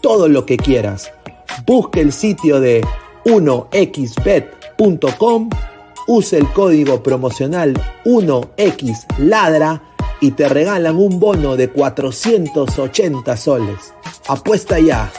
[0.00, 1.12] todo lo que quieras.
[1.66, 2.86] Busque el sitio de
[3.24, 4.58] 1xbet.com
[6.08, 7.74] Use el código promocional
[8.06, 9.82] 1XLADRA
[10.22, 13.92] y te regalan un bono de 480 soles.
[14.26, 15.12] Apuesta ya.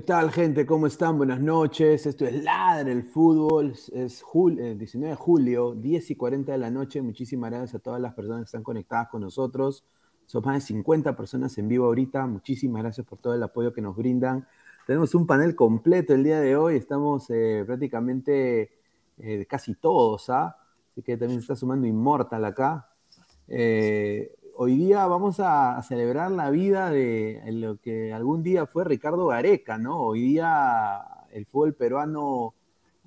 [0.00, 0.64] ¿Qué tal, gente?
[0.64, 1.18] ¿Cómo están?
[1.18, 2.06] Buenas noches.
[2.06, 3.72] Esto es Ladre el Fútbol.
[3.92, 7.02] Es el 19 de julio, 10 y 40 de la noche.
[7.02, 9.84] Muchísimas gracias a todas las personas que están conectadas con nosotros.
[10.24, 12.26] Son más de 50 personas en vivo ahorita.
[12.26, 14.48] Muchísimas gracias por todo el apoyo que nos brindan.
[14.86, 16.76] Tenemos un panel completo el día de hoy.
[16.76, 18.72] Estamos eh, prácticamente
[19.18, 20.56] eh, casi todos, ¿ah?
[20.92, 22.88] Así que también se está sumando Immortal acá.
[23.48, 29.28] Eh, hoy día vamos a, celebrar la vida de lo que algún día fue Ricardo
[29.28, 29.98] Gareca, ¿no?
[30.02, 31.00] Hoy día
[31.32, 32.54] el fútbol peruano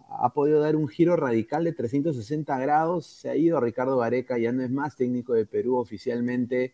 [0.10, 4.52] ha podido dar un giro radical de 360 grados, se ha ido Ricardo Gareca, ya
[4.52, 6.74] no es más técnico de Perú oficialmente.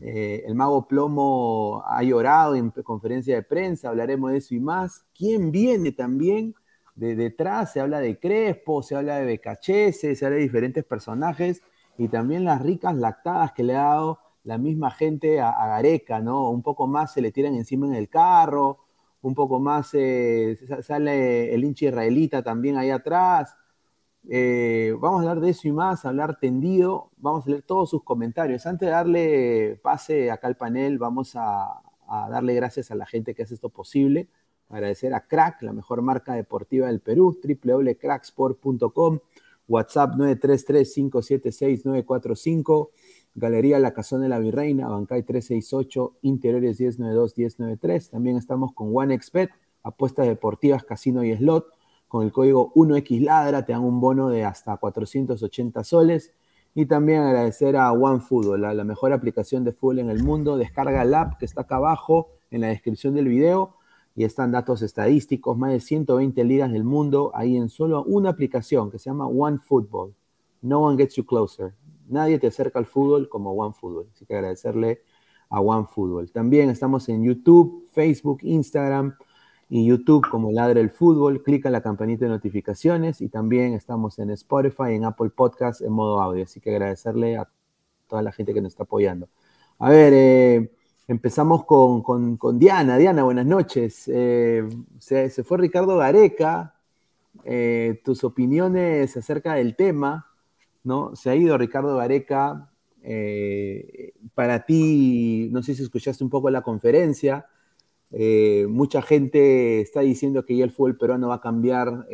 [0.00, 5.04] Eh, el mago Plomo ha llorado en conferencia de prensa, hablaremos de eso y más.
[5.14, 6.54] ¿Quién viene también
[6.94, 7.74] de detrás?
[7.74, 11.60] Se habla de Crespo, se habla de Becachese, se habla de diferentes personajes
[11.98, 16.50] y también las ricas lactadas que le ha dado la misma gente a, Gareca, ¿no?
[16.50, 18.78] Un poco más se le tiran encima en el carro,
[19.22, 23.56] un poco más eh, sale el hincha israelita también ahí atrás.
[24.28, 28.02] Eh, vamos a hablar de eso y más, hablar tendido, vamos a leer todos sus
[28.04, 28.66] comentarios.
[28.66, 33.34] Antes de darle pase acá al panel, vamos a, a darle gracias a la gente
[33.34, 34.28] que hace esto posible.
[34.68, 39.20] Agradecer a Crack, la mejor marca deportiva del Perú, www.cracksport.com
[39.68, 42.88] WhatsApp 933-576-945,
[43.34, 48.10] Galería La Cazón de la Virreina, Bancay 368, Interiores 1092-1093.
[48.10, 49.50] También estamos con OneXBet,
[49.82, 51.66] apuestas deportivas, casino y slot.
[52.08, 56.32] Con el código 1XLadra te dan un bono de hasta 480 soles.
[56.76, 60.56] Y también agradecer a OneFootball, la, la mejor aplicación de fútbol en el mundo.
[60.56, 63.76] Descarga el app que está acá abajo en la descripción del video
[64.16, 68.90] y están datos estadísticos, más de 120 ligas del mundo, ahí en solo una aplicación
[68.90, 70.14] que se llama One Football.
[70.62, 71.74] No one gets you closer.
[72.08, 74.06] Nadie te acerca al fútbol como One Football.
[74.14, 75.02] Así que agradecerle
[75.50, 76.30] a One Football.
[76.30, 79.16] También estamos en YouTube, Facebook, Instagram
[79.68, 81.42] y YouTube como Ladre el Fútbol.
[81.42, 85.92] Clica en la campanita de notificaciones y también estamos en Spotify, en Apple Podcasts en
[85.92, 86.44] modo audio.
[86.44, 87.48] Así que agradecerle a
[88.06, 89.28] toda la gente que nos está apoyando.
[89.78, 90.70] A ver, eh,
[91.06, 92.96] Empezamos con, Diana.
[92.96, 94.08] Diana, buenas noches.
[94.08, 94.66] Eh,
[94.98, 96.74] se, fue Ricardo Gareca.
[97.44, 100.26] Eh, tus opiniones acerca del tema,
[100.82, 101.14] ¿no?
[101.14, 102.70] Se ha ido Ricardo Gareca.
[103.02, 107.46] Eh, para ti, no sé si escuchaste un poco la conferencia.
[108.68, 112.06] mucha gente está diciendo que ya el fútbol peruano va a cambiar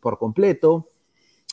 [0.00, 0.88] por completo.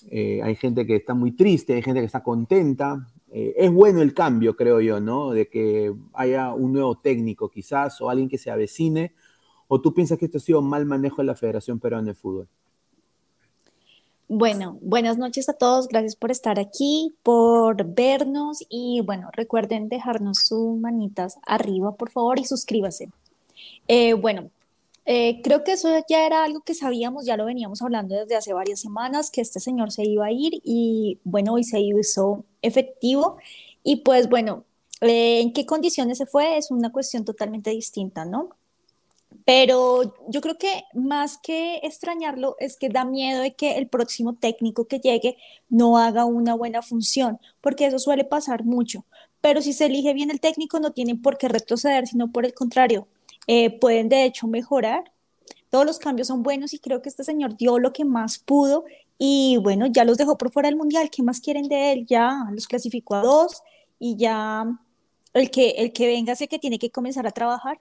[0.09, 3.07] hay gente que está muy triste, hay gente que está contenta.
[3.31, 5.31] Eh, es bueno el cambio, creo yo, ¿no?
[5.31, 9.13] De que haya un nuevo técnico quizás o alguien que se avecine.
[9.67, 12.47] ¿O tú piensas que esto ha sido mal manejo de la Federación Peruana de Fútbol?
[14.29, 15.87] Bueno, buenas noches a todos.
[15.87, 22.37] Gracias por estar aquí, por vernos y bueno, recuerden dejarnos sus manitas arriba, por favor,
[22.39, 23.09] y suscríbase.
[23.87, 24.49] Eh, bueno,
[25.09, 28.51] eh, creo que eso ya era algo que sabíamos, ya lo veníamos hablando desde hace
[28.53, 33.37] varias semanas, que este señor se iba a ir y bueno, hoy se hizo efectivo.
[33.83, 34.65] Y pues bueno,
[35.01, 38.49] eh, en qué condiciones se fue es una cuestión totalmente distinta, ¿no?
[39.45, 44.35] Pero yo creo que más que extrañarlo es que da miedo de que el próximo
[44.35, 45.37] técnico que llegue
[45.69, 49.05] no haga una buena función, porque eso suele pasar mucho.
[49.41, 52.53] Pero si se elige bien el técnico no tienen por qué retroceder, sino por el
[52.53, 53.07] contrario,
[53.47, 55.11] eh, pueden de hecho mejorar.
[55.69, 58.85] Todos los cambios son buenos y creo que este señor dio lo que más pudo
[59.17, 61.09] y bueno, ya los dejó por fuera del mundial.
[61.09, 62.05] ¿Qué más quieren de él?
[62.05, 63.63] Ya los clasificó a dos
[63.99, 64.65] y ya
[65.33, 67.79] el que, el que venga sé que tiene que comenzar a trabajar.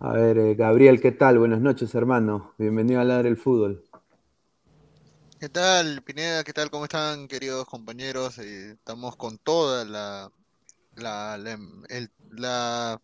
[0.00, 1.38] A ver, eh, Gabriel, ¿qué tal?
[1.38, 2.54] Buenas noches, hermano.
[2.58, 3.84] Bienvenido a Ladre el Fútbol.
[5.38, 6.42] ¿Qué tal, Pineda?
[6.44, 6.70] ¿Qué tal?
[6.70, 8.38] ¿Cómo están, queridos compañeros?
[8.38, 10.30] Eh, estamos con toda la,
[10.96, 11.38] la,
[12.30, 13.00] la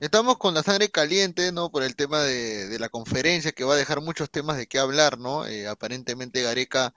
[0.00, 1.70] Estamos con la sangre caliente, ¿no?
[1.70, 5.18] Por el tema de, la conferencia que va a dejar muchos temas de qué hablar,
[5.18, 5.46] ¿no?
[5.46, 6.94] Eh, aparentemente Gareca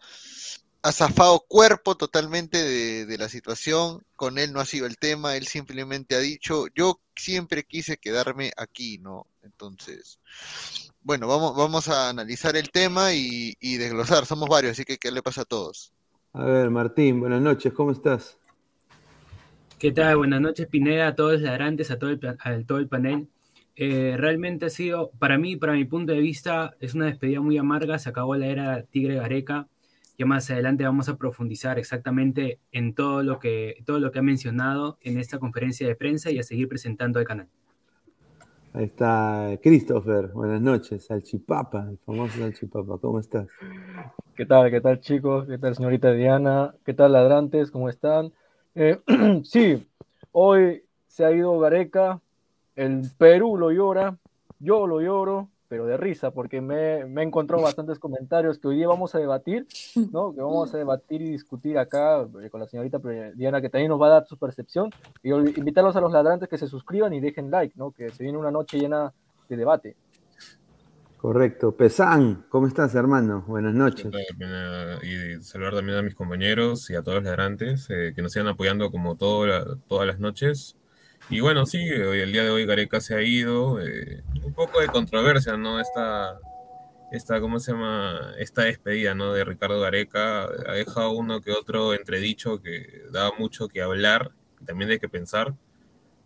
[0.81, 5.35] ha zafado cuerpo totalmente de, de, la situación, con él no ha sido el tema,
[5.35, 9.27] él simplemente ha dicho, yo siempre quise quedarme aquí, ¿no?
[9.43, 10.19] Entonces,
[11.01, 15.11] bueno, vamos, vamos a analizar el tema y, y desglosar, somos varios, así que ¿qué
[15.11, 15.91] le pasa a todos?
[16.31, 18.37] A ver, Martín, buenas noches, ¿cómo estás?
[19.83, 20.15] ¿Qué tal?
[20.15, 23.27] Buenas noches, Pineda, a todos los ladrantes, a todo el, a todo el panel.
[23.75, 27.57] Eh, realmente ha sido, para mí, para mi punto de vista, es una despedida muy
[27.57, 29.67] amarga, se acabó la era Tigre Gareca,
[30.17, 34.21] ya más adelante vamos a profundizar exactamente en todo lo que, todo lo que ha
[34.21, 37.49] mencionado en esta conferencia de prensa y a seguir presentando el canal.
[38.71, 43.49] Ahí está Christopher, buenas noches, Salchipapa, el famoso Salchipapa, ¿cómo estás?
[44.33, 45.45] ¿Qué tal, qué tal chicos?
[45.45, 46.73] ¿Qué tal señorita Diana?
[46.85, 47.69] ¿Qué tal ladrantes?
[47.69, 48.31] ¿Cómo están?
[48.75, 48.99] Eh,
[49.43, 49.87] sí,
[50.31, 52.19] hoy se ha ido Gareca,
[52.75, 54.17] el Perú lo llora,
[54.59, 58.77] yo lo lloro, pero de risa, porque me, me he encontrado bastantes comentarios que hoy
[58.77, 59.67] día vamos a debatir,
[60.11, 60.33] ¿no?
[60.33, 62.99] Que vamos a debatir y discutir acá eh, con la señorita
[63.35, 64.89] Diana, que también nos va a dar su percepción,
[65.21, 67.91] y invitarlos a los ladrantes que se suscriban y dejen like, ¿no?
[67.91, 69.13] Que se viene una noche llena
[69.49, 69.95] de debate.
[71.23, 71.73] Correcto.
[71.77, 73.45] Pesán, ¿cómo estás, hermano?
[73.47, 74.11] Buenas noches.
[75.03, 78.49] Y saludar también a mis compañeros y a todos los ladrantes eh, que nos sigan
[78.49, 80.75] apoyando como todo todas las noches.
[81.29, 83.79] Y bueno, sí, hoy, el día de hoy Gareca se ha ido.
[83.79, 85.79] Eh, un poco de controversia, ¿no?
[85.79, 86.41] Esta,
[87.13, 88.33] esta, ¿cómo se llama?
[88.37, 89.31] Esta despedida, ¿no?
[89.31, 94.33] De Ricardo Gareca ha dejado uno que otro entredicho que da mucho que hablar,
[94.65, 95.55] también hay que pensar.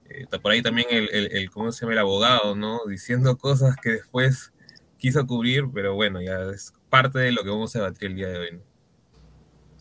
[0.10, 1.94] Eh, por ahí también el, el, el, ¿cómo se llama?
[1.94, 2.80] El abogado, ¿no?
[2.88, 4.54] Diciendo cosas que después
[4.98, 8.28] quiso cubrir, pero bueno, ya es parte de lo que vamos a debatir el día
[8.28, 8.62] de hoy.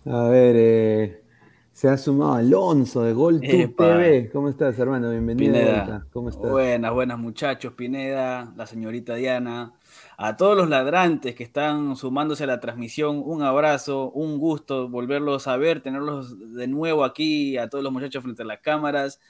[0.05, 0.17] ¿no?
[0.17, 1.23] A ver, eh,
[1.73, 4.31] se ha sumado Alonso de Gol TV.
[4.33, 5.11] ¿Cómo estás, hermano?
[5.11, 5.53] Bienvenido.
[5.53, 6.07] Pineda.
[6.13, 6.51] ¿Cómo estás?
[6.51, 9.75] Buenas, buenas muchachos, Pineda, la señorita Diana,
[10.17, 15.49] a todos los ladrantes que están sumándose a la transmisión, un abrazo, un gusto volverlos
[15.49, 19.21] a ver, tenerlos de nuevo aquí, a todos los muchachos frente a las cámaras.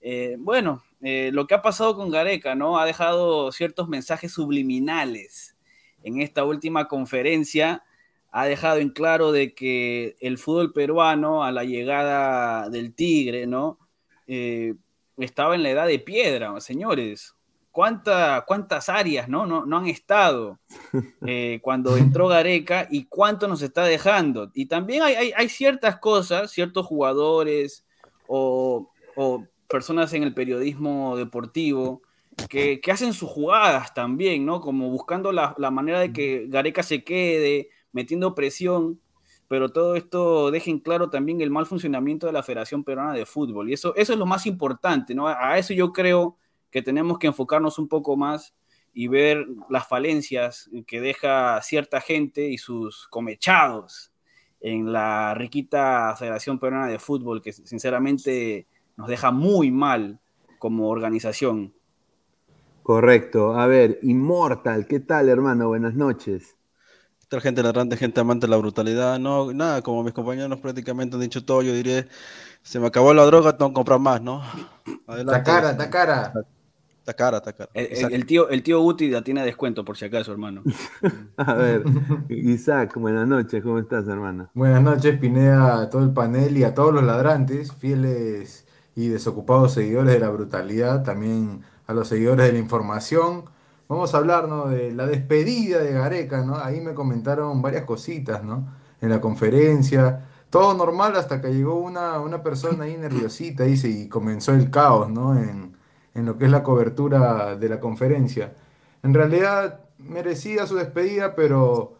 [0.00, 2.78] Eh, bueno, eh, lo que ha pasado con Gareca, ¿no?
[2.78, 5.56] Ha dejado ciertos mensajes subliminales
[6.02, 7.84] en esta última conferencia.
[8.30, 13.78] Ha dejado en claro de que el fútbol peruano a la llegada del Tigre, ¿no?
[14.26, 14.74] Eh,
[15.16, 17.34] estaba en la edad de piedra, señores.
[17.72, 19.46] ¿Cuánta, ¿Cuántas áreas ¿no?
[19.46, 20.58] No, no han estado
[21.26, 24.50] eh, cuando entró Gareca y cuánto nos está dejando?
[24.54, 27.86] Y también hay, hay, hay ciertas cosas, ciertos jugadores
[28.26, 32.02] o, o personas en el periodismo deportivo
[32.48, 34.60] que, que, hacen sus jugadas también, ¿no?
[34.60, 39.00] Como buscando la, la, manera de que Gareca se quede, metiendo presión,
[39.48, 43.26] pero todo esto deja en claro también el mal funcionamiento de la Federación Peruana de
[43.26, 43.68] Fútbol.
[43.68, 45.26] Y eso, eso es lo más importante, ¿no?
[45.26, 46.36] A eso yo creo
[46.70, 48.54] que tenemos que enfocarnos un poco más
[48.92, 54.12] y ver las falencias que deja cierta gente y sus comechados
[54.60, 58.66] en la riquita Federación Peruana de Fútbol, que sinceramente
[59.00, 60.20] nos deja muy mal
[60.58, 61.72] como organización.
[62.82, 63.54] Correcto.
[63.58, 65.68] A ver, Immortal, ¿qué tal, hermano?
[65.68, 66.54] Buenas noches.
[67.18, 69.18] ¿Qué tal, gente ladrante, gente amante de la brutalidad?
[69.18, 72.08] No, nada, como mis compañeros prácticamente han dicho todo, yo diré,
[72.60, 74.42] se me acabó la droga, tengo que comprar más, ¿no?
[75.06, 75.38] Adelante.
[75.38, 76.32] Está cara, está cara.
[76.98, 77.70] Está cara, está cara.
[77.72, 80.62] El, el, el, tío, el tío Guti tiene descuento, por si acaso, hermano.
[81.38, 81.84] a ver,
[82.28, 84.50] Isaac, buenas noches, ¿cómo estás, hermano?
[84.52, 89.72] Buenas noches, Pineda, a todo el panel y a todos los ladrantes, fieles y desocupados
[89.72, 93.44] seguidores de la brutalidad, también a los seguidores de la información.
[93.88, 94.68] Vamos a hablar ¿no?
[94.68, 96.56] de la despedida de Gareca, ¿no?
[96.56, 98.66] Ahí me comentaron varias cositas, ¿no?
[99.00, 100.26] En la conferencia.
[100.50, 105.10] Todo normal hasta que llegó una, una persona ahí nerviosita, dice, y comenzó el caos,
[105.10, 105.36] ¿no?
[105.36, 105.76] En,
[106.14, 108.52] en lo que es la cobertura de la conferencia.
[109.02, 111.94] En realidad merecía su despedida, pero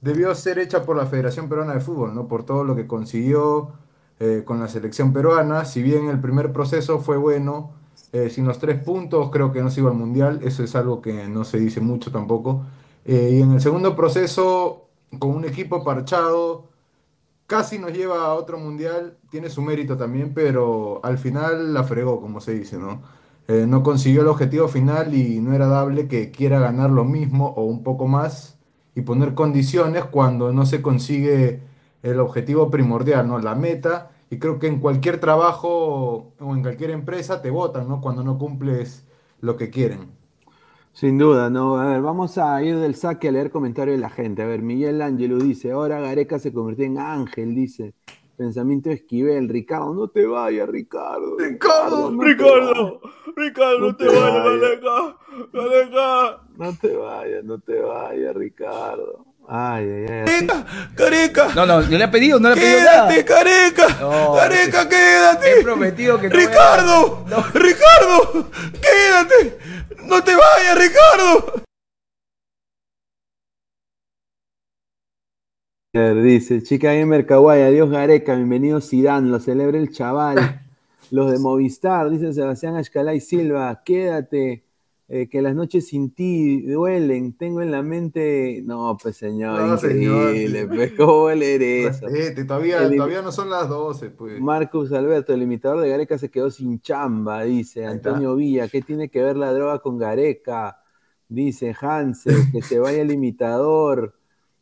[0.00, 2.28] debió ser hecha por la Federación Peruana de Fútbol, ¿no?
[2.28, 3.72] Por todo lo que consiguió,
[4.18, 5.66] eh, con la selección peruana.
[5.66, 7.72] Si bien el primer proceso fue bueno,
[8.12, 11.02] eh, sin los tres puntos creo que no se iba al Mundial, eso es algo
[11.02, 12.64] que no se dice mucho tampoco.
[13.04, 16.68] Eh, y en el segundo proceso, con un equipo parchado,
[17.46, 22.20] casi nos lleva a otro Mundial, tiene su mérito también, pero al final la fregó,
[22.20, 23.02] como se dice, ¿no?
[23.48, 27.62] No consiguió el objetivo final y no era dable que quiera ganar lo mismo o
[27.64, 28.56] un poco más
[28.96, 31.60] y poner condiciones cuando no se consigue
[32.10, 33.38] el objetivo primordial, ¿no?
[33.38, 34.10] La meta.
[34.30, 38.00] Y creo que en cualquier trabajo o en cualquier empresa te votan, ¿no?
[38.00, 39.06] Cuando no cumples
[39.40, 40.16] lo que quieren.
[40.92, 41.78] Sin duda, ¿no?
[41.78, 44.42] A ver, vamos a ir del saque a leer comentarios de la gente.
[44.42, 47.94] A ver, Miguel Ángelo dice, ahora Gareca se convirtió en ángel, dice.
[48.36, 51.36] Pensamiento Esquivel, Ricardo, no te vayas, Ricardo.
[51.38, 53.00] Ricardo, Ricardo,
[53.34, 55.16] Ricardo, no, te, vayas, Gareca,
[55.52, 56.42] Gareca.
[56.56, 59.26] No te vayas, no te vayas, Ricardo.
[59.48, 60.24] Ay, ay, ay.
[60.24, 61.48] Careca, careca.
[61.54, 63.08] No, no, no le ha pedido, no le ha pedido nada.
[63.08, 63.88] Quédate, careca.
[64.00, 65.60] No, careca, quédate.
[65.60, 67.24] He prometido que no Ricardo,
[67.54, 68.50] Ricardo,
[68.82, 69.58] quédate.
[70.04, 71.66] No te vayas, Ricardo.
[76.22, 80.60] Dice, chica gamer kawaii, adiós Gareca, bienvenido Zidane, lo celebra el chaval.
[81.10, 84.65] Los de Movistar, dice Sebastián Ashkalay Silva, quédate,
[85.08, 88.62] eh, que las noches sin ti duelen, tengo en la mente...
[88.64, 90.66] No, pues señor, No, señor, increíble, sí.
[90.74, 92.06] pues, ¿cómo leer eso?
[92.08, 94.40] Respete, todavía, El- todavía no son las 12, pues.
[94.40, 98.68] Marcus Alberto, el imitador de Gareca se quedó sin chamba, dice Antonio Villa.
[98.68, 100.78] ¿Qué tiene que ver la droga con Gareca?
[101.28, 104.14] Dice Hansel, que se vaya el imitador.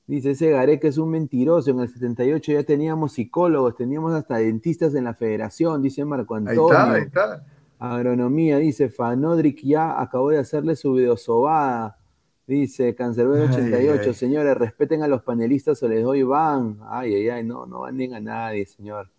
[0.07, 1.71] Dice, ese Gareca es un mentiroso.
[1.71, 6.43] En el 78 ya teníamos psicólogos, teníamos hasta dentistas en la federación, dice Marco Ahí
[6.49, 6.69] Antonio.
[6.69, 7.47] está, ahí está.
[7.78, 11.99] Agronomía, dice Fanodric ya acabó de hacerle su videosobada.
[12.47, 14.14] Dice Cancerbero Ay, 88, ay.
[14.14, 16.78] señores, respeten a los panelistas o les doy van.
[16.90, 19.11] Ay, ay, ay, no, no banden a nadie, señor.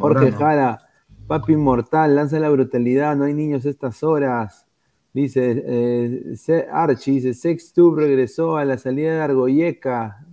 [0.00, 0.80] Jorge Jara,
[1.26, 4.66] papi inmortal, lanza la brutalidad, no hay niños a estas horas.
[5.14, 10.26] Dice eh, Archie, dice Sextube regresó a la salida de Argoyeca.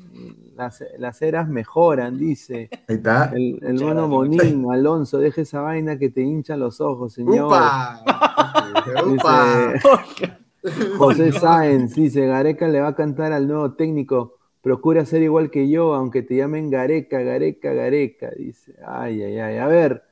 [0.61, 2.69] Las, las eras mejoran, dice.
[2.87, 3.31] Ahí está.
[3.33, 7.47] El, el mono Monín, Alonso, deje esa vaina que te hinchan los ojos, señor.
[7.47, 8.03] ¡Upa!
[9.07, 9.73] ¡Upa!
[9.73, 10.37] Dice,
[10.99, 15.67] José Sáenz dice, Gareca le va a cantar al nuevo técnico, procura ser igual que
[15.67, 18.75] yo, aunque te llamen Gareca, Gareca, Gareca, dice.
[18.85, 19.57] Ay, ay, ay.
[19.57, 20.03] A ver,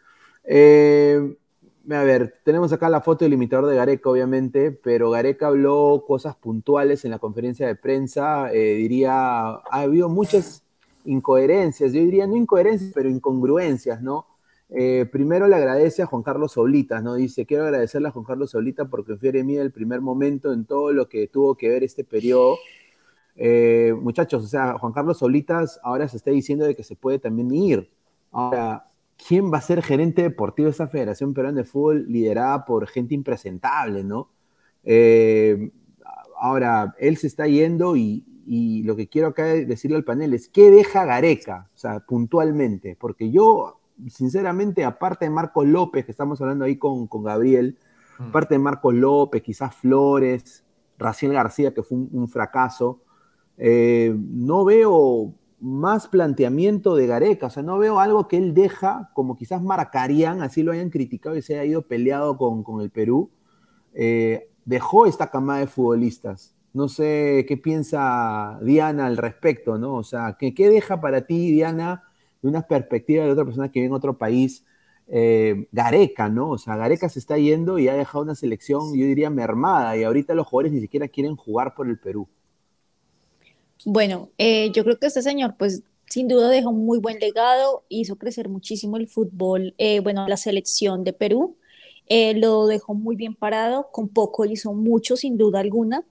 [0.45, 1.35] eh,
[1.95, 6.35] a ver, tenemos acá la foto del imitador de Gareca, obviamente, pero Gareca habló cosas
[6.35, 10.63] puntuales en la conferencia de prensa, eh, diría, ha habido muchas
[11.05, 14.27] incoherencias, yo diría no incoherencias, pero incongruencias, ¿no?
[14.69, 17.15] Eh, primero le agradece a Juan Carlos Solitas, ¿no?
[17.15, 20.65] Dice, quiero agradecerle a Juan Carlos Solita porque fue en mí el primer momento en
[20.65, 22.57] todo lo que tuvo que ver este periodo.
[23.35, 27.17] Eh, muchachos, o sea, Juan Carlos Solitas ahora se está diciendo de que se puede
[27.17, 27.89] también ir.
[28.31, 28.85] Ahora,
[29.27, 33.13] ¿quién va a ser gerente deportivo de esa Federación Peruana de Fútbol liderada por gente
[33.13, 34.29] impresentable, ¿no?
[34.83, 35.71] Eh,
[36.39, 40.47] ahora, él se está yendo y, y lo que quiero acá decirle al panel es,
[40.47, 41.69] ¿qué deja Gareca?
[41.75, 47.07] O sea, puntualmente, porque yo, sinceramente, aparte de Marcos López, que estamos hablando ahí con,
[47.07, 47.77] con Gabriel,
[48.17, 50.65] aparte de Marcos López, quizás Flores,
[50.97, 53.01] Raciel García, que fue un, un fracaso,
[53.57, 59.11] eh, no veo más planteamiento de Gareca, o sea, no veo algo que él deja,
[59.13, 62.89] como quizás marcarían, así lo hayan criticado y se haya ido peleado con, con el
[62.89, 63.31] Perú,
[63.93, 66.55] eh, dejó esta camada de futbolistas.
[66.73, 69.95] No sé qué piensa Diana al respecto, ¿no?
[69.95, 72.03] O sea, ¿qué, qué deja para ti, Diana,
[72.41, 74.63] de una perspectiva de otra persona que vive en otro país?
[75.09, 76.51] eh, Gareca, ¿no?
[76.51, 80.03] O sea, Gareca se está yendo y ha dejado una selección, yo diría, mermada, y
[80.03, 82.27] ahorita los jugadores ni siquiera quieren jugar por el Perú.
[83.85, 87.83] Bueno, eh, yo creo que este señor, pues sin duda dejó un muy buen legado,
[87.87, 91.55] hizo crecer muchísimo el fútbol, eh, bueno, la selección de Perú,
[92.07, 96.03] eh, lo dejó muy bien parado, con poco hizo mucho, sin duda alguna,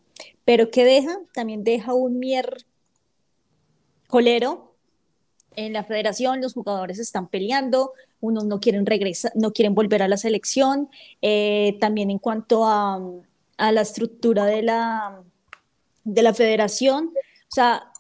[0.45, 1.19] pero ¿qué deja?
[1.35, 2.65] También deja un mier
[4.07, 4.73] colero
[5.57, 10.09] en la federación, los jugadores están peleando, unos no quieren regresar, no quieren volver a
[10.09, 10.89] la selección,
[11.21, 13.01] eh, también en cuanto a,
[13.57, 15.23] a la estructura de la,
[16.05, 17.13] de la federación,
[17.51, 17.91] o sea,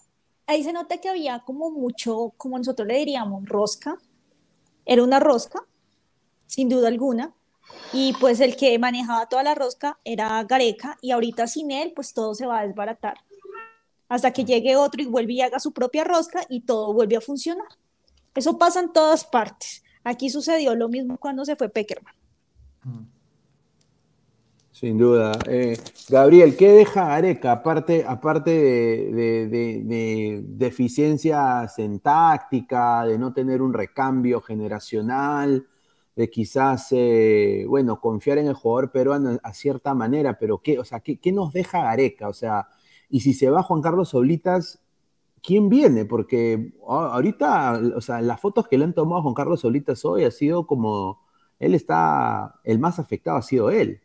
[0.46, 3.98] ahí se nota que había como mucho, como nosotros le diríamos, rosca.
[4.84, 5.64] Era una rosca,
[6.46, 7.34] sin duda alguna.
[7.92, 12.14] Y pues el que manejaba toda la rosca era Gareca y ahorita sin él pues
[12.14, 13.18] todo se va a desbaratar.
[14.08, 17.20] Hasta que llegue otro y vuelve y haga su propia rosca y todo vuelve a
[17.20, 17.68] funcionar.
[18.34, 19.82] Eso pasa en todas partes.
[20.04, 22.14] Aquí sucedió lo mismo cuando se fue Peckerman.
[24.80, 25.32] Sin duda.
[25.48, 25.76] Eh,
[26.08, 27.50] Gabriel, ¿qué deja Gareca?
[27.50, 35.66] Aparte, aparte de, de- de- de deficiencias en táctica, de no tener un recambio generacional,
[36.14, 40.84] de quizás, eh, bueno, confiar en el jugador peruano a cierta manera, pero ¿qué, o
[40.84, 42.28] sea, ¿qué, nos deja Gareca?
[42.28, 42.68] O sea,
[43.08, 44.80] y si se va Juan Carlos Solitas,
[45.42, 46.04] ¿quién viene?
[46.04, 50.30] Porque ahorita, o sea, las fotos que le han tomado Juan Carlos Solitas hoy ha
[50.30, 51.20] sido como,
[51.58, 54.02] él está, el más afectado ha sido él.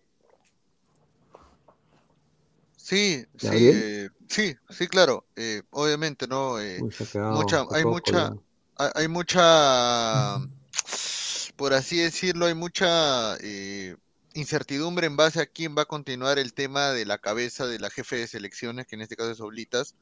[2.83, 5.25] Sí, sí, eh, sí, sí, claro.
[5.37, 6.59] eh, obviamente, ¿no?
[6.59, 8.33] eh, Uy, quedado- mucha, hay mucha,
[8.75, 10.37] hay, hay mucha,
[11.55, 13.95] por así decirlo, hay mucha eh,
[14.33, 17.89] incertidumbre en base a quién va a continuar el tema de la cabeza de la
[17.89, 19.95] jefe de selecciones, que en este caso es Oblitas,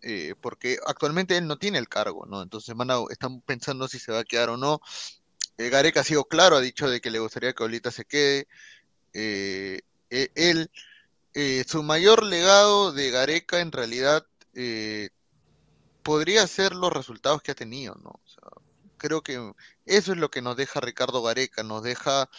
[0.00, 2.40] eh, porque actualmente él no tiene el cargo, ¿no?
[2.42, 4.80] Entonces van a- están pensando si se va a quedar o no.
[5.58, 8.48] Eh, Gareca ha sido claro, ha dicho de que le gustaría que Oblitas se quede.
[9.12, 9.80] eh,
[10.34, 10.70] él
[11.34, 15.10] eh, su mayor legado de Gareca en realidad eh,
[16.02, 18.20] podría ser los resultados que ha tenido, ¿no?
[18.96, 19.52] Creo que
[19.84, 22.30] eso es lo que nos deja Ricardo Gareca, nos deja...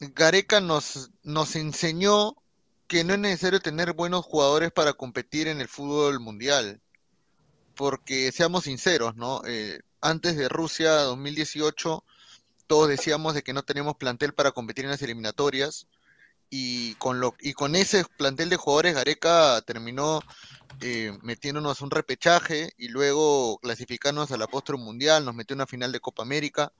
[0.00, 2.36] Gareca nos, nos enseñó
[2.88, 6.80] que no es necesario tener buenos jugadores para competir en el fútbol mundial.
[7.74, 9.42] Porque seamos sinceros, ¿no?
[9.46, 12.04] Eh, antes de Rusia 2018,
[12.66, 15.86] todos decíamos de que no teníamos plantel para competir en las eliminatorias.
[16.54, 20.20] Y con, lo, y con ese plantel de jugadores, Gareca terminó
[20.82, 26.00] eh, metiéndonos un repechaje y luego clasificarnos al apóstol mundial, nos metió una final de
[26.00, 26.70] Copa América.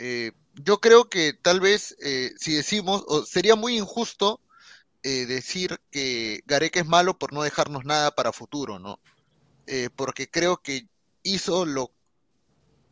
[0.00, 4.40] Eh, yo creo que tal vez eh, si decimos, o sería muy injusto
[5.02, 8.98] eh, decir que Gareca es malo por no dejarnos nada para futuro, ¿no?
[9.94, 10.88] Porque creo que
[11.22, 11.92] hizo lo,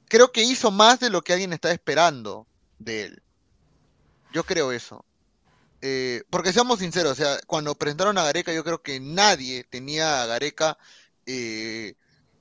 [0.06, 2.46] creo que hizo más de lo que alguien está esperando
[2.78, 3.22] de él.
[4.32, 5.04] Yo creo eso.
[5.80, 10.22] Eh, porque seamos sinceros, o sea, cuando presentaron a Gareca, yo creo que nadie tenía
[10.22, 10.76] a Gareca
[11.26, 11.94] eh,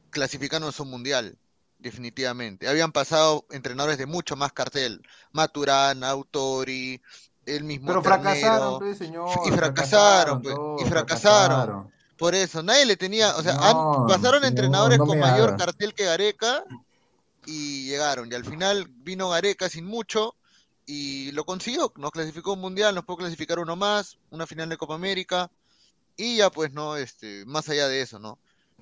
[0.09, 1.37] clasificándose a un mundial,
[1.77, 2.67] definitivamente.
[2.67, 6.99] Habían pasado entrenadores de mucho más cartel, Maturana, Autori,
[7.45, 9.39] el mismo Pero Ternero, fracasaron, pues, señor.
[9.45, 11.57] y fracasaron, pues, y fracasaron.
[11.57, 11.91] fracasaron.
[12.17, 13.61] Por eso, nadie le tenía, o sea, No,
[14.01, 16.63] han- pasaron señor, entrenadores no con mayor cartel que Gareca
[17.45, 18.31] y llegaron.
[18.31, 20.35] Y al final vino Gareca sin mucho
[20.87, 21.93] y lo consiguió.
[21.97, 25.51] Nos clasificó un mundial, nos pudo clasificar uno más, una final de Copa América
[26.15, 28.39] y ya pues no, este, más allá de eso, ¿no?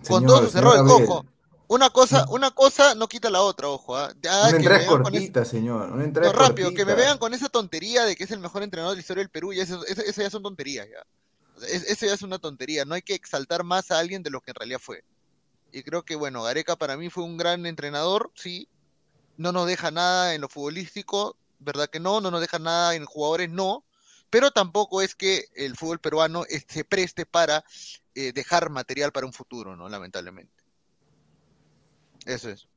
[0.08, 1.26] Con Señor, todos sus errores, ojo.
[1.68, 3.98] Una cosa, una cosa no quita la otra, ojo.
[3.98, 4.14] ¿ah?
[4.22, 5.92] Ya Una entrada con cortita, señor.
[5.92, 8.62] Una entrada no, rápido, que me vean con esa tontería de que es el mejor
[8.62, 11.66] entrenador de la historia del Perú, y eso, eso, eso ya son tonterías, ya.
[11.68, 14.42] Es- eso ya es una tontería, no hay que exaltar más a alguien de lo
[14.42, 15.04] que en realidad fue.
[15.72, 18.68] Y creo que, bueno, Gareca para mí fue un gran entrenador, sí,
[19.38, 22.22] no nos deja nada en lo futbolístico, ¿verdad que no?
[22.22, 23.84] No nos deja nada en jugadores, no,
[24.30, 27.64] pero tampoco es que el fútbol peruano eh, se preste para
[28.14, 29.90] eh, dejar material para un futuro, ¿no?
[29.90, 30.54] Lamentablemente.
[32.26, 32.68] Eso es.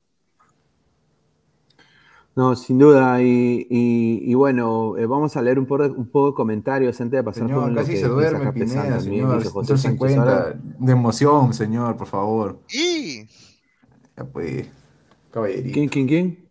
[2.34, 3.20] No, sin duda.
[3.20, 7.18] Y, y- y bueno, eh, vamos a leer un poco, un poco de comentarios antes
[7.18, 9.38] de pasar Señor, con lo casi que se duerme acá Pineda, Pesana, señor.
[9.38, 10.60] dice José Sánchez 150 ahora.
[10.62, 12.60] de emoción, señor, por favor.
[12.70, 13.24] Y
[14.16, 14.68] Ya pues,
[15.32, 15.72] caballerito.
[15.74, 16.47] ¿Quién, quién, quién?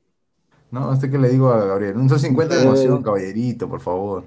[0.71, 1.95] No, este que le digo a Gabriel.
[1.95, 4.25] Un 150 de Eh, emoción, caballerito, por favor.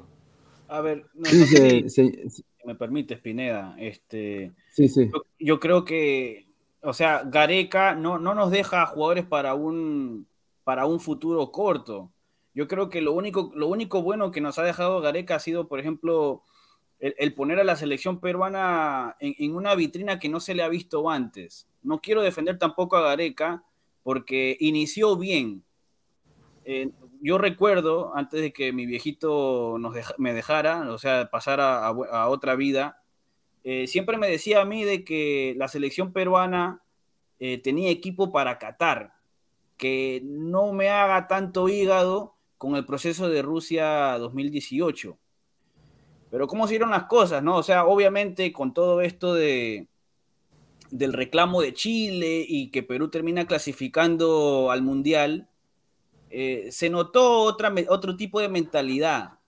[0.69, 2.31] A ver, no, si
[2.65, 3.75] me permites, Pineda.
[3.79, 5.11] Este, sí, sí.
[5.13, 6.47] yo, yo creo que,
[6.83, 10.27] o sea, Gareca no, no nos deja jugadores para un,
[10.65, 12.11] para un futuro corto.
[12.55, 15.69] Yo creo que lo único, lo único bueno que nos ha dejado Gareca ha sido,
[15.69, 16.43] por ejemplo,
[16.99, 20.63] el, el poner a la selección peruana en, en una vitrina que no se le
[20.63, 21.67] ha visto antes.
[21.83, 23.65] No quiero defender tampoco a Gareca
[24.03, 25.65] porque inició bien.
[26.65, 32.29] Eh, yo recuerdo, antes de que mi viejito nos me dejara, o sea, pasara a
[32.29, 33.01] otra vida,
[33.63, 36.83] eh, siempre me decía a mí de que la selección peruana
[37.39, 39.15] eh, tenía equipo para Qatar,
[39.77, 45.19] que no me haga tanto hígado con el proceso de Rusia 2018.
[46.31, 47.57] Pero cómo se dieron las cosas, ¿no?
[47.57, 49.89] O sea, obviamente con todo esto de,
[50.91, 55.49] del reclamo de Chile y que Perú termina clasificando al Mundial,
[56.31, 59.39] eh, se notó otra, otro tipo de mentalidad,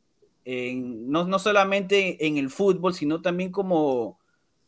[0.44, 4.18] en- no, no solamente en el fútbol, sino también como,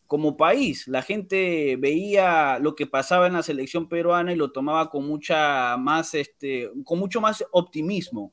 [0.07, 0.89] como país.
[0.89, 5.77] La gente veía lo que pasaba en la selección peruana y lo tomaba con mucha
[5.79, 8.33] más, este, con mucho más optimismo,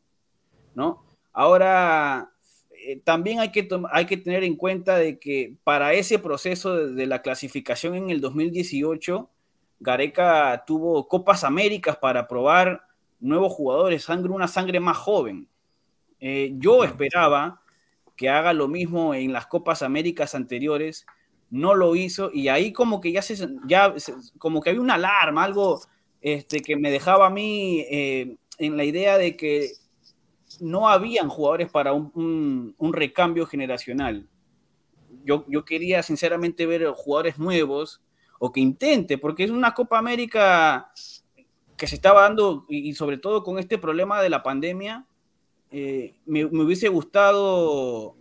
[0.75, 1.03] ¿no?
[1.33, 2.31] Ahora,
[2.85, 6.93] eh, también hay que, hay que tener en cuenta de que para ese proceso de,
[6.93, 9.29] de la clasificación en el 2018,
[9.79, 12.83] Gareca tuvo Copas Américas para probar
[13.21, 15.47] nuevos jugadores, sangre, una sangre más joven.
[16.19, 17.61] Eh, yo esperaba
[18.15, 21.05] que haga lo mismo en las Copas Américas anteriores,
[21.49, 24.95] no lo hizo y ahí como que ya se, ya se- como que había una
[24.95, 25.81] alarma, algo
[26.21, 29.71] este, que me dejaba a mí eh, en la idea de que
[30.59, 34.27] no habían jugadores para un, un- un recambio generacional.
[35.25, 38.01] Yo, yo quería sinceramente ver jugadores nuevos
[38.39, 40.91] o que intente, porque es una Copa América
[41.81, 45.07] que se estaba dando y, sobre todo con este problema de la pandemia,
[45.71, 48.15] eh, me, hubiese gustado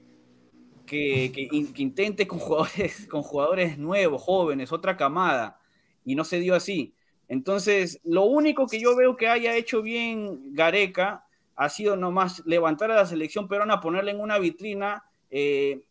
[0.87, 5.61] que, que in- que intente con jugadores, con jugadores nuevos, jóvenes, otra camada,
[6.07, 6.95] y no se dio así.
[7.29, 12.91] Entonces, lo único que yo veo que haya hecho bien Gareca ha sido nomás levantar
[12.91, 15.83] a la selección peruana, ponerla en una vitrina, eh,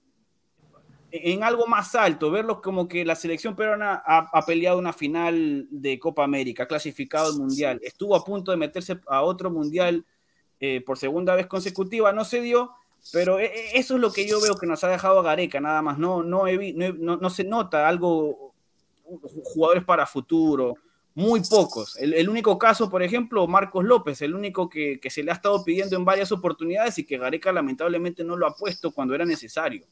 [1.12, 5.68] en algo más alto, verlo como que la selección peruana ha, ha peleado una final
[5.72, 10.06] de Copa América, ha clasificado al Mundial, estuvo a punto de meterse a otro Mundial
[10.60, 12.72] eh, por segunda vez consecutiva, no se dio,
[13.14, 15.82] pero e- e- eso es lo que yo veo que nos ha dejado Gareca, nada
[15.82, 16.44] más, no, no,
[16.76, 18.54] no, no- se nota algo,
[19.06, 20.76] ju- jugadores para futuro,
[21.16, 21.98] muy pocos.
[21.98, 25.34] El, el único caso, por ejemplo, Marcos López, el único que, que se le ha
[25.34, 29.26] estado pidiendo en varias oportunidades y que Gareca lamentablemente no lo ha puesto cuando era
[29.26, 29.86] necesario.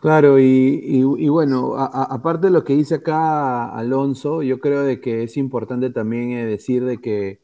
[0.00, 0.44] Claro, y,
[0.82, 4.98] y- y bueno, a- a- aparte de lo que dice acá Alonso, yo creo de
[5.00, 7.40] que es importante también eh, decir de que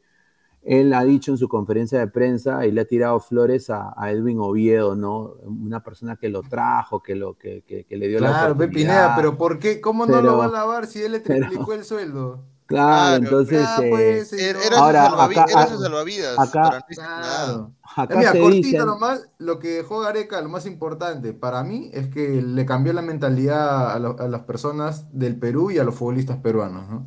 [0.63, 4.11] él ha dicho en su conferencia de prensa y le ha tirado flores a, a
[4.11, 5.35] Edwin Oviedo, ¿no?
[5.45, 8.63] Una persona que lo trajo, que, lo, que, que- que le dio la Claro, Pe
[8.65, 8.89] oportunidad.
[8.95, 9.79] Pineda, pero ¿por qué?
[9.79, 12.43] ¿Cómo no Pero- lo va a lavar si él le pero- triplicó el sueldo?
[12.67, 13.65] Claro, entonces...
[13.65, 14.63] Ah, eh, pues, Era, señor.
[14.67, 16.39] era Ahora, su salvavi- acá- era su a- salvavidas.
[16.39, 16.95] acá- no.
[16.95, 17.71] Claro.
[17.95, 21.63] acá Eh, Mira, se cortito dicen- nomás, lo que dejó Gareca, lo más importante para
[21.63, 25.79] mí es que le cambió la mentalidad a, lo- a las personas del Perú y
[25.79, 27.05] a los futbolistas peruanos, ¿no?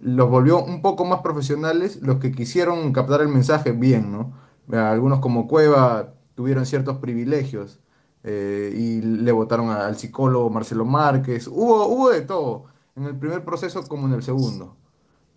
[0.00, 4.32] Los volvió un poco más profesionales, los que quisieron captar el mensaje bien, ¿no?
[4.76, 7.80] Algunos como Cueva tuvieron ciertos privilegios
[8.22, 12.64] eh, y le votaron al psicólogo Marcelo Márquez, hubo, hubo de todo,
[12.96, 14.76] en el primer proceso como en el segundo.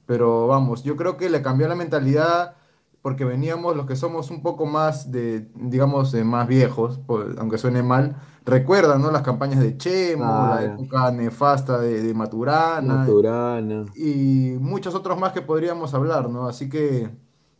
[0.05, 2.55] Pero vamos, yo creo que le cambió la mentalidad
[3.01, 7.57] porque veníamos los que somos un poco más de, digamos, de más viejos, por- aunque
[7.57, 9.11] suene mal, recuerdan, ¿no?
[9.11, 10.73] Las campañas de Chemo, la Claro.
[10.73, 13.85] época nefasta de, de Maturana Maturana.
[13.95, 16.47] y muchos otros más que podríamos hablar, ¿no?
[16.47, 17.09] Así que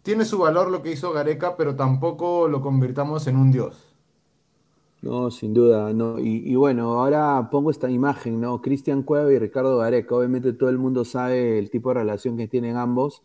[0.03, 3.86] tiene su valor lo que hizo Gareca, pero tampoco lo convirtamos en un dios.
[5.01, 6.19] No, sin duda, no.
[6.19, 8.61] Y, y bueno, ahora pongo esta imagen, ¿no?
[8.61, 10.15] Cristian Cueva y Ricardo Gareca.
[10.15, 13.21] Obviamente todo el mundo sabe el tipo de relación que tienen ambos.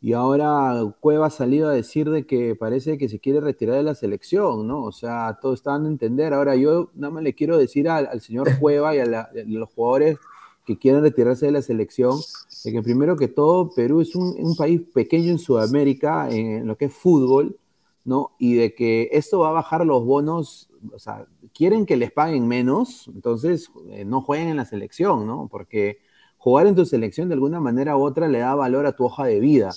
[0.00, 3.84] Y ahora Cueva ha salido a decir de que parece que se quiere retirar de
[3.84, 4.82] la selección, ¿no?
[4.84, 6.34] O sea, todos están a entender.
[6.34, 9.30] Ahora yo nada más le quiero decir al, al señor Cueva y a, la- a
[9.46, 10.18] los jugadores
[10.66, 12.26] que quieren retirarse de la selección,
[12.64, 16.76] de que primero que todo, Perú es un, un país pequeño en Sudamérica, en lo
[16.76, 17.56] que es fútbol,
[18.04, 18.32] ¿no?
[18.38, 22.46] Y de que esto va a bajar los bonos, o sea, quieren que les paguen
[22.46, 25.48] menos, entonces eh, no jueguen en la selección, ¿no?
[25.50, 25.98] Porque
[26.36, 29.24] jugar en tu selección de alguna manera u otra le da valor a tu hoja
[29.24, 29.72] de vida.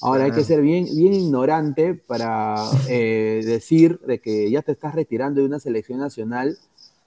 [0.00, 2.56] Ahora hay que ser bien, bien ignorante para
[2.88, 6.58] eh, decir de que ya te estás retirando de una selección nacional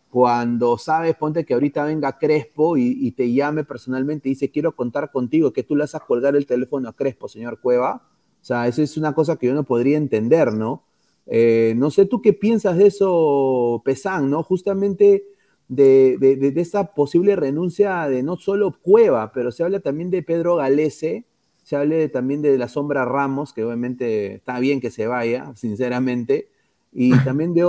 [0.09, 4.73] cuando sabes, ponte que ahorita venga Crespo y, y te llame personalmente y dice, quiero
[4.73, 8.01] contar contigo, que tú le a colgar el teléfono a Crespo, señor Cueva.
[8.45, 10.83] O sea, esa es una cosa que yo no podría entender, ¿no?
[11.25, 14.43] Eh, no sé tú qué piensas de eso, Pesán, ¿no?
[14.43, 15.25] Justamente
[15.67, 20.11] de, de, de- de esa posible renuncia de no solo Cueva, pero se habla también
[20.11, 21.25] de Pedro Galese,
[21.63, 26.49] se habla también de la sombra Ramos, que obviamente está bien que se vaya, sinceramente,
[26.93, 27.63] y también de,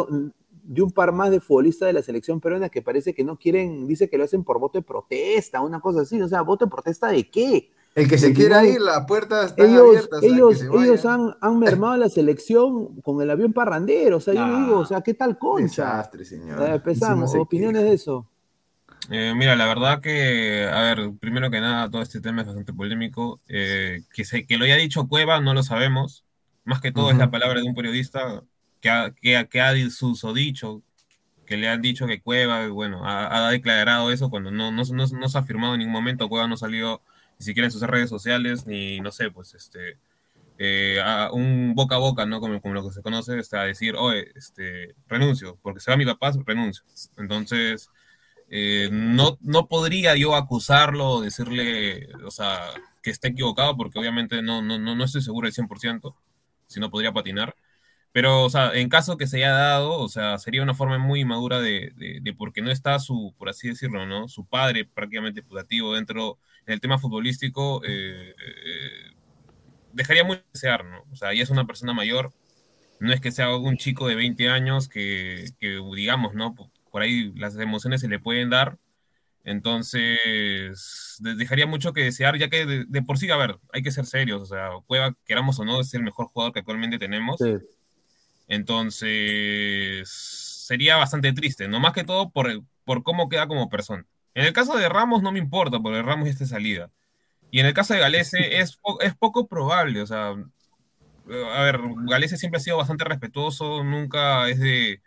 [0.62, 3.86] de un par más de futbolistas de la selección peruana que parece que no quieren,
[3.86, 6.70] dice que lo hacen por voto de protesta, una cosa así, o sea, ¿voto de
[6.70, 7.70] protesta de qué?
[7.96, 10.85] El que se quiera final, ir, las puertas están ellos, ellos, que se vaya.
[10.85, 14.18] ellos han, han mermado la selección con el avión parrandero.
[14.18, 14.59] O sea, yo Nah.
[14.61, 15.87] le digo, o sea, ¿qué tal concha?
[15.87, 16.62] Desastre, señor.
[16.62, 18.26] Eh, Encima se opiniones de eso.
[19.11, 22.72] Eh, mira, la verdad que, a ver, primero que nada, todo este tema es bastante
[22.72, 23.40] polémico.
[23.48, 26.24] Eh, que, se, que lo haya dicho Cueva no lo sabemos.
[26.64, 28.42] Más que todo es la palabra de un periodista
[28.80, 30.82] que ha, que, ha- que ha susodicho,
[31.46, 35.06] que le han dicho que Cueva, bueno, ha, ha declarado eso cuando no, no, no,
[35.06, 36.28] no se ha afirmado en ningún momento.
[36.28, 37.00] Cueva no salió
[37.38, 39.99] ni siquiera en sus redes sociales, ni no sé, pues este,
[40.59, 42.40] eh, a un boca a boca, ¿no?
[42.40, 45.96] Como, como lo que se conoce, está a decir, oye, este, renuncio, porque se va
[45.96, 46.85] mi papá, renuncio.
[47.18, 47.90] Entonces,
[48.51, 52.61] eh, no, no podría yo acusarlo decirle, o sea,
[53.03, 56.16] que esté equivocado, porque obviamente no, no, no, no estoy seguro del 100%,
[56.66, 57.55] si no podría patinar.
[58.12, 61.20] Pero, o sea, en caso que se haya dado, o sea, sería una forma muy
[61.20, 64.29] inmadura de, de, de porque no está su, por así decirlo, ¿no?
[64.29, 69.12] Su padre prácticamente putativo dentro, en el tema futbolístico, eh, eh,
[69.92, 71.05] dejaría muy desear, ¿no?
[71.12, 72.33] O sea, ya es una persona mayor,
[73.00, 76.55] no es que sea un chico de 20 años que, que digamos, ¿no?
[76.55, 78.79] Por por ahí las emociones se le pueden dar,
[79.44, 83.83] entonces de- dejaría mucho que desear, ya que de, de por sí, a ver, hay
[83.83, 86.98] que ser serios, o sea, Cueva, queramos o no, es el mejor jugador que actualmente
[86.98, 87.38] tenemos.
[87.40, 87.57] Sí.
[88.48, 94.07] Entonces, sería bastante triste, no más que todo por, por cómo queda como persona.
[94.37, 96.92] En el caso de Ramos no me importa, porque Ramos ya está de salida.
[97.51, 100.35] Y en el caso de Galese es, po- es poco probable, o sea,
[101.53, 105.03] a ver, Galese siempre ha sido bastante respetuoso, nunca es de,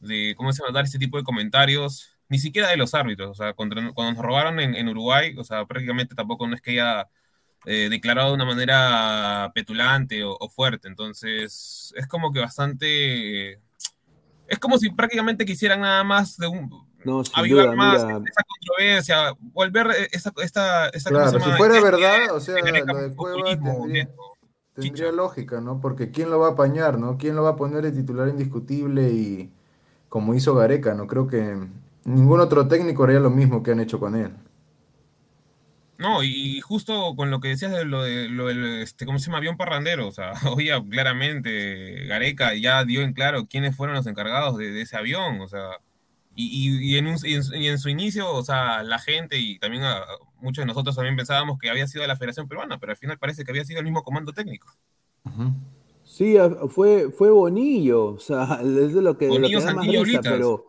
[0.00, 3.34] de ¿cómo se llama?, dar este tipo de comentarios, ni siquiera de los árbitros, o
[3.34, 6.72] sea, contra- cuando nos robaron en, en Uruguay, o sea, prácticamente tampoco no es que
[6.72, 7.08] haya
[7.66, 13.60] eh, declarado de una manera petulante o, o fuerte, entonces es como que bastante...
[14.48, 16.70] Es como si prácticamente quisieran nada más de un,
[17.04, 21.50] No, sin avivar duda, más mira, esa controversia, volver esa, esta, esta ¿cómo Claro, se
[21.50, 23.56] si fuera verdad, o sea, lo de Cueva
[24.74, 25.80] tendría, lógica, ¿no?
[25.80, 27.16] Porque ¿quién lo va a apañar, no?
[27.16, 29.50] ¿Quién lo va a poner de titular indiscutible y
[30.08, 30.94] como hizo Gareca?
[30.94, 31.56] No creo que
[32.04, 34.32] ningún otro técnico haría lo mismo que han hecho con él.
[35.98, 39.26] No, y justo con lo que decías de lo de lo del, este, ¿cómo se
[39.26, 39.38] llama?
[39.38, 44.56] Avión parrandero, o sea, oía claramente, Gareca ya dio en claro quiénes fueron los encargados
[44.56, 45.70] de, de ese avión, o sea,
[46.38, 48.98] y, y- y en un- y en, su- y en su inicio, o sea, la
[48.98, 50.04] gente y también a-
[50.40, 53.44] muchos de nosotros también pensábamos que había sido la Federación Peruana, pero al final parece
[53.44, 54.68] que había sido el mismo comando técnico.
[56.04, 56.36] Sí,
[56.70, 59.86] fue, fue Bonillo, o sea, es de lo que, de lo que Bonillo, da más
[59.86, 60.66] risa, pero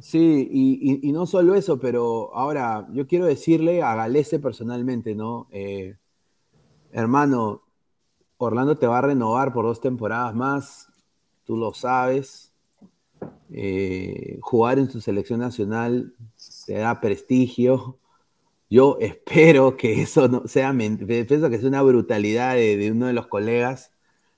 [0.00, 5.14] sí, y, y- y no solo eso, pero ahora yo quiero decirle a Galese personalmente,
[5.14, 5.48] ¿no?
[5.52, 5.96] Eh,
[6.92, 7.62] hermano,
[8.38, 10.88] Orlando te va a renovar por dos temporadas más,
[11.44, 12.51] tú lo sabes.
[13.52, 16.14] Eh, jugar en su selección nacional
[16.66, 17.96] te da prestigio.
[18.70, 23.06] Yo espero que eso no sea mentira, pienso que es una brutalidad de, de uno
[23.06, 23.90] de los colegas,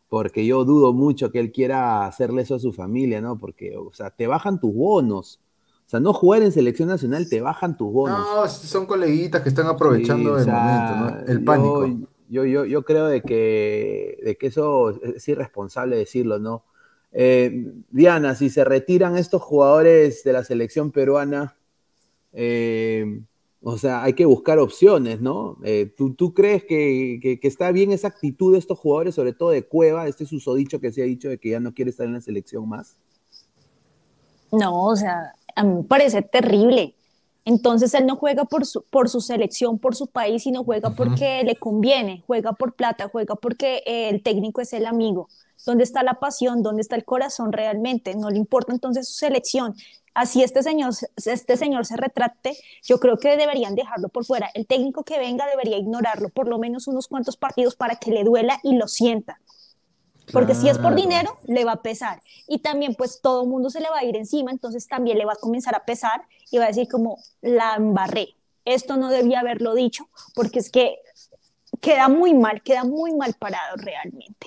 [0.08, 3.38] porque yo dudo mucho que él quiera hacerle eso a su familia, ¿no?
[3.38, 5.40] Porque, o sea, te bajan tus bonos.
[5.86, 8.18] O sea, no jugar en selección nacional te bajan tus bonos.
[8.18, 11.32] No, son coleguitas que están aprovechando Sí, o el momento, ¿no?
[11.32, 12.08] El yo- pánico.
[12.30, 16.64] Yo, yo, yo creo de que, de que eso es irresponsable decirlo, ¿no?
[17.16, 21.56] Eh, Diana, si se retiran estos jugadores de la selección peruana,
[22.32, 23.20] eh,
[23.62, 25.56] o sea, hay que buscar opciones, ¿no?
[25.62, 29.32] Eh, ¿tú, tú crees que, que- que está bien esa actitud de estos jugadores, sobre
[29.32, 32.06] todo de Cueva, este susodicho que se ha dicho de que ya no quiere estar
[32.06, 32.96] en la selección más?
[34.52, 36.94] No, o sea, a mí me parece terrible.
[37.46, 41.42] Entonces él no juega por su, por su selección, por su país, sino juega porque
[41.44, 45.28] le conviene, juega por plata, juega porque el técnico es el amigo.
[45.64, 46.62] ¿Dónde está la pasión?
[46.62, 48.14] ¿Dónde está el corazón realmente?
[48.14, 49.74] No le importa entonces su selección.
[50.14, 54.48] Así este señor, este señor se retrate, yo creo que deberían dejarlo por fuera.
[54.54, 58.22] El técnico que venga debería ignorarlo por lo menos unos cuantos partidos para que le
[58.22, 59.40] duela y lo sienta.
[60.32, 62.22] Porque si es por dinero, le va a pesar.
[62.46, 65.24] Y también pues todo el mundo se le va a ir encima, entonces también le
[65.24, 68.36] va a comenzar a pesar y va a decir como, la embarré.
[68.64, 70.98] Esto no debía haberlo dicho, porque es que
[71.80, 74.46] queda muy mal, queda muy mal parado realmente.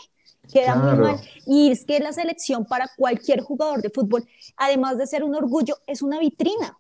[0.52, 1.22] Queda muy mal.
[1.46, 5.78] Y es que la selección para cualquier jugador de fútbol, además de ser un orgullo,
[5.88, 6.78] es una vitrina.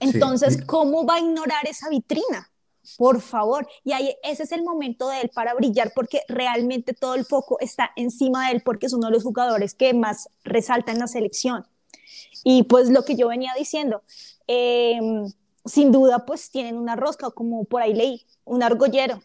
[0.00, 2.50] Entonces, ¿cómo va a ignorar esa vitrina?
[2.98, 3.66] Por favor.
[3.82, 7.58] Y ahí ese es el momento de él para brillar porque realmente todo el foco
[7.60, 11.06] está encima de él porque es uno de los jugadores que más resalta en la
[11.06, 11.66] selección.
[12.42, 14.02] Y pues lo que yo venía diciendo,
[14.46, 15.00] eh,
[15.64, 19.22] sin duda pues tienen una rosca, como por ahí leí, un argollero.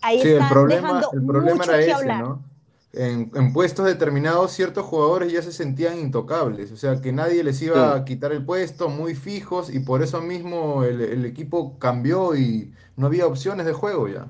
[0.00, 2.12] Ahí Sí, el problema, dejando el problema mucho era que ese, hablar.
[2.12, 2.44] ¿no?
[2.92, 7.62] En, en puestos determinados, ciertos jugadores ya se sentían intocables, o sea, que nadie les
[7.62, 7.96] iba Sí.
[7.96, 12.72] a quitar el puesto, muy fijos, y por eso mismo el, el equipo cambió y
[12.96, 14.28] no había opciones de juego ya.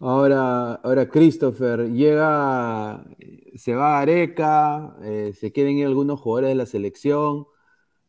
[0.00, 3.04] Ahora, ahora Christopher, llega,
[3.54, 7.46] se va a Areca, eh, se quieren ir algunos jugadores de la selección.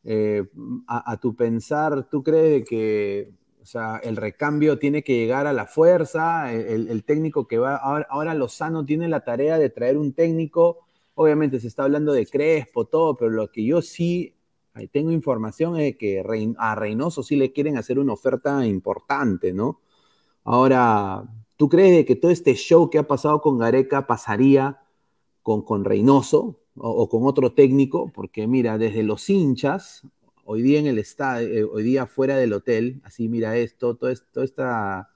[0.05, 0.45] eh,
[0.87, 5.53] a, a tu pensar, ¿tú crees que o sea, el recambio tiene que llegar a
[5.53, 6.51] la fuerza?
[6.51, 10.79] El, técnico que va, ahora, Lozano tiene la tarea de traer un técnico,
[11.15, 14.35] obviamente se está hablando de Crespo, todo, pero lo que yo sí
[14.91, 16.21] tengo información es que
[16.57, 19.79] a Reynoso sí le quieren hacer una oferta importante, ¿no?
[20.43, 21.23] Ahora,
[21.55, 24.81] ¿tú crees que todo este show que ha pasado con Gareca pasaría
[25.41, 28.11] con, con Reynoso o, o con otro técnico?
[28.13, 30.03] Porque mira, desde los hinchas,
[30.45, 34.11] hoy día en el estadio, eh, hoy día fuera del hotel, así mira esto, toda
[34.43, 35.09] esta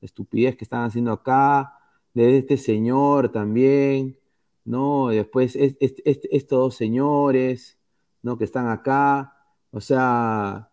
[0.00, 1.74] estupidez que están haciendo acá,
[2.14, 4.18] de este señor también,
[4.64, 5.12] ¿no?
[5.12, 7.78] Y después es- es- es- estos dos señores,
[8.22, 8.38] ¿no?
[8.38, 9.34] Que están acá,
[9.70, 10.70] o sea,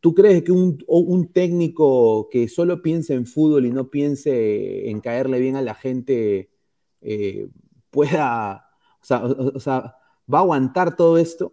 [0.00, 0.78] ¿Tú crees que un,
[1.32, 6.50] técnico que solo piense en fútbol y no piense en caerle bien a la gente
[7.02, 7.48] eh,
[7.90, 8.70] pueda,
[9.02, 9.96] o sea,
[10.32, 11.52] va a aguantar todo esto?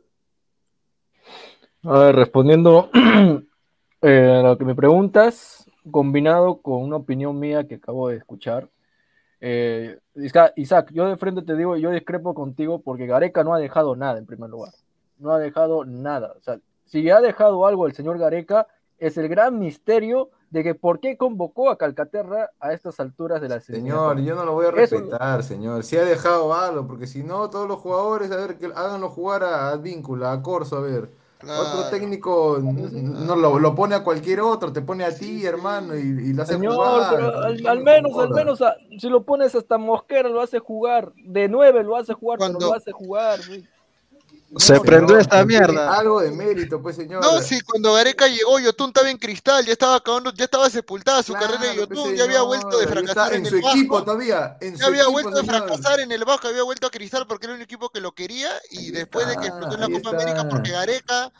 [1.88, 2.90] A ver, respondiendo
[4.02, 8.68] eh, a lo que me preguntas, combinado con una opinión mía que acabo de escuchar.
[9.40, 9.98] eh,
[10.56, 14.18] Isaac, yo de frente te digo, yo discrepo contigo porque Gareca no ha dejado nada
[14.18, 14.74] en primer lugar.
[15.18, 16.34] No ha dejado nada.
[16.38, 20.76] O sea, si ha dejado algo el señor Gareca, es el gran misterio de que
[20.76, 24.66] por qué convocó a Calcaterra a estas alturas de la Señor, yo no lo voy
[24.66, 25.84] a Eso- respetar, señor.
[25.84, 29.44] Si ha dejado algo, porque si no, todos los jugadores, a ver, que háganlo jugar
[29.44, 31.10] a Advíncula, a Corso, a ver.
[31.44, 36.00] Otro técnico no lo, lo pone a cualquier otro, te pone a ti, hermano, y,
[36.00, 37.16] y lo hace Señor, jugar.
[37.16, 41.14] pero al, al menos, al menos, a- si lo pones hasta Mosquera, lo hace jugar.
[41.16, 43.40] De nueve lo hace jugar, pero lo hace jugar.
[43.48, 43.64] güey.
[44.56, 45.98] Se prendió esta mierda.
[45.98, 47.22] Algo de mérito, pues, señor.
[47.22, 51.22] No, sí, cuando Gareca llegó, Yotun estaba en cristal, ya estaba acabando, ya estaba sepultada
[51.22, 53.96] su carrera de pues, Yotun, ya había vuelto de fracasar en, en su el equipo
[53.96, 54.06] Vasco.
[54.06, 55.58] todavía, en ya su había equipo, vuelto de señor.
[55.68, 58.50] fracasar en el Vasco, había vuelto a cristal porque era un equipo que lo quería
[58.72, 61.32] y después de que explotó en la Copa América porque Gareca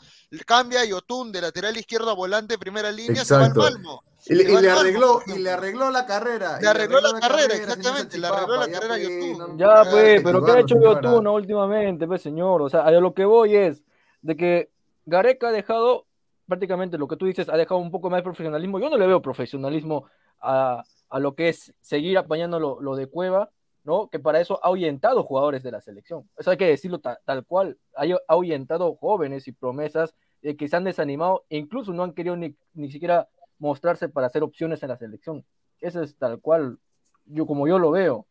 [0.44, 3.62] cambia a Yotun de lateral izquierdo a volante primera línea, se va Exacto.
[3.64, 4.02] al Malmo.
[4.26, 6.60] Y le, y arregló, y le arregló la carrera.
[6.60, 10.50] Le arregló la carrera, exactamente, le arregló la carrera a pues, Ya, pues, pero ¿qué
[10.50, 11.00] ha hecho señora.
[11.00, 12.60] Yotun últimamente, pues, señor?
[12.62, 13.82] O sea, a lo que voy es
[14.20, 14.70] de que
[15.06, 16.04] Gareca ha dejado
[16.46, 18.80] prácticamente lo que tú dices, ha dejado un poco más de profesionalismo.
[18.80, 20.06] Yo no le veo profesionalismo
[20.40, 23.50] a, a lo que es seguir apañando lo, lo de Cueva,
[23.84, 24.08] ¿no?
[24.08, 26.28] Que para eso ha ahuyentado jugadores de la selección.
[26.36, 27.78] Eso hay que decirlo ta- tal cual.
[27.94, 32.12] Ha, ha ahuyentado jóvenes y promesas eh, que se han desanimado e incluso no han
[32.12, 33.28] querido ni, ni siquiera
[33.58, 35.44] mostrarse para hacer opciones en la selección.
[35.80, 36.78] Eso es tal cual,
[37.26, 38.26] yo como yo lo veo.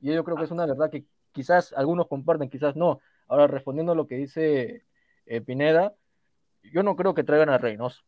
[0.00, 3.00] Y yo creo que es una verdad que quizás algunos comparten, quizás no.
[3.26, 4.84] Ahora, respondiendo a lo que dice
[5.26, 5.94] eh, Pineda,
[6.62, 8.02] yo no creo que traigan a Reynoso.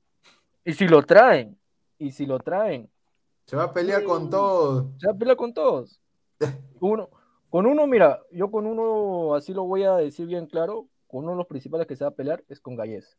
[0.65, 1.59] Y si lo traen,
[1.99, 2.91] y si lo traen,
[3.47, 4.87] Se va a pelear con todos.
[4.99, 6.01] se va a pelear con todos.
[6.81, 7.11] Uno,
[7.51, 11.33] con uno, mira, yo con uno, así lo voy a decir bien claro, con uno
[11.33, 13.17] de los principales que se va a pelear es con Gallese.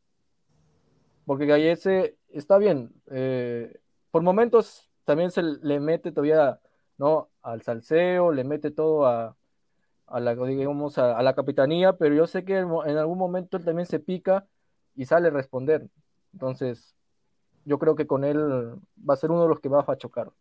[1.25, 2.91] Porque Gallese está bien.
[3.11, 3.79] eh,
[4.11, 6.59] por momentos también se le mete todavía,
[6.97, 7.29] ¿no?
[7.41, 9.35] Al salseo, le mete todo a,
[10.19, 13.99] la, digamos, a, la capitanía, pero yo sé que en algún momento él también se
[13.99, 14.45] pica
[14.95, 15.87] y sale a responder.
[16.33, 16.95] Entonces,
[17.65, 18.39] yo creo que con él
[19.07, 20.31] va a ser uno de los que va a chocar.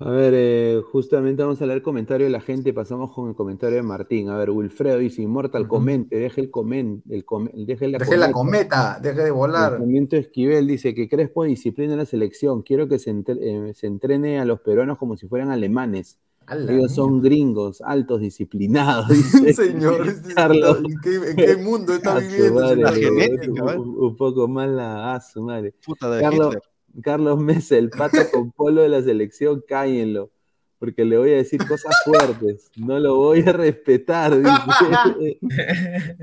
[0.00, 2.72] A ver, eh, justamente vamos a leer comentario de la gente.
[2.72, 4.28] Pasamos con el comentario de Martín.
[4.28, 5.70] A ver, Wilfredo dice: Inmortal, Ujú.
[5.70, 8.94] comente, deje el comen, el come- deje la Deje la cometa.
[8.94, 9.72] cometa, deje de volar.
[9.72, 12.62] Lanzamiento Esquivel dice que Crespo disciplina la selección.
[12.62, 16.18] Quiero que se, entre- eh, se entrene a los peruanos como si fueran alemanes.
[16.50, 19.08] Ellos son gringos, altos, disciplinados.
[19.08, 20.78] Dice Señor, este- Carlos.
[20.78, 22.60] ¿en qué, en qué mundo está A su viviendo?
[22.60, 22.94] madre, señor?
[22.94, 25.74] genética, un, poco más la a su madre.
[25.84, 26.62] Puta de Carlos, Hitler.
[27.02, 30.30] Carlos Mesa, el pata con polo de la selección, cállenlo.
[30.78, 32.70] Porque le voy a decir cosas fuertes.
[32.76, 34.32] No lo voy a respetar.
[34.36, 35.38] Dice.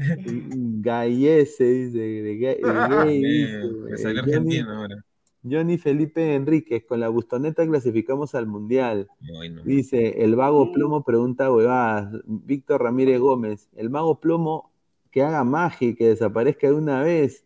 [0.81, 1.97] Gallese, dice.
[1.99, 3.67] de gay- de gay, dice.
[3.89, 5.05] Me salió Johnny, argentino ahora.
[5.43, 9.07] Johnny Felipe Enríquez, con la bustoneta clasificamos al mundial.
[9.41, 9.61] Ay, no.
[9.63, 12.21] Dice, el vago plomo pregunta huevadas.
[12.25, 14.71] Víctor Ramírez Gómez, el mago plomo
[15.11, 17.44] que haga magia y que desaparezca de una vez.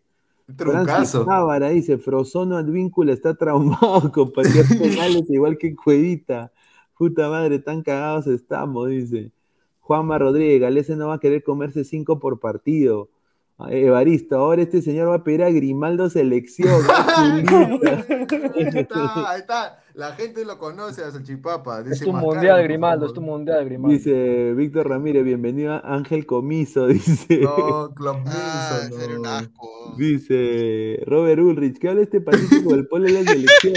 [0.57, 1.25] Francis Trucazo.
[1.25, 6.51] Tábara dice, Frozono Advíncula está traumado con patear penales igual que Cuevita.
[6.97, 9.31] Puta madre, tan cagados estamos, dice.
[9.79, 13.09] Juanma Rodríguez, Galese no va a querer comerse cinco por partido.
[13.57, 16.81] Ah, Evaristo, ahora este señor va a pedir a Grimaldo selección.
[16.89, 17.41] ¡Ah!
[18.55, 19.79] Ahí está, ahí está.
[19.99, 21.81] La gente lo conoce a Salchipapa.
[21.81, 23.97] Es Dice tu más mundial, Grimaldo, es tu mundial, Grimaldo.
[23.97, 27.41] Dice Víctor Ramírez, bienvenido a Ángel Comiso, dice.
[27.41, 27.93] No,
[28.25, 29.95] Ah, serio, un asco.
[29.97, 33.73] Dice Robert Ulrich, ¿qué habla este patito con el polo de la selección?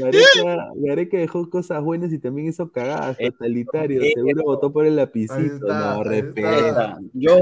[0.00, 4.02] Gareca, Gareca dejó cosas buenas y también hizo cagadas, totalitario.
[4.12, 5.44] Seguro votó por el lapicito.
[5.54, 6.98] está, No, está.
[7.12, 7.38] Yo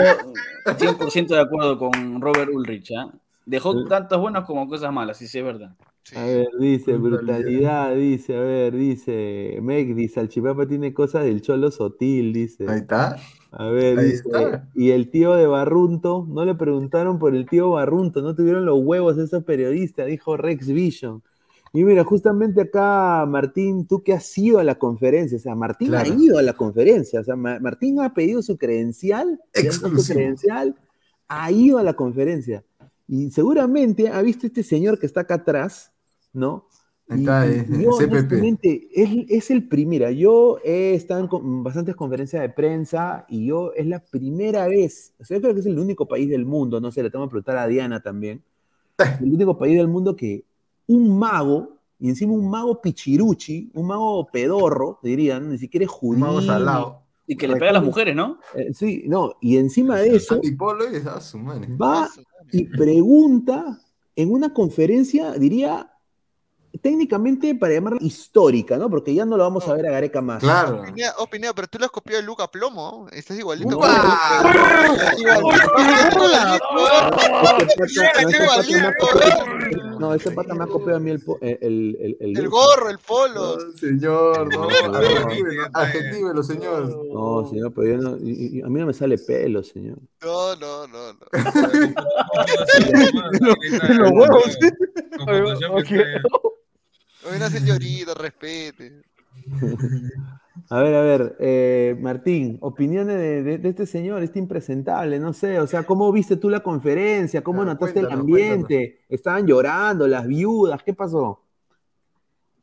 [0.67, 2.93] 100% de acuerdo con Robert Ulrich.
[2.95, 3.11] ¿ah?
[3.47, 5.75] Dejó tantas buenas como cosas malas, sí, sí, es verdad.
[6.09, 6.17] Sí.
[6.17, 7.95] A ver, dice, Brutalidad.
[7.95, 12.65] dice, a ver, dice, Meg, dice, Salchipapa tiene cosas del cholo sotil, dice.
[12.69, 13.17] Ahí está.
[13.51, 14.69] A ver, Ahí dice, está.
[14.75, 18.79] y el tío de Barrunto, no le preguntaron por el tío Barrunto, no tuvieron los
[18.83, 21.23] huevos esos periodistas, dijo Rex Vision.
[21.75, 25.89] Y mira, justamente acá, Martín, tú que has ido a la conferencia, o sea, Martín
[25.89, 26.11] Claro.
[26.11, 29.39] ha ido a la conferencia, o sea, Ma- Martín ha pedido su credencial,
[29.71, 30.75] su credencial,
[31.29, 32.65] ha ido a la conferencia.
[33.07, 35.93] Y seguramente ha visto este señor que está acá atrás,
[36.33, 36.67] ¿no?
[37.09, 40.11] Está, y eh, yo, honestamente, es, es el primero.
[40.11, 45.15] Yo he estado en con- bastantes conferencias de prensa y yo es la primera vez,
[45.19, 47.25] o sea, yo creo que es el único país del mundo, no sé, le tengo
[47.27, 48.43] que preguntar a Diana también,
[49.23, 50.45] el único país del mundo que
[50.87, 55.97] un mago, y encima un mago pichiruchi, un mago pedorro, dirían, ni siquiera es Un
[55.99, 56.21] judío.
[56.21, 57.03] mago salado.
[57.27, 58.39] Y que le pega a las mujeres, ¿no?
[58.55, 61.75] Eh, sí, no, y encima de eso, Antipolo y a su madre.
[61.77, 62.09] va
[62.53, 63.79] y pregunta
[64.17, 65.91] en una conferencia, diría,
[66.81, 68.89] técnicamente para llamarla histórica, ¿no?
[68.91, 70.41] Porque ya no lo vamos a ver a Gareca más.
[70.41, 70.83] Claro.
[71.19, 73.07] Oh, Pineda, pero tú lo has copiado de Luca Plomo.
[73.13, 73.79] Estás igualito.
[78.19, 79.07] Este igualito.
[79.99, 83.57] No, ese pata me ha copiado a mí el, el, el, el- gorro, el polo.
[83.59, 84.69] No, señor, no.
[84.69, 87.07] No, Adjetívelo, adjetívelo, señor.
[87.13, 89.99] No, señor, pero yo no, y- y- a mí no me sale pelo, señor.
[90.23, 91.19] No, no, no, no.
[93.99, 94.59] Los huevos,
[97.37, 99.03] Una señorita, respete.
[100.71, 105.33] A ver, a ver, eh, Martín, opiniones de, de- de este señor, este impresentable, no
[105.33, 107.43] sé, o sea, ¿cómo viste tú la conferencia?
[107.43, 109.01] ¿Cómo Ah, notaste el cuéntanos, ambiente?
[109.09, 110.83] ¿Estaban llorando las viudas?
[110.83, 111.45] ¿Qué pasó?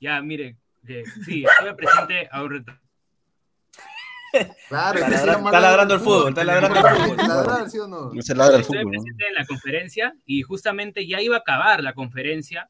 [0.02, 2.74] Ya, mire, que sí, estuve presente a un reto.
[4.68, 7.18] Claro, Está ladrando el fútbol, está ladrando el fútbol.
[7.18, 8.22] que ladrar, ¿sí o no?
[8.22, 11.94] Se ladra el Estuve presente en la conferencia y justamente ya iba a acabar la
[11.94, 12.70] conferencia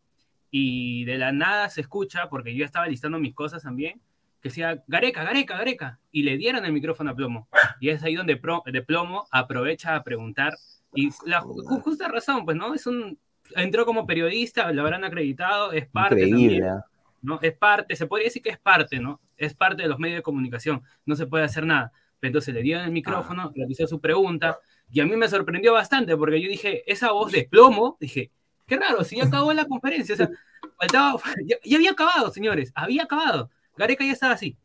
[0.57, 3.99] y de la nada se escucha, porque yo estaba listando mis cosas también,
[4.41, 7.49] que decía, Gareca, Gareca, Gareca, y le dieron el micrófono a Plomo.
[7.81, 10.53] Y es ahí donde Pro- de Plomo aprovecha a preguntar,
[10.93, 12.73] y la ju- ju- justa razón, pues, ¿no?
[12.73, 13.19] Es un,
[13.53, 16.59] entró como periodista, lo habrán acreditado, es parte Increíble.
[16.61, 16.85] también, ¿ah?
[17.21, 17.39] ¿no?
[17.41, 19.19] Es parte, se podría decir que es parte, ¿no?
[19.35, 21.91] Es parte de los medios de comunicación, no se puede hacer nada.
[22.21, 24.57] Pero entonces le dieron el micrófono, realizó su pregunta,
[24.89, 28.31] y a mí me sorprendió bastante, porque yo dije, esa voz de plomo, dije,
[28.65, 30.29] qué raro, si ya acabó la conferencia, o sea,
[30.77, 33.49] faltaba, ya, ya había acabado, señores, había acabado.
[33.77, 34.57] Gareca ya estaba así,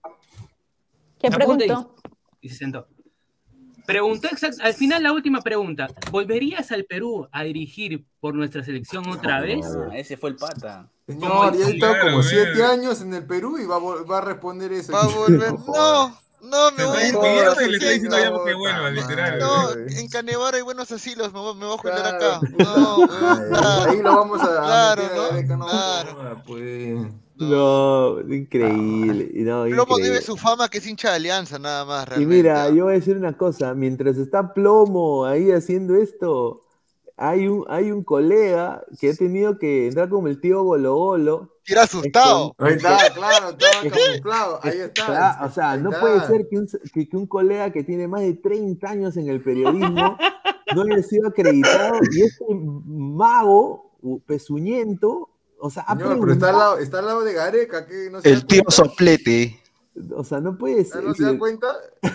[1.19, 1.95] ¿Qué preguntó?
[2.41, 2.87] y se sentó.
[3.87, 9.09] Preguntó exact- al final la última pregunta, ¿volverías al Perú a dirigir por nuestra selección
[9.09, 9.67] otra vez?
[9.67, 10.89] Ah, ese fue el pata.
[11.09, 14.09] Señor, ya ha estado Claro, como siete años en el Perú y va a, vol-
[14.09, 14.93] va a responder eso.
[14.93, 15.53] Va a volver.
[15.53, 17.15] No, no, me voy a ir.
[17.15, 19.87] y le está diciendo no, que literal.
[19.89, 22.41] En Canevaro hay buenos asilos, me voy, me voy a Claro, acá.
[22.59, 23.85] No.
[23.91, 25.67] Ahí lo vamos a Claro, meter a ¿no?
[25.67, 26.15] Claro.
[26.15, 26.99] joda, pues.
[27.37, 29.31] No, increíble.
[29.45, 30.03] No, Plomo increíble.
[30.11, 32.35] debe su fama que es hincha de alianza, nada más, Y realmente.
[32.37, 32.69] mira, ¿ah?
[32.71, 36.61] yo voy a decir una cosa, mientras está Plomo ahí haciendo esto,
[37.23, 41.55] hay un, hay un colega que ha tenido que entrar como el tío Golo Golo.
[41.67, 42.55] Era asustado.
[42.57, 44.61] Ahí está, claro, estaba camuflado.
[44.63, 45.39] Ahí está.
[45.45, 46.01] O sea, no está.
[46.01, 49.29] puede ser que un, que, que un colega que tiene más de 30 años en
[49.29, 50.17] el periodismo
[50.75, 53.93] no haya sido acreditado y este mago
[54.27, 58.09] pezuñento, o sea, ha Señor, pero está al, lado, está al lado de Gareca, que
[58.11, 59.60] no El tío soplete.
[60.15, 61.05] O sea, no puede ser.
[61.05, 61.67] ¿No se da cuenta?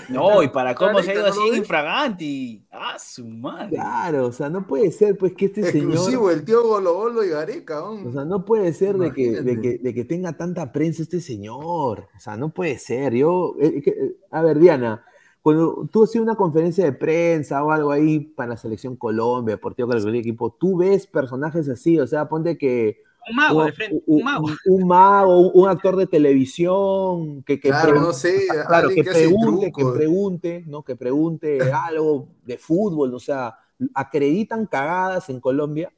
[0.10, 1.58] No, y para cómo se ha ido ¿no así ves?
[1.60, 2.66] infraganti.
[2.72, 3.70] Ah, su madre.
[3.76, 7.24] Claro, o sea, no puede ser pues que este Exclusivo, señor, el tío Golo Golo
[7.24, 7.84] y Gareca.
[7.84, 8.12] o ¿no?
[8.12, 12.08] sea, no puede ser de que, de, que, de que tenga tanta prensa este señor,
[12.16, 13.14] o sea, no puede ser.
[13.14, 15.04] Yo, eh, que- eh, a ver, Diana,
[15.42, 19.88] cuando tú haces una conferencia de prensa o algo ahí para la selección Colombia, Deportivo
[19.88, 24.04] cualquier equipo, tú ves personajes así, o sea, ponte que Un mago un, de frente,
[24.06, 24.46] un- un mago.
[24.46, 29.04] un- un mago, un, actor de televisión, que, que Claro, pregun- no sé, claro, alguien
[29.06, 30.84] que pregunte, que pregunte, ¿no?
[30.84, 33.58] Que pregunte algo de fútbol, o sea,
[33.94, 35.92] acreditan cagadas en Colombia.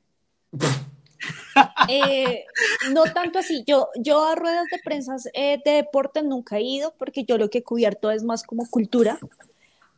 [1.89, 2.45] Eh,
[2.91, 3.63] no tanto así.
[3.65, 7.49] Yo, yo a ruedas de prensa eh, de deporte nunca he ido porque yo lo
[7.49, 9.19] que he cubierto es más como cultura.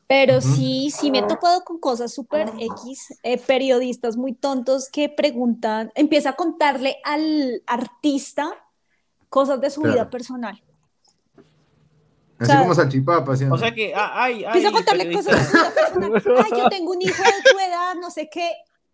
[0.10, 5.08] Pero sí, sí me he topado con cosas súper X, eh, periodistas muy tontos que
[5.08, 8.50] preguntan, empieza a contarle al artista
[9.30, 9.94] cosas de su Claro.
[9.94, 10.64] vida personal.
[12.40, 13.36] Así sea, como salchipapa.
[13.38, 16.12] ¿sí o sea que ah, hay, hay Empieza a contarle cosas de su vida personal.
[16.46, 18.52] Ay, yo tengo un hijo de tu edad, no sé qué.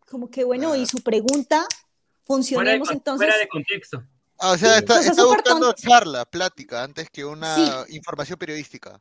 [0.10, 3.26] Como que bueno, y su pregunta, Fuera de, funcionemos entonces.
[3.26, 4.04] fuera de contexto.
[4.38, 7.96] Ah, o sea, está, buscando charla, plática, antes que una Sí.
[7.96, 9.00] información periodística.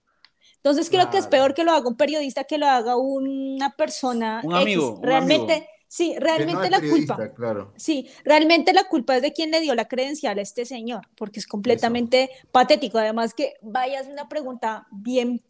[0.64, 4.40] Entonces creo que es peor que lo haga un periodista que lo haga una persona
[4.42, 4.62] Un X.
[4.62, 5.66] amigo, un Realmente, amigo.
[5.88, 7.34] sí, no realmente es la periodista, culpa.
[7.34, 7.72] Claro.
[7.76, 11.38] Sí, realmente la culpa es de quien le dio la credencial a este señor, porque
[11.38, 12.96] es completamente patético.
[12.96, 15.42] Además que vayas una pregunta bien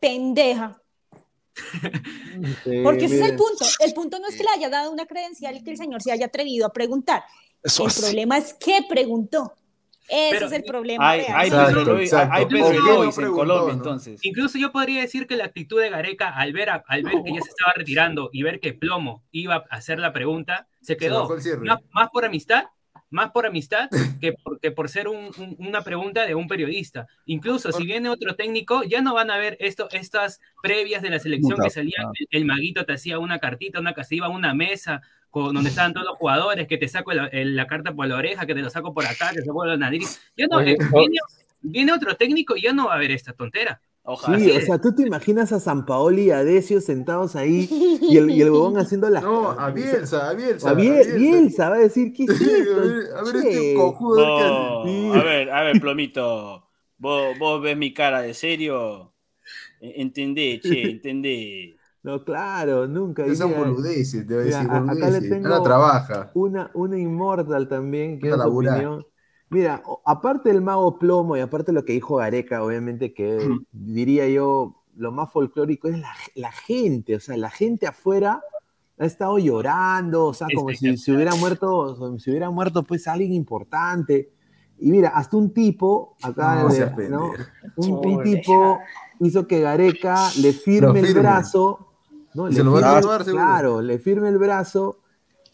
[0.00, 0.80] pendeja,
[2.64, 3.64] Sí, porque ese es el punto.
[3.80, 6.10] El punto no es que le haya dado una credencial y que el señor se
[6.12, 7.22] haya atrevido a preguntar.
[7.62, 9.52] Eso El problema es que preguntó.
[10.08, 12.34] Ese Pero es el problema Hay, hay Exacto, exacto.
[12.34, 13.78] hay Pedro ¿Por qué no Luis en Colombia, no?
[13.78, 14.20] entonces.
[14.22, 17.32] Incluso yo podría decir que la actitud de Gareca, al ver, a- al ver que
[17.32, 21.28] ya se estaba retirando y ver que Plomo iba a hacer la pregunta, se quedó.
[21.62, 22.64] más, más por amistad,
[23.10, 23.88] más por amistad
[24.20, 27.06] que por, que por ser un- un- una pregunta de un periodista.
[27.26, 31.18] Incluso si viene otro técnico, ya no van a ver esto, estas previas de la
[31.18, 34.30] selección Puta, que salían, el, el maguito te hacía una cartita, una se iba a
[34.30, 35.00] una mesa
[35.34, 38.14] con, donde estaban todos los jugadores, que te saco la, el- la carta por la
[38.16, 40.20] oreja, que te lo saco por acá, que te saco la nariz.
[40.36, 41.18] Ya no, Oye, eh, viene,
[41.60, 43.80] viene otro técnico y ya no va a haber esta tontera.
[44.04, 44.38] Ojalá.
[44.38, 47.68] Sí, o sea, tú te imaginas a San Paoli y a Decio sentados ahí
[48.00, 50.70] y el, y el huevón haciendo las No, a Bielsa, a Bielsa.
[50.70, 52.76] A Biel- Bielsa va a decir, ¿qué es Sí, esto?
[52.76, 54.84] a ver, a ver este cojudo.
[54.84, 55.18] No, Sí.
[55.18, 56.68] a ver, a ver, Plomito.
[56.98, 59.12] ¿Vos, vos ves mi cara de serio?
[59.80, 61.76] E- Entendé, che, entendé.
[62.04, 63.24] No, claro, nunca.
[63.24, 66.30] Esas boludeces, te voy a Mira, decir, a- acá le tengo- trabaja.
[66.34, 68.74] Una, una Immortal también, que es su laburar.
[68.74, 69.06] opinión.
[69.50, 73.38] Mira, aparte del mago plomo y aparte de lo que dijo Gareca, obviamente que
[73.72, 78.42] diría yo, lo más folclórico es la, la gente, o sea, la gente afuera
[78.98, 83.08] ha estado llorando, o sea, como si se hubiera muerto, como si hubiera muerto pues
[83.08, 84.30] alguien importante.
[84.78, 86.96] Y mira, hasta un tipo, acá, No de- seas ¿no?
[86.96, 87.32] pendejo.
[87.76, 88.78] un, tipo
[89.20, 91.20] hizo que Gareca le firme el firme.
[91.22, 91.93] brazo,
[92.34, 92.48] ¿no?
[92.48, 93.44] Le se lo va a firme- tatuar, seguro.
[93.44, 94.98] Claro, le firme el brazo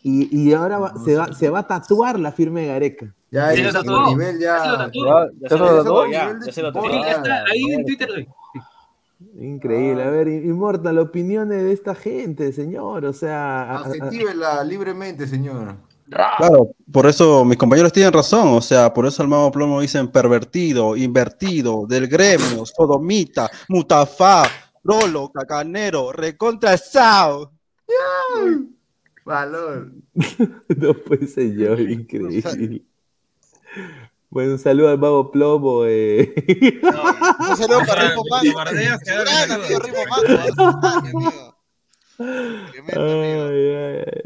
[0.03, 3.14] y, y ahora va- se, va, se va a tatuar la firme de Gareca.
[3.31, 4.07] Ya, Se lo el tatuó.
[4.11, 4.78] nivel Se lo ya.
[4.78, 5.05] tatuó.
[5.07, 6.91] Ya, ¿Ya se lo tatuó, ya, ya se lo tatuó.
[6.91, 8.26] está, ahí en Twitter.
[9.39, 10.03] Increíble.
[10.03, 13.05] A ver, Inmortal, opiniones de esta gente, señor.
[13.05, 13.62] O sea.
[13.62, 15.74] a- a- Adjetívela libremente, señor.
[16.09, 20.09] Claro, por eso mis compañeros tienen razón, o sea, por eso al mago plomo dicen
[20.09, 24.43] pervertido, invertido, del gremio, sodomita, mutafá,
[24.83, 27.53] rolo, cacanero, recontra sao.
[29.24, 29.93] Valor.
[30.76, 32.85] no pues señor, increíble.
[34.28, 35.85] Bueno, un saludo al mago plomo.
[35.87, 36.35] Eh.
[37.51, 38.24] Un saludo para Rimo.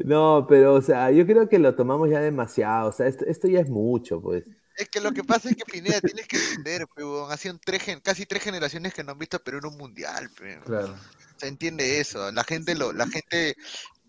[0.05, 2.91] No, pero, o sea, yo creo que lo tomamos ya demasiado.
[2.91, 4.45] O sea, esto, esto ya es mucho, pues.
[4.77, 7.57] Es que lo que pasa es que Pineda tienes que entender, pe, huevón, ha sido
[7.65, 10.29] tres gen- casi tres generaciones que no han visto a Perú en un mundial.
[10.65, 10.95] Claro.
[11.37, 12.31] Se entiende eso.
[12.33, 13.57] La gente lo, la gente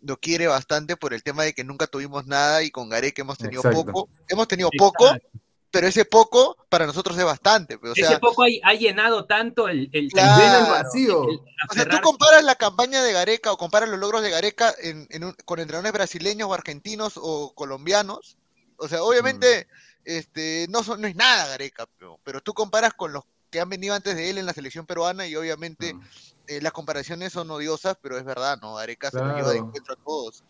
[0.01, 3.37] lo quiere bastante por el tema de que nunca tuvimos nada y con Gareca hemos
[3.37, 3.85] tenido Exacto.
[3.85, 4.09] poco.
[4.27, 5.29] Hemos tenido poco, Exacto.
[5.71, 7.75] pero ese poco para nosotros es bastante.
[7.75, 10.41] O sea, Ese poco ha, ha llenado tanto el, el, Claro.
[10.41, 11.29] Llena el vacío.
[11.29, 11.39] el-
[11.69, 15.07] O sea, tú comparas la campaña de Gareca o comparas los logros de Gareca en,
[15.11, 18.37] en un- con entrenadores brasileños o argentinos o colombianos.
[18.77, 19.67] O sea, obviamente
[20.05, 23.69] este, no, son, no es nada Gareca, pero, pero tú comparas con los que han
[23.69, 26.01] venido antes de él en la selección peruana y obviamente Mm.
[26.47, 28.75] eh, las comparaciones son odiosas, pero es verdad, ¿no?
[28.75, 30.43] Gareca se lo lleva de encuentro a todos.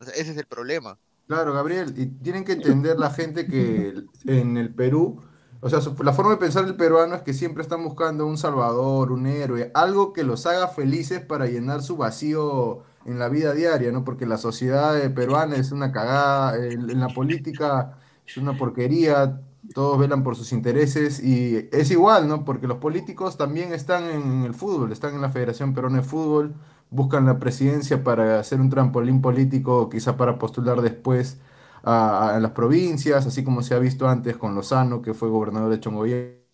[0.00, 0.98] O sea, ese es el problema.
[1.28, 3.94] Claro, Gabriel, y tienen que entender la gente que
[4.26, 5.22] en el Perú,
[5.60, 8.36] o sea, su- la forma de pensar del peruano es que siempre están buscando un
[8.36, 13.52] salvador, un héroe, algo que los haga felices para llenar su vacío en la vida
[13.54, 14.04] diaria, ¿no?
[14.04, 19.40] Porque la sociedad peruana es una cagada, en la política es una porquería,
[19.74, 22.44] todos velan por sus intereses y es igual, ¿no?
[22.44, 26.54] Porque los políticos también están en el fútbol, están en la Federación Peruana de Fútbol,
[26.90, 31.40] buscan la presidencia para hacer un trampolín político, quizá para postular después
[31.82, 35.70] a, a las provincias, así como se ha visto antes con Lozano, que fue gobernador
[35.70, 36.44] de Chongoyé.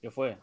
[0.00, 0.38] ¿Qué fue?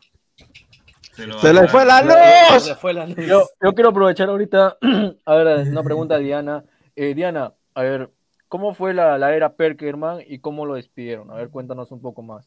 [1.14, 2.68] Se, lo ¡Se le fue la Se luz!
[2.68, 3.16] le fue la luz.
[3.18, 4.78] Yo, yo quiero aprovechar ahorita,
[5.26, 6.64] a ver, una pregunta a Diana.
[6.96, 8.10] Eh, Diana, a ver,
[8.54, 11.32] ¿cómo fue la, la era Perkerman y cómo lo despidieron?
[11.32, 12.46] A ver, cuéntanos un poco más.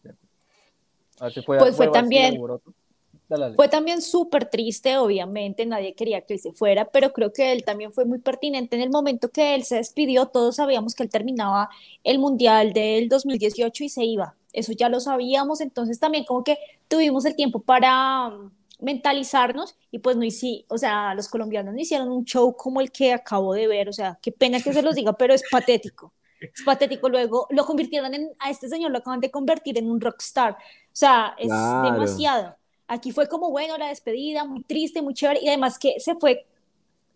[1.19, 2.73] A ver fue, Pues fue también- alboroto.
[3.29, 3.57] Dale, dale.
[3.57, 7.65] Fue también súper triste, obviamente, nadie quería que él se fuera, pero creo que él
[7.65, 11.11] también fue muy pertinente en el momento que él se despidió, todos sabíamos que él
[11.11, 11.69] terminaba
[12.05, 16.57] el Mundial del 2018 y se iba, eso ya lo sabíamos, entonces también como que
[16.87, 18.31] tuvimos el tiempo para
[18.79, 22.91] mentalizarnos y pues no hicimos, o sea, los colombianos no hicieron un show como el
[22.93, 26.13] que acabo de ver, o sea, qué pena que se los diga, pero es patético.
[26.41, 27.09] Es patético.
[27.09, 30.53] Luego lo convirtieron en, a este señor lo acaban de convertir en un rockstar.
[30.53, 30.57] O
[30.93, 31.93] sea, es Claro.
[31.93, 32.57] demasiado.
[32.89, 36.47] Aquí fue como, bueno, la despedida, muy triste, muy chévere, y además que se fue,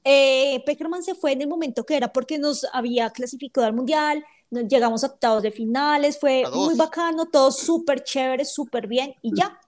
[0.04, 4.24] eh, Peckerman se fue en el momento que era porque nos había clasificado al Mundial,
[4.50, 9.36] nos llegamos a octavos de finales, fue muy bacano, todo súper chévere, súper bien, y
[9.36, 9.60] ya.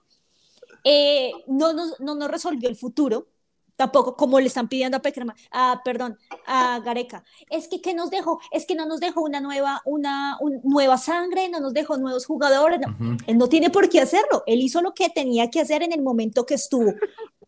[0.83, 3.27] Eh, no, nos, no nos resolvió el futuro,
[3.75, 7.23] tampoco como le están pidiendo a Peckerman, a, perdón, a Gareca.
[7.49, 8.39] Es que, ¿qué nos dejó?
[8.51, 12.25] Es que no nos dejó una nueva, una, un- nueva sangre, no nos dejó nuevos
[12.25, 12.79] jugadores.
[12.81, 12.93] no.
[13.13, 13.17] Ujú.
[13.25, 14.43] Él no tiene por qué hacerlo.
[14.45, 16.93] Él hizo lo que tenía que hacer en el momento que estuvo.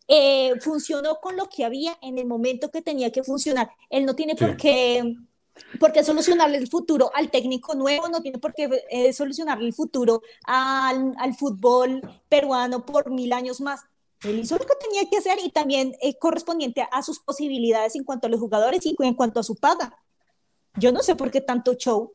[0.08, 3.70] Eh, funcionó con lo que había en el momento que tenía que funcionar.
[3.90, 4.56] Él no tiene por Sí.
[4.56, 5.14] qué,
[5.80, 9.74] por qué solucionarle el futuro al técnico nuevo, no tiene por qué eh, solucionarle el
[9.74, 13.82] futuro al, al fútbol peruano por mil años más.
[14.22, 18.04] Él hizo lo que tenía que hacer y también eh, correspondiente a sus posibilidades en
[18.04, 19.94] cuanto a los jugadores y en cuanto a su paga.
[20.78, 22.12] Yo no sé por qué tanto show.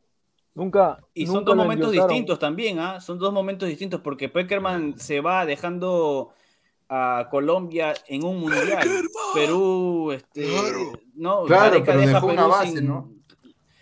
[0.54, 1.00] Nunca.
[1.14, 3.00] Y son nunca dos lo momentos distintos también, ¿ah?
[3.00, 6.34] Son dos momentos distintos porque Peckerman se va dejando
[6.90, 8.86] a Colombia en un mundial.
[9.34, 10.92] Perú, este, Claro.
[11.14, 13.10] no, Claro, pero deja dejó a una Perú base, sin- ¿no?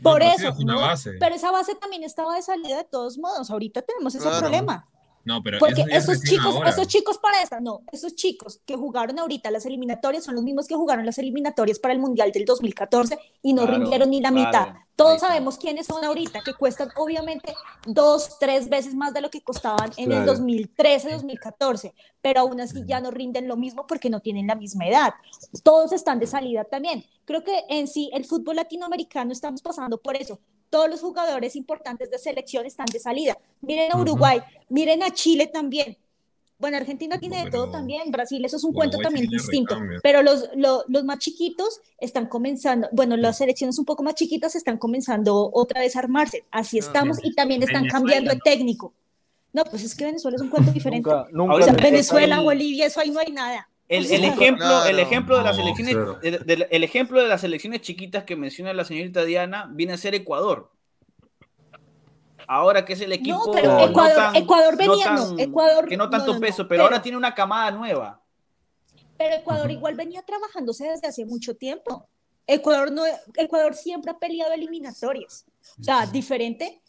[0.01, 1.13] Por eso, es una no, base.
[1.19, 3.49] pero esa base también estaba de salida de todos modos.
[3.49, 4.39] Ahorita tenemos ese Claro.
[4.39, 4.85] problema.
[5.25, 6.69] No, pero Porque esos chicos, ahora.
[6.69, 10.65] esos chicos para esta, no, esos chicos que jugaron ahorita las eliminatorias son los mismos
[10.67, 14.29] que jugaron las eliminatorias para el Mundial del 2014 y no Claro, rindieron ni la
[14.31, 14.75] claro, mitad.
[14.77, 15.27] ahí Todos está.
[15.27, 17.53] sabemos quiénes son ahorita, que cuestan obviamente
[17.85, 20.31] dos, tres veces más de lo que costaban en el Claro.
[20.31, 24.87] 2013, 2014, pero aún así ya no rinden lo mismo porque no tienen la misma
[24.87, 25.13] edad.
[25.63, 27.05] Todos están de salida también.
[27.25, 30.39] Creo que en sí el fútbol latinoamericano estamos pasando por eso.
[30.69, 33.37] Todos los jugadores importantes de selección están de salida.
[33.61, 33.97] Miren a.
[33.97, 34.39] Uruguay,
[34.69, 35.97] miren a Chile también.
[36.59, 39.99] Bueno, Argentina tiene de todo también, Brasil, eso es un Uruguay cuento también distinto, recambio.
[40.03, 44.55] pero los, lo- los más chiquitos están comenzando, bueno, las selecciones un poco más chiquitas
[44.57, 48.35] están comenzando otra vez a armarse, así Ah, estamos y también están Venezuela, cambiando de
[48.35, 48.41] ¿no?
[48.43, 48.93] técnico.
[49.53, 51.09] No, pues es que Venezuela es un cuento diferente.
[51.09, 53.69] Nunca, nunca O sea, Venezuela, el- Bolivia, eso ahí no hay nada.
[53.89, 56.13] El, el ejemplo, el ejemplo de las No, claro.
[56.21, 60.13] de- el ejemplo de las selecciones chiquitas que menciona la señorita Diana viene a ser
[60.15, 60.71] Ecuador.
[62.47, 65.39] ahora que es el equipo No, pero no Ecuador, tan- Ecuador no venía, no, tan-
[65.39, 65.87] Ecuador.
[65.87, 68.21] que no tanto no, no, peso, no, pero, ahora tiene una camada nueva.
[69.17, 72.07] Pero Ecuador igual venía trabajándose desde hace mucho tiempo.
[72.47, 73.03] Ecuador, no,
[73.35, 75.45] Ecuador siempre ha peleado eliminatorias.
[75.79, 76.81] O sea, diferente.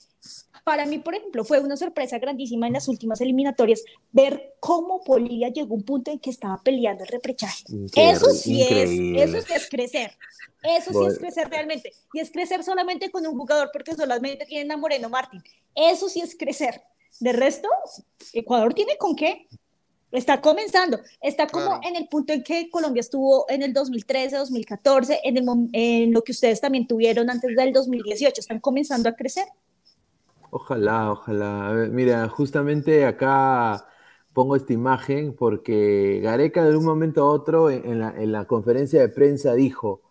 [0.65, 3.83] Para mí, por ejemplo, fue una sorpresa grandísima en las últimas eliminatorias
[4.13, 7.65] ver cómo Bolivia llegó a un punto en que estaba peleando el repechaje.
[7.69, 9.23] Increíble, Eso sí increíble.
[9.23, 10.13] es, eso sí es crecer.
[10.63, 11.93] Eso sí es crecer realmente.
[12.13, 15.43] Y es crecer solamente con un jugador porque solamente tienen a Moreno Martín.
[15.75, 16.83] Eso sí es crecer.
[17.19, 17.69] De resto,
[18.33, 19.47] Ecuador tiene con qué.
[20.13, 20.99] Está comenzando.
[21.21, 21.81] Está como Claro.
[21.85, 26.23] en el punto en que Colombia estuvo en el 2013, 2014, en, el, en lo
[26.25, 28.41] que ustedes también tuvieron antes del 2018.
[28.41, 29.45] Están comenzando a crecer.
[30.51, 31.73] Ojalá, ojalá.
[31.73, 33.87] Ver, mira, justamente acá
[34.33, 38.47] pongo esta imagen porque Gareca de un momento a otro en, en la, en la
[38.47, 40.03] conferencia de prensa dijo,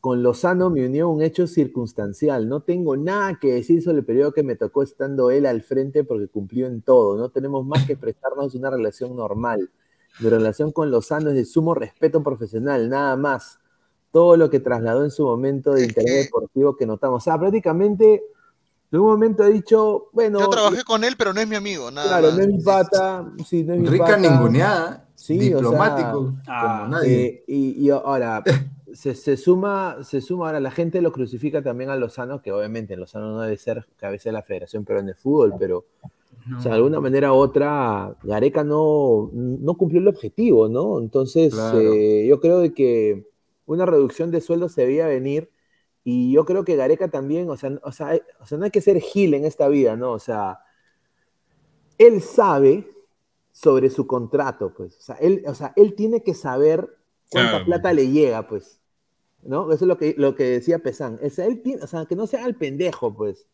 [0.00, 4.32] con Lozano me unió un hecho circunstancial, no tengo nada que decir sobre el periodo
[4.32, 7.96] que me tocó estando él al frente porque cumplió en todo, no tenemos más que
[7.96, 9.70] prestarnos una relación normal.
[10.20, 13.58] Mi relación con Lozano es de sumo respeto profesional, nada más.
[14.12, 17.22] Todo lo que trasladó en su momento de interés deportivo que notamos.
[17.22, 18.22] O sea, prácticamente
[18.96, 21.90] en un momento he dicho, bueno, Yo trabajé con él, pero no es mi amigo,
[21.90, 22.36] nada claro, más.
[22.36, 24.16] no es mi pata, sí, no es mi Rica pata.
[24.18, 27.24] ninguneada, Sí, o sea, diplomático, ah, como nadie.
[27.26, 28.42] Eh, y, y ahora,
[28.92, 32.96] se, se suma, se suma, ahora la gente lo crucifica también a Lozano, que obviamente
[32.96, 35.84] Lozano no debe ser cabeza de la Federación Peruana de Fútbol, pero
[36.46, 36.58] No.
[36.58, 40.98] o sea, de alguna manera u otra, Gareca no, no cumplió el objetivo, ¿no?
[41.00, 41.78] Entonces, Claro.
[41.80, 43.26] eh, yo creo de que
[43.66, 45.50] una reducción de sueldo se debía venir,
[46.08, 48.80] y yo creo que Gareca también, o sea, o sea, o sea, no hay que
[48.80, 50.12] ser gil en esta vida, ¿no?
[50.12, 50.60] O sea,
[51.98, 52.88] él sabe
[53.52, 54.96] sobre su contrato, pues.
[54.98, 56.96] O sea, él, o sea, él tiene que saber
[57.30, 57.64] cuánta Claro.
[57.64, 58.80] plata le llega, pues.
[59.42, 59.72] ¿No?
[59.72, 61.18] Eso es lo que, lo que decía Pesán.
[61.22, 63.46] O sea, él tiene, o sea, que no sea el pendejo, pues.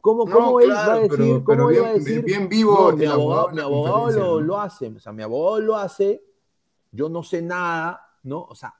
[0.00, 2.04] ¿Cómo, No, cómo él claro, va a decir, pero- cómo pero él va a bien-
[2.04, 4.40] decir, bien vivo "No, mi abogado, mi abogado lo, ¿no?
[4.40, 6.22] lo hace, o sea, mi abogado lo hace,
[6.92, 8.42] yo no sé nada, ¿no?
[8.44, 8.74] O sea,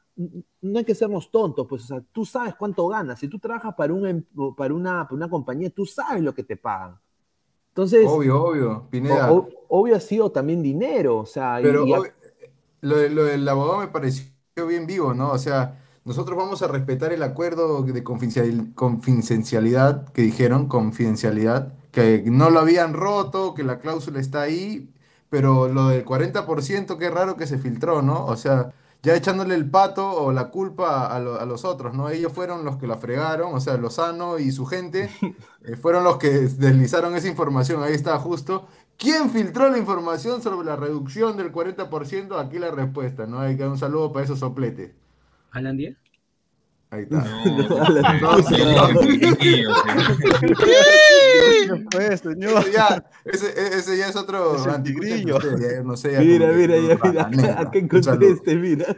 [0.60, 3.18] no hay que sernos tontos, pues, o sea, tú sabes cuánto ganas.
[3.20, 4.24] Si tú trabajas para, un, em-
[4.56, 6.98] para, una, para una compañía, tú sabes lo que te pagan.
[7.70, 9.30] Entonces, Obvio, obvio, Pineda.
[9.32, 11.92] o- obvio ha sido también dinero, o sea, Pero y
[12.80, 14.32] lo, lo del abogado me pareció
[14.66, 15.30] bien vivo, ¿no?
[15.32, 22.22] O sea, nosotros vamos a respetar el acuerdo de confidencial- confidencialidad que dijeron, confidencialidad, que
[22.26, 24.92] no lo habían roto, que la cláusula está ahí,
[25.30, 28.24] pero lo del 40%, qué raro que se filtró, ¿no?
[28.26, 28.72] O sea,
[29.02, 32.08] ya echándole el pato o la culpa a, lo- a los otros, ¿no?
[32.10, 35.10] Ellos fueron los que la fregaron, o sea, Lozano y su gente
[35.64, 38.66] eh, fueron los que deslizaron esa información, ahí está justo.
[38.96, 42.38] ¿Quién filtró la información sobre la reducción del 40%?
[42.38, 43.38] Aquí la respuesta, ¿no?
[43.40, 44.92] Hay que dar un saludo para esos sopletes.
[45.50, 45.98] ¿Alan Díaz?
[46.90, 47.22] Ahí está.
[48.20, 48.94] No, señor.
[51.90, 52.22] Pues.
[53.24, 55.36] Ese ya, es otro Es el anticucho que tigrillo.
[55.36, 57.60] usted, ya no sé, Mira, mira, ya, mira, negra.
[57.60, 58.96] acá, encontré este, mira.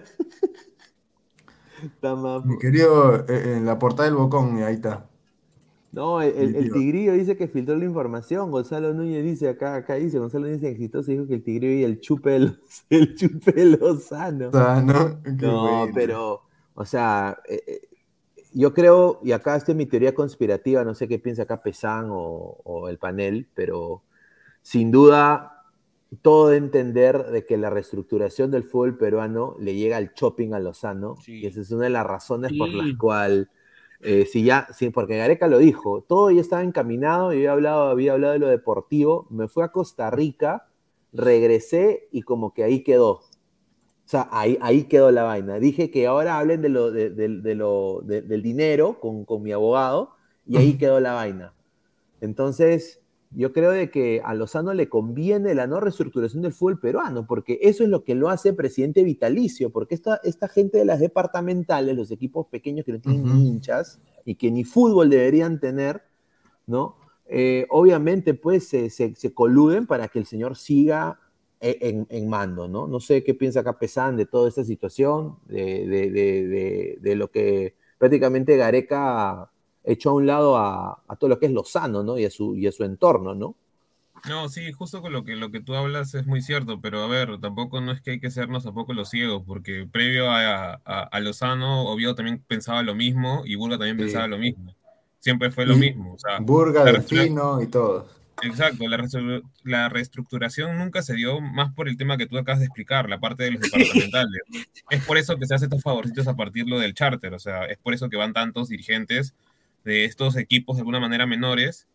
[2.45, 5.07] Mi querido, eh, en la portada del Bocón, ahí está.
[5.93, 8.51] No, el, el- tigrillo dice que filtró la información.
[8.53, 12.01] Gonzalo Núñez dice acá, acá dice, Gonzalo Núñez exitoso dijo que el tigrillo y el
[12.01, 12.37] chupe
[12.91, 14.49] el chupe Lozano.
[14.49, 15.21] O sea, ¿no?
[15.23, 15.93] Qué No, bueno.
[15.95, 16.43] pero,
[16.75, 17.81] o sea, eh, eh,
[18.53, 22.61] yo creo, y acá está mi teoría conspirativa, no sé qué piensa acá Pesán o,
[22.65, 24.03] o el panel, pero
[24.63, 25.65] sin duda
[26.23, 30.59] todo de entender de que la reestructuración del fútbol peruano le llega al shopping a
[30.59, 31.41] Lozano, Sí.
[31.41, 33.47] y esa es una de las razones por las cuales,
[34.01, 37.83] eh, si ya, sí, porque Gareca lo dijo, todo ya estaba encaminado, y había hablado,
[37.91, 40.67] había hablado de lo deportivo, me fui a Costa Rica,
[41.13, 43.21] regresé y como que ahí quedó.
[44.11, 45.61] O sea, ahí, ahí quedó la vaina.
[45.61, 49.41] Dije que ahora hablen de lo, de, de- de lo, de- del dinero con, con
[49.41, 50.11] mi abogado
[50.45, 51.55] y ahí quedó la vaina.
[52.21, 53.01] Entonces,
[53.31, 57.61] yo creo de que a Lozano le conviene la no reestructuración del fútbol peruano, porque
[57.63, 61.97] eso es lo que lo hace presidente vitalicio, porque esta, esta gente de las departamentales,
[61.97, 66.03] los equipos pequeños que no tienen ni hinchas y que ni fútbol deberían tener,
[66.67, 66.97] ¿no?
[67.29, 71.21] Eh, obviamente, pues se, se- se coluden para que el señor siga
[71.61, 72.87] en, en mando, ¿no?
[72.87, 77.75] No sé qué piensa acá Pesán de toda esta situación, de, de- de- lo que
[77.99, 79.51] prácticamente Gareca
[79.85, 82.19] echó a un lado a, a todo lo que es Lozano, ¿no?
[82.19, 83.55] Y a su, y a su entorno, ¿no?
[84.29, 87.07] No, sí, justo con lo que, lo que tú hablas es muy cierto, pero a
[87.07, 91.03] ver, tampoco no es que hay que sernos tampoco los ciegos, porque previo a, a,
[91.05, 94.03] a Lozano, Oviedo también pensaba lo mismo y Burga también Sí.
[94.05, 94.75] pensaba lo mismo.
[95.21, 96.15] Siempre fue lo Y mismo.
[96.15, 98.20] O sea, Burga, Delfino y todos.
[98.43, 99.07] Exacto, la,
[99.65, 103.21] la reestructuración nunca se dio más por el tema que tú acabas de explicar, la
[103.21, 104.43] parte de los departamentales.
[104.89, 107.65] es por eso que se hacen estos favorcitos a partir lo del charter, o sea,
[107.67, 109.35] es por eso que van tantos dirigentes
[109.85, 111.87] de estos equipos de alguna manera menores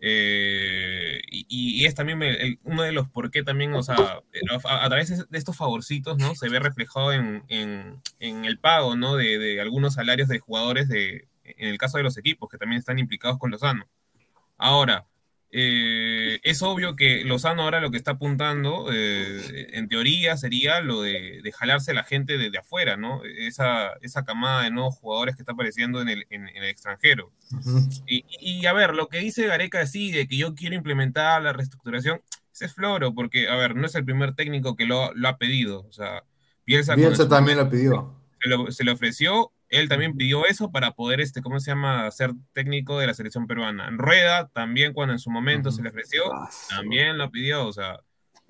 [0.00, 3.96] Eh, y, y es también el- el- uno de los por qué también, o sea,
[4.64, 6.36] a, a través de estos favorcitos, ¿no?
[6.36, 9.16] Se ve reflejado en, en- en el pago, ¿no?
[9.16, 12.78] De, de algunos salarios de jugadores de, en el caso de los equipos que también
[12.78, 13.88] están implicados con Lozano.
[14.56, 15.04] Ahora,
[15.50, 21.02] eh, es obvio que Lozano ahora lo que está apuntando, eh, en teoría, sería lo
[21.02, 23.22] de, de jalarse a la gente de, de afuera, ¿no?
[23.24, 27.32] Esa, esa camada de nuevos jugadores que está apareciendo en el, en- en el extranjero.
[28.06, 31.52] Y, y, a ver, lo que dice Gareca sí, de que yo quiero implementar la
[31.52, 32.20] reestructuración,
[32.52, 35.38] ese es floro, porque, a ver, no es el primer técnico que lo, lo ha
[35.38, 35.86] pedido.
[35.88, 36.24] O sea,
[36.66, 38.14] Bielsa, Bielsa también lo pidió.
[38.42, 42.10] Se, lo, se le ofreció, él también pidió eso para poder, este, ¿cómo se llama?,
[42.10, 43.90] ser técnico de la selección peruana.
[43.92, 46.24] Rueda también, cuando en su momento se le ofreció,
[46.68, 48.00] también lo pidió, o sea.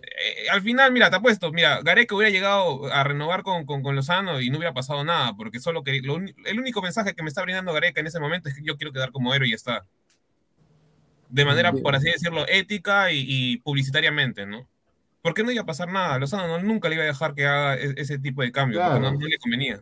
[0.00, 3.96] eh, al final, mira, te apuesto, mira, Gareca hubiera llegado a renovar con, con, con
[3.96, 7.28] Lozano y no hubiera pasado nada, porque solo que lo el único mensaje que me
[7.28, 9.56] está brindando Gareca en ese momento es que yo quiero quedar como héroe y ya
[9.56, 9.86] está.
[11.30, 14.66] De manera, por así decirlo, ética y, y publicitariamente, ¿no?
[15.20, 16.18] Porque no iba a pasar nada.
[16.18, 19.00] Lozano no- nunca le iba a dejar que haga e- ese tipo de cambio, porque
[19.00, 19.12] Claro.
[19.14, 19.80] no, no le convenía.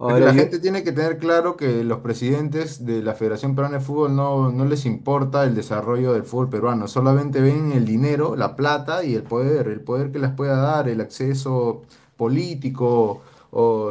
[0.00, 3.78] Ahora, la yo- gente tiene que tener claro que los presidentes de la Federación Peruana
[3.78, 8.36] de Fútbol no, no les importa el desarrollo del fútbol peruano, solamente ven el dinero,
[8.36, 11.82] la plata y el poder, el poder que les pueda dar, el acceso
[12.16, 13.90] político o,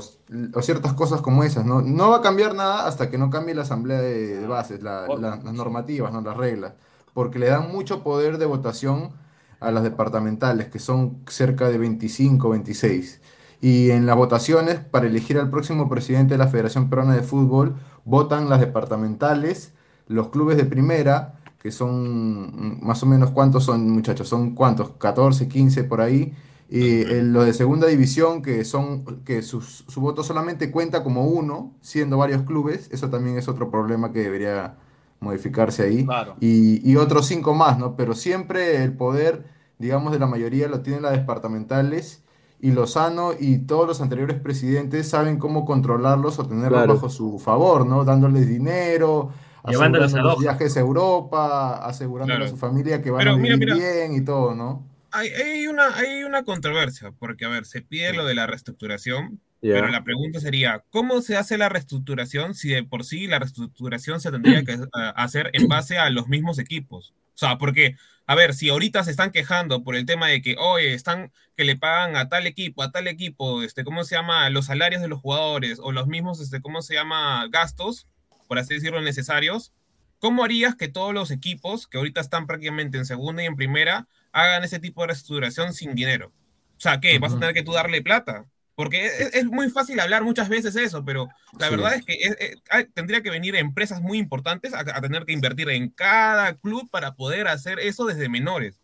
[0.53, 1.81] o ciertas cosas como esas, ¿no?
[1.81, 5.09] No va a cambiar nada hasta que no cambie la asamblea de, de bases, la-
[5.09, 6.21] la- las normativas, ¿no?
[6.21, 6.73] Las reglas,
[7.13, 9.11] porque le dan mucho poder de votación
[9.59, 13.21] a las departamentales, que son cerca de 25, 26.
[13.61, 17.75] Y en las votaciones para elegir al próximo presidente de la Federación Peruana de Fútbol,
[18.05, 19.73] votan las departamentales,
[20.07, 24.91] los clubes de primera, que son mm, más o menos cuántos son, muchachos, son cuántos,
[24.97, 26.33] 14, 15 por ahí,
[26.69, 31.25] y eh, los de segunda división, que son, que sus- su voto solamente cuenta como
[31.25, 34.75] uno, siendo varios clubes, eso también es otro problema que debería
[35.19, 36.05] modificarse ahí.
[36.05, 36.35] Claro.
[36.39, 37.95] Y, y otros cinco más, ¿no?
[37.95, 39.45] Pero siempre el poder,
[39.79, 42.23] digamos, de la mayoría lo tienen las departamentales
[42.59, 46.93] y Lozano y todos los anteriores presidentes saben cómo controlarlos o tenerlos Claro.
[46.95, 48.03] bajo su favor, ¿no?
[48.03, 49.31] Dándoles dinero,
[49.67, 50.35] Llevándolos a Doha.
[50.39, 52.45] viajes a Europa, asegurándole Claro.
[52.45, 53.75] a su familia que van Pero a vivir mira.
[53.75, 54.85] bien y todo, ¿no?
[55.11, 59.39] Hay, hay una, hay una controversia, porque, a ver, se pide lo de la reestructuración,
[59.61, 64.19] Pero la pregunta sería, ¿cómo se hace la reestructuración si de por sí la reestructuración
[64.21, 67.13] se tendría que eh, hacer en base a los mismos equipos?
[67.33, 67.95] O sea, porque,
[68.25, 71.65] a ver, si ahorita se están quejando por el tema de que, oye, están que
[71.65, 74.49] le pagan a tal equipo, a tal equipo, este, ¿cómo se llama?
[74.49, 77.47] Los salarios de los jugadores o los mismos, este, ¿cómo se llama?
[77.49, 78.07] Gastos,
[78.47, 79.73] por así decirlo, necesarios.
[80.19, 84.07] ¿Cómo harías que todos los equipos que ahorita están prácticamente en segunda y en primera
[84.31, 86.31] hagan ese tipo de reestructuración sin dinero?
[86.77, 87.19] O sea, ¿qué?
[87.19, 88.45] ¿Vas a tener que tú darle plata?
[88.77, 91.27] Porque es, es muy fácil hablar muchas veces eso, pero
[91.59, 91.75] la Sí.
[91.75, 95.25] verdad es que es- es- hay- tendría que venir empresas muy importantes a, a tener
[95.25, 98.79] que invertir en cada club para poder hacer eso desde menores.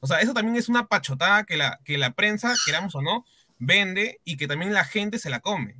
[0.00, 3.24] O sea, eso también es una pachotada que la, que la prensa, queramos o no,
[3.58, 5.76] vende y que también la gente se la come.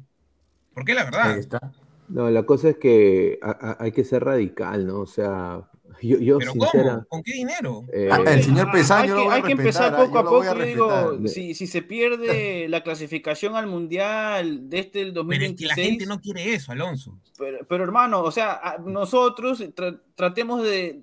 [0.72, 1.32] Porque la verdad.
[1.32, 1.60] Ahí está.
[2.08, 5.00] No, la cosa es que a- a- hay que ser radical, ¿no?
[5.00, 5.60] O sea,
[6.00, 6.90] yo, yo Pero sincera.
[6.94, 7.06] ¿cómo?
[7.08, 7.84] ¿Con qué dinero?
[7.92, 9.96] eh, Ah, el señor Ah, Pesán, hay yo que, lo voy a hay que empezar
[9.96, 10.42] poco a poco.
[10.42, 15.54] a digo, si, si se pierde la clasificación al Mundial de este el Pero es
[15.54, 17.18] que la 2026, gente no quiere eso, Alonso.
[17.38, 21.00] pero, pero, hermano, o sea, nosotros tra- tratemos de,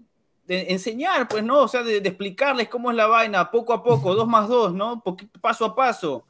[0.48, 1.62] de enseñar, pues, ¿no?
[1.62, 4.74] O sea, de, de explicarles cómo es la vaina, poco a poco, dos más dos,
[4.74, 5.04] ¿no?
[5.42, 6.26] Paso a paso.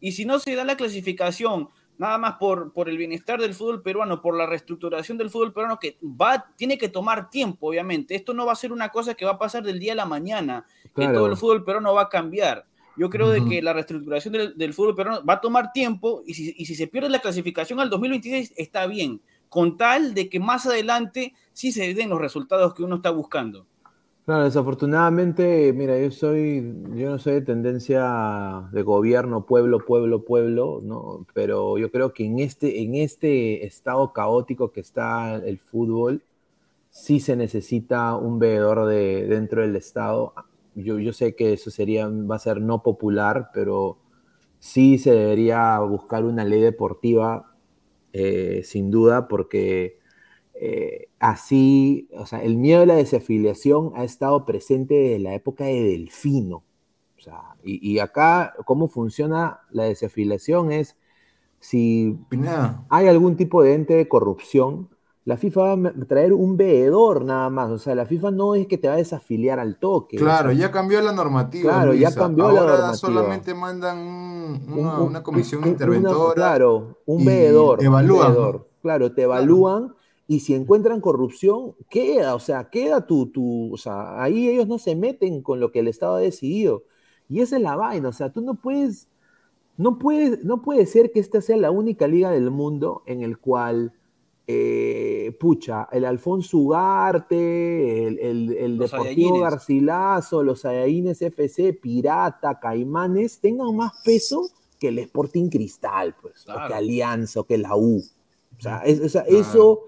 [0.00, 3.82] Y si no se da la clasificación, nada más por, por el bienestar del fútbol
[3.82, 8.14] peruano, por la reestructuración del fútbol peruano, que va, tiene que tomar tiempo, obviamente.
[8.14, 10.06] Esto no va a ser una cosa que va a pasar del día a la
[10.06, 12.66] mañana, que todo el fútbol peruano va a cambiar.
[12.96, 16.34] Yo creo de que la reestructuración del, del fútbol peruano va a tomar tiempo y
[16.34, 20.38] si, y si se pierde la clasificación al 2026 está bien, con tal de que
[20.38, 23.66] más adelante sí se den los resultados que uno está buscando.
[24.26, 26.62] Desafortunadamente, mira, yo soy,
[26.94, 31.26] yo no soy de tendencia de gobierno, pueblo, pueblo, pueblo, ¿no?
[31.34, 36.22] Pero yo creo que en este, en este estado caótico que está el fútbol,
[36.88, 40.32] sí se necesita un veedor de, dentro del Estado.
[40.74, 43.98] Yo, yo sé que eso sería, va a ser no popular, pero
[44.58, 47.54] sí se debería buscar una ley deportiva,
[48.14, 49.98] eh, sin duda, porque
[50.54, 55.64] eh, así, o sea, el miedo a la desafiliación ha estado presente desde la época
[55.64, 56.62] de Delfino.
[57.18, 60.70] O sea, y, y acá, ¿cómo funciona la desafiliación?
[60.72, 60.96] Es
[61.60, 62.18] si
[62.90, 64.90] hay algún tipo de ente de corrupción,
[65.24, 67.70] la FIFA va a traer un veedor nada más.
[67.70, 70.18] O sea, la FIFA no es que te va a desafiliar al toque.
[70.18, 71.72] o Claro, sea, ya cambió la normativa.
[71.72, 72.94] Claro, ya cambió la Ahora normativa.
[72.96, 76.34] solamente mandan un- un- una, un- una comisión una- interventora.
[76.34, 77.82] claro, un y veedor.
[77.82, 78.34] evalúan.
[78.82, 79.94] Claro, te evalúan
[80.26, 84.78] Y si encuentran corrupción, queda, o sea, queda tu, tu, o sea, ahí ellos no
[84.78, 86.84] se meten con lo que el Estado ha decidido.
[87.28, 89.08] Y esa es la vaina, o sea, tú no puedes,
[89.76, 93.38] no puedes, no puede ser que esta sea la única liga del mundo en el
[93.38, 93.92] cual,
[94.46, 98.18] eh, pucha, el Alfonso Ugarte, el,
[98.52, 99.40] el- Deportivo.
[99.40, 104.48] Garcilaso, los Saiyajines FC, Pirata, Caimanes, tengan más peso
[104.78, 108.02] que el Sporting Cristal, pues, o que Alianza, o que la U.
[108.58, 109.40] O sea, es- o sea, Claro.
[109.40, 109.80] eso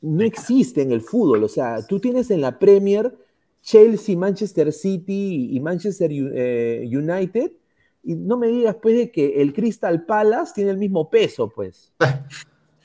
[0.00, 1.44] no existe en el fútbol.
[1.44, 3.14] O sea, tú tienes en la Premier
[3.62, 7.52] Chelsea, Manchester City y Manchester eh, United,
[8.02, 11.92] y no me digas pues de que el Crystal Palace tiene el mismo peso, pues.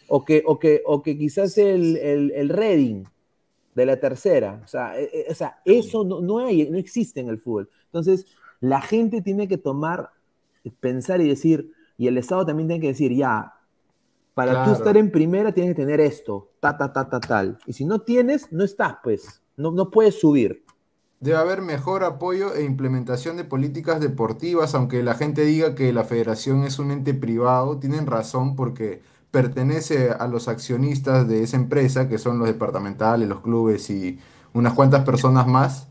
[0.07, 3.05] O que, o que, o que quizás el, el, el Reading
[3.73, 4.61] de la tercera.
[4.63, 7.71] O sea, eh, eh, o sea eso no, no, hay, no existe en el fútbol.
[7.85, 8.27] Entonces,
[8.59, 10.11] la gente tiene que tomar,
[10.79, 13.54] pensar y decir, y el Estado también tiene que decir, ya,
[14.35, 14.71] para Claro.
[14.71, 17.57] tú estar en primera tienes que tener esto, ta, ta, ta, ta, tal.
[17.65, 19.41] Y si no tienes, no estás, pues.
[19.57, 20.63] No, no puedes subir.
[21.21, 26.03] Debe haber mejor apoyo e implementación de políticas deportivas, aunque la gente diga que la
[26.03, 32.07] federación es un ente privado, tienen razón porque pertenece a los accionistas de esa empresa,
[32.09, 34.19] que son los departamentales, los clubes y
[34.53, 35.87] unas cuantas personas más.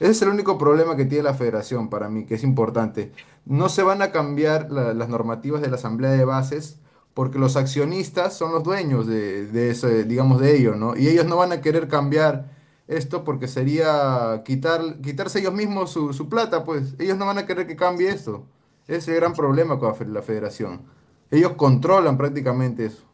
[0.00, 3.12] Ese es el único problema que tiene la federación para mí, que es importante.
[3.44, 6.78] No se van a cambiar la- las normativas de la asamblea de bases
[7.18, 10.96] porque los accionistas son los dueños de, de digamos, de ello, ¿no?
[10.96, 12.50] Y ellos no van a querer cambiar
[12.86, 17.66] esto porque sería quitar, quitarse ellos mismos su, plata, pues ellos no van a querer
[17.66, 18.46] que cambie esto.
[18.86, 20.82] Ese es el gran problema con la fe- la federación.
[21.30, 23.04] Ellos controlan prácticamente eso.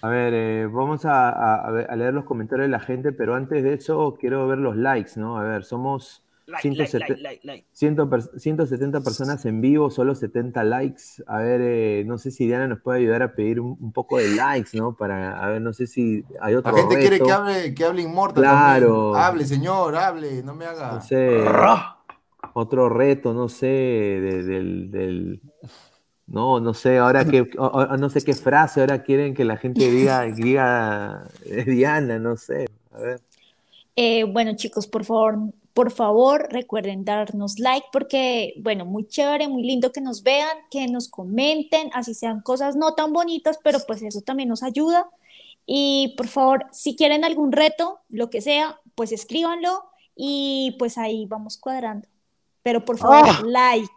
[0.00, 1.30] A ver, eh, vamos a,
[1.66, 5.12] a leer los comentarios de la gente, pero antes de eso quiero ver los likes,
[5.16, 5.38] ¿no?
[5.38, 7.66] A ver, somos Like, like, 170 like, like, like.
[7.72, 11.22] 100 per- 170 personas en vivo, solo 70 likes.
[11.26, 14.18] A ver, eh, no sé si Diana nos puede ayudar a pedir un, un poco
[14.18, 14.94] de likes, ¿no?
[14.94, 18.02] Para, a ver, no sé si hay La otro gente quiere que hable, que hable
[18.02, 19.12] Inmortal Claro.
[19.12, 19.24] también.
[19.24, 20.92] Hable, señor, hable, no me haga.
[20.92, 21.44] No sé,
[22.52, 25.40] otro reto, no sé, de- del, del-
[26.26, 29.56] no, no sé, ahora que, o- o- no sé qué frase ahora quieren que la
[29.56, 33.20] gente diga, diga eh, Diana, no sé, a ver.
[33.96, 35.38] Eh, bueno, chicos, por favor,
[35.74, 40.86] por favor, recuerden darnos like porque, bueno, muy chévere, muy lindo que nos vean, que
[40.86, 45.10] nos comenten, así sean cosas no tan bonitas, pero pues eso también nos ayuda.
[45.66, 51.26] Y por favor, si quieren algún reto, lo que sea, pues escríbanlo y pues ahí
[51.26, 52.08] vamos cuadrando.
[52.62, 53.42] Pero por favor, ¡Ah!
[53.44, 53.90] like.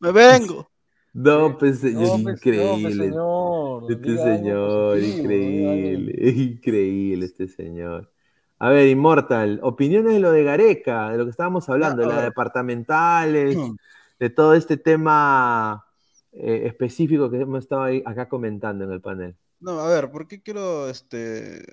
[0.00, 0.68] Me vengo.
[1.12, 2.94] No, pues señor, No, pues, no, pues, increíble.
[2.94, 8.13] señor, Este señor, positivo, increíble, increíble este señor.
[8.64, 12.16] A ver, Immortal, opiniones de lo de Gareca, de lo que estábamos hablando, de a
[12.16, 13.76] las departamentales, Hmm.
[14.18, 15.84] de todo este tema
[16.32, 19.36] eh, específico que hemos estado ahí, acá comentando en el panel.
[19.60, 21.64] No, a ver, ¿por qué quiero este,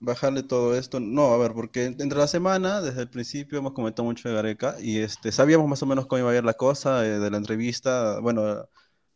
[0.00, 1.00] bajarle todo esto?
[1.00, 4.76] No, a ver, porque entre la semana, desde el principio, hemos comentado mucho de Gareca
[4.80, 7.38] y este, sabíamos más o menos cómo iba a ir la cosa eh, de la
[7.38, 8.68] entrevista, bueno,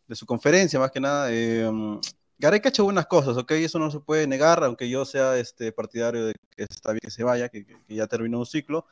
[0.09, 1.29] de su conferencia más que nada.
[1.33, 2.01] eh, mm,
[2.43, 3.53] Gareca ha hecho buenas cosas, ¿ok?
[3.53, 7.11] Eso no se puede negar, aunque yo sea este, partidario de que está bien que
[7.13, 8.87] se vaya, que, que- ya terminó un ciclo.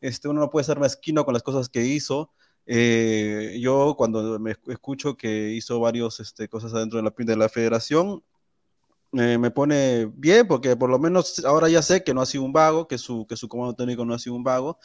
[0.00, 2.32] Este, uno no puede ser mezquino con las cosas que hizo.
[2.66, 7.36] Eh, yo cuando me escu- escucho que hizo varios este, cosas adentro de la, de
[7.36, 8.24] la federación,
[9.12, 12.44] eh, me pone bien porque por lo menos ahora ya sé que no ha sido
[12.44, 14.78] un vago, que su, que su comando técnico no ha sido un vago.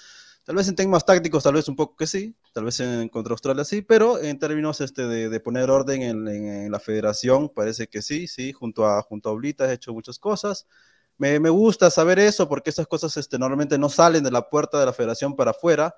[0.49, 3.33] Tal vez en temas tácticos, tal vez un poco que sí, tal vez en contra
[3.33, 7.85] Australia sí, pero en términos este, de, de poner orden en, en- la federación, parece
[7.87, 10.65] que sí, sí, junto a, junto a Oblita ha hecho muchas cosas.
[11.19, 14.79] Me, me gusta saber eso porque esas cosas este, normalmente no salen de la puerta
[14.79, 15.93] de la federación para afuera.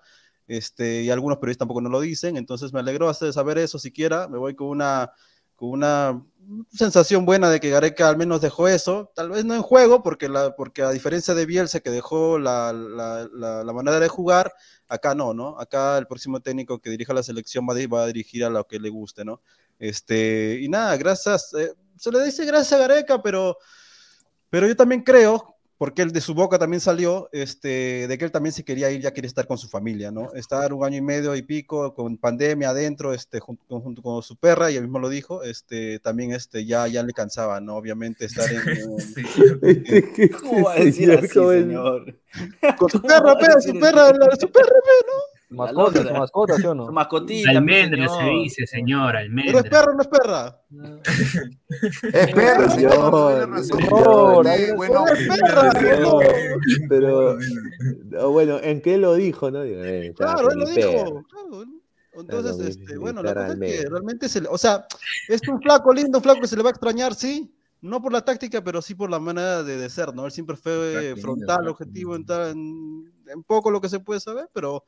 [0.48, 4.28] Este, y algunos periodistas tampoco no lo dicen, entonces me alegró hacer saber eso siquiera,
[4.28, 5.12] me voy con una,
[5.70, 6.22] una
[6.72, 10.28] sensación buena de que Gareca al menos dejó eso, tal vez no en juego, porque,
[10.28, 13.28] la, porque a diferencia de Bielsa que dejó la, la,
[13.64, 14.54] la, manera de jugar,
[14.88, 15.60] acá no, ¿no?
[15.60, 18.80] Acá el próximo técnico que dirija la selección va, va a dirigir a lo que
[18.80, 19.42] le guste, ¿no?
[19.80, 23.58] Este, y nada, gracias, eh, se le dice gracias a Gareca, pero,
[24.50, 25.51] pero yo también creo,
[25.82, 29.02] porque él de su boca también salió, este, de que él también se quería ir,
[29.02, 30.32] ya quiere estar con su familia, ¿no?
[30.36, 34.22] Estar un año y medio y pico con pandemia adentro, este, junto, con- junto con
[34.22, 37.78] su perra, y él mismo lo dijo, este, también este, ya, ya le cansaba, ¿no?
[37.78, 38.62] Obviamente estar en,
[39.64, 42.16] en- ¿Cómo va a decir Señor, así, señor?
[42.78, 44.08] con su perra, pe, su perra,
[44.40, 45.58] su perra, pe, ¿no?
[45.58, 46.86] Mascota, su mascota, ¿sí o no?
[46.88, 48.42] Su mascotita, Almendra pues, se señor.
[48.44, 49.64] dice, señor, Pero es almendra.
[49.70, 50.62] perra, no es perra.
[52.14, 53.12] Es perro, señor,
[53.50, 56.22] no Señor, es señor.
[56.90, 57.38] Pero,
[58.06, 59.64] no, bueno, ¿en qué lo dijo, no?
[59.64, 61.24] Eh, Claro, él lo dijo.
[61.30, 61.64] claro.
[62.14, 63.90] Entonces, mi- este, bueno, la cosa es que Almendra.
[63.90, 64.86] realmente se le, o sea,
[65.30, 68.12] es un flaco lindo, un flaco que se le va a extrañar, sí, no por
[68.12, 70.26] la táctica, pero sí por la manera de, de ser, ¿no?
[70.26, 74.50] Él siempre fue frontal, objetivo en, tal- en, en poco lo que se puede saber,
[74.54, 74.84] pero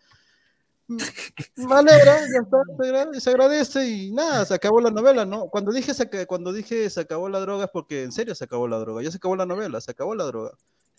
[1.55, 5.47] me alegra, ya está, se agrade- se agradece y nada, se acabó la novela, ¿no?
[5.47, 8.67] Cuando dije, se, cuando dije se acabó la droga es porque en serio se acabó
[8.67, 10.51] la droga, ya se acabó la novela, se acabó la droga.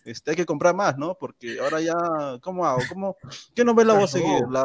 [0.05, 1.14] Este, hay que comprar más, ¿no?
[1.18, 1.95] Porque ahora ya,
[2.43, 2.80] ¿cómo hago?
[2.89, 3.16] ¿Cómo,
[3.55, 4.45] ¿Qué novela voy a seguir?
[4.51, 4.64] ¿La,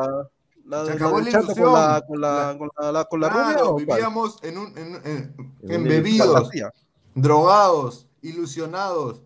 [0.66, 3.74] la, Se acabó la con la, con la, con la, con la Claro, rubia o
[3.74, 3.86] cuál?
[3.86, 6.50] vivíamos en un, en, en- En embebidos,
[7.16, 9.22] drogados, ilusionados,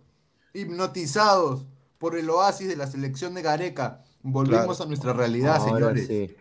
[0.54, 1.66] hipnotizados
[1.98, 4.04] por el oasis de la selección de Gareca.
[4.24, 6.08] Volvimos a nuestra realidad, Ahora señores.
[6.08, 6.36] sí.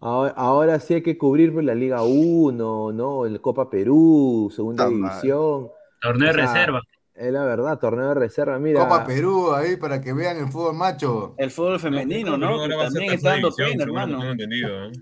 [0.00, 3.26] Ahora, ahora sí hay que cubrir pues, la Liga 1, ¿no?
[3.26, 4.88] El Copa Perú, Segunda.
[4.88, 5.68] División.
[6.00, 6.82] Torneo de O sea, reserva.
[7.14, 8.80] Es la verdad, torneo de reserva, mira.
[8.80, 11.34] Copa Perú, ahí para que vean el fútbol macho.
[11.36, 12.46] El fútbol femenino, ¿no?
[12.46, 14.22] ahora Que va a ser también está dando pena, hermano.
[14.32, 14.92] ¿eh?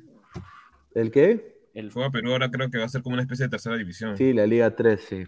[0.94, 1.56] ¿El qué?
[1.74, 4.16] El fútbol Perú ahora creo que va a ser como una especie de tercera división.
[4.16, 5.24] Sí, la Liga 3, sí.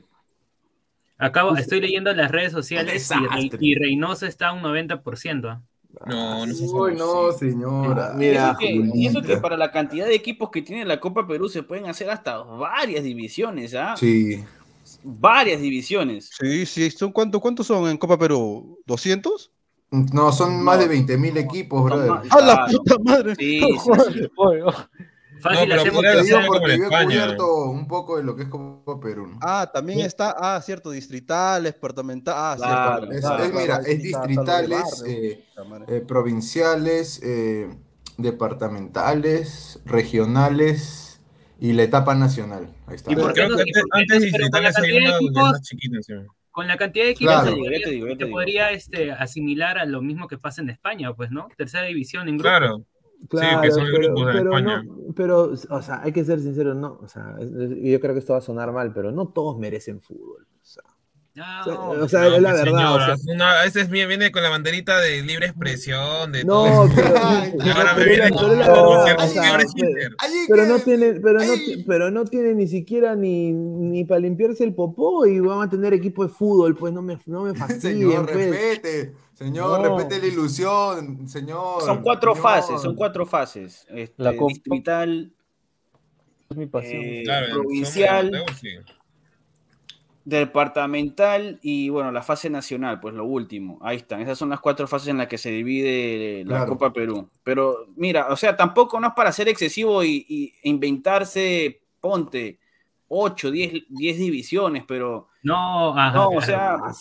[1.19, 5.61] Acabo, estoy leyendo las redes sociales y, Rey- y Reynoso está a un 90%.
[6.07, 8.13] No, no Uy, no, señora.
[8.15, 11.27] Mira, y eso, que, eso que para la cantidad de equipos que tiene la Copa
[11.27, 13.95] Perú se pueden hacer hasta varias divisiones, ¿ah?
[13.97, 14.45] Sí.
[15.03, 16.31] Varias divisiones.
[16.39, 18.79] Sí, sí, son, ¿cuánto, ¿cuántos son en Copa Perú?
[18.87, 19.51] ¿200?
[19.91, 22.11] No, son más de 20 mil equipos, brother.
[22.11, 23.35] más- ¡A la puta madre!
[23.37, 24.15] Sí, No sí, jodas.
[24.15, 24.21] sí.
[25.41, 27.05] Fácil, pero hacemos podría ser como porque en yo he España.
[27.07, 29.27] cubierto un poco de lo que es Copa Perú.
[29.29, 29.39] ¿no?
[29.43, 32.63] Ah, también está, ah, cierto, distritales, departamentales.
[32.67, 33.15] Ah, Claro, cierto.
[33.15, 34.71] Es, claro, es, claro, mira, es sí distritales,
[35.01, 35.45] barrio, eh,
[35.89, 37.69] eh, provinciales, eh,
[38.17, 41.21] departamentales, regionales
[41.61, 42.69] y la etapa nacional.
[42.87, 43.13] Ahí está.
[43.13, 44.27] ¿Y por qué no- antes, antes no?
[44.33, 46.25] Pero con la distritales hay cantidad de una equipos- más chiquita encima.
[46.51, 47.51] Con la cantidad de equipos Claro.
[47.51, 48.37] se podría, te digo, ya te se digo.
[48.37, 51.49] podría, este, asimilar a lo mismo que pasa en España, pues, ¿no?
[51.57, 52.49] Tercera división en grupo.
[52.49, 52.83] Claro.
[53.29, 54.83] Claro, que son pero, grupos de pero España.
[54.85, 58.33] no, pero, o sea, hay que ser sincero, no, o sea, yo creo que esto
[58.33, 60.47] va a sonar mal, pero no todos merecen fútbol.
[60.63, 60.83] O sea,
[61.67, 64.51] No, o sea, es la verdad, o sea, señora, una- ese es, viene con la
[64.51, 66.91] banderita de libre expresión, de no, todo.
[66.95, 67.15] pero,
[67.59, 68.59] pero- ahora me viene con
[70.69, 71.53] no tiene, pero no,
[71.87, 75.93] pero no tiene ni siquiera ni, ni para limpiarse el popó y van a tener
[75.93, 78.51] equipo de fútbol, pues no me, no me fastidien, Señor, pues.
[78.51, 79.15] respete.
[79.39, 79.97] Señor, No.
[79.97, 81.29] respete la ilusión.
[81.29, 81.83] Señor.
[81.83, 82.43] Son cuatro señor.
[82.51, 83.87] fases, son cuatro fases.
[83.89, 85.33] Este, La Copa- distrital,
[86.51, 87.03] es mi pasión.
[87.05, 88.45] eh, Claro, provincial,
[90.25, 93.79] departamental y bueno, la fase nacional, pues lo último.
[93.81, 94.21] Ahí están.
[94.21, 96.73] Esas son las cuatro fases en las que se divide la Claro.
[96.73, 97.29] Copa Perú.
[97.45, 102.59] Pero mira, o sea, tampoco no es para ser excesivo y, y inventarse, ponte,
[103.09, 106.93] 8, 10, 10 divisiones, pero no, ajá, no, o sea, Ah,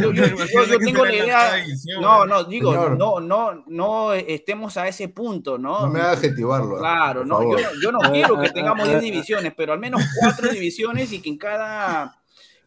[0.00, 1.64] yo, yo- yo- yo tengo la idea.
[2.00, 2.98] No, no, digo, Señor.
[2.98, 5.80] no, no, no estemos a ese punto, ¿no?
[5.86, 6.78] No me haga adjetivarlo.
[6.78, 10.48] Claro, no, yo, no- yo no quiero que tengamos 10 divisiones, pero al menos 4
[10.50, 12.16] divisiones y que en cada,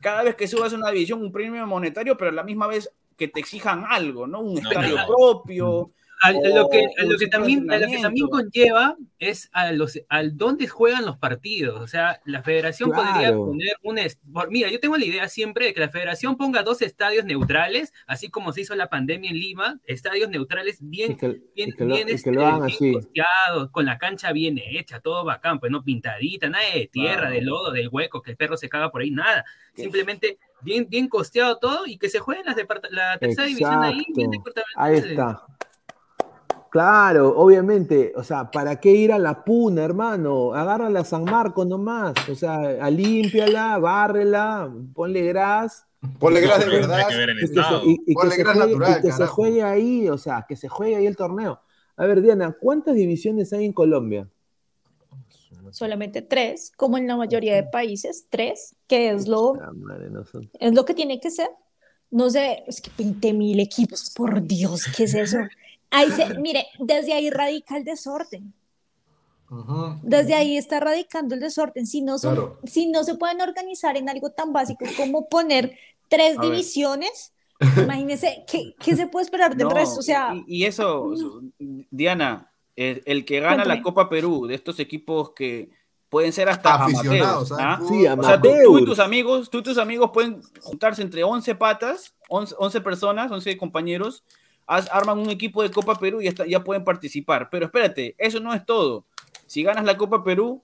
[0.01, 3.27] cada vez que subas una división un premio monetario, pero a la misma vez que
[3.27, 4.39] te exijan algo, ¿no?
[4.41, 5.07] Un No, estadio no.
[5.07, 5.91] propio.
[6.25, 9.71] A, a lo que, a lo que también, a lo que también conlleva es a
[9.71, 11.79] los, al dónde juegan los partidos.
[11.81, 13.45] O sea, la federación podría Claro.
[13.45, 13.97] poner un...
[14.33, 17.93] por- Mira, yo tengo la idea siempre de que la federación ponga dos estadios neutrales,
[18.07, 21.83] así como se hizo la pandemia en Lima, estadios neutrales bien, que, bien, y que
[21.85, 22.93] lo, bien, que este, lo hagan bien así.
[22.93, 27.33] costeados, con la cancha bien hecha, todo bacán, pues no pintadita, nada de tierra, Claro.
[27.35, 29.45] de lodo, de hueco, que el perro se caga por ahí, nada.
[29.75, 32.55] Simplemente bien, bien costeado todo y que se jueguen las
[32.91, 34.61] la tercera división ahí, bien Exacto.
[34.75, 35.43] Ahí está.
[36.75, 40.53] Claro, obviamente, o sea, ¿para qué ir a la puna, hermano?
[40.53, 45.85] Agárrala a San Marcos nomás, o sea, alímpiala, bárrela, ponle gras,
[46.19, 46.99] Ponle gras de verdad.
[46.99, 47.81] Hay que ver el y que, se, estado.
[47.85, 50.45] y- y que Ponle se gras juegue, natural, y que se juegue ahí, o sea,
[50.49, 51.61] que se juegue ahí el torneo.
[51.95, 54.27] A ver, Diana, ¿cuántas divisiones hay en Colombia?
[55.71, 60.51] Solamente tres, como en la mayoría de países, tres, que es lo, madre, no son-
[60.59, 61.47] es lo que tiene que ser.
[62.11, 65.37] No sé, es que 20 mil equipos, por Dios, ¿qué es eso?
[65.95, 68.53] Ahí se, mire, desde ahí radica el desorden.
[69.49, 69.99] Ujú.
[70.03, 71.85] Desde ahí está radicando el desorden.
[71.85, 72.59] Si no, son, Claro.
[72.65, 75.77] si no se pueden organizar en algo tan básico como poner
[76.09, 76.51] tres A ver.
[76.51, 77.33] divisiones,
[77.77, 79.99] imagínese, ¿qué, qué se puede esperar del No, resto?
[79.99, 81.09] O sea, y, y eso,
[81.91, 83.81] Diana, el, el que gana la Cuéntame.
[83.83, 85.69] Copa Perú, de estos equipos que
[86.09, 87.79] pueden ser hasta Aficionados, ¿ah?
[87.79, 87.81] ¿ah?
[87.87, 91.23] Sí, O sea, tú, tú y tus amigos, tú y tus amigos pueden juntarse entre
[91.23, 94.23] 11 patas, 11, 11 personas, 11 compañeros,
[94.67, 97.49] arman un equipo de Copa Perú y ya pueden participar.
[97.49, 99.05] Pero espérate, eso no es todo.
[99.45, 100.61] Si ganas la Copa Perú,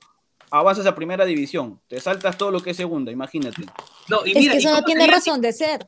[0.50, 1.80] avanzas a primera división.
[1.88, 3.64] Te saltas todo lo que es segunda, imagínate.
[4.10, 5.88] No, y es mira, que ¿y eso no cómo tiene sería- razón de ser.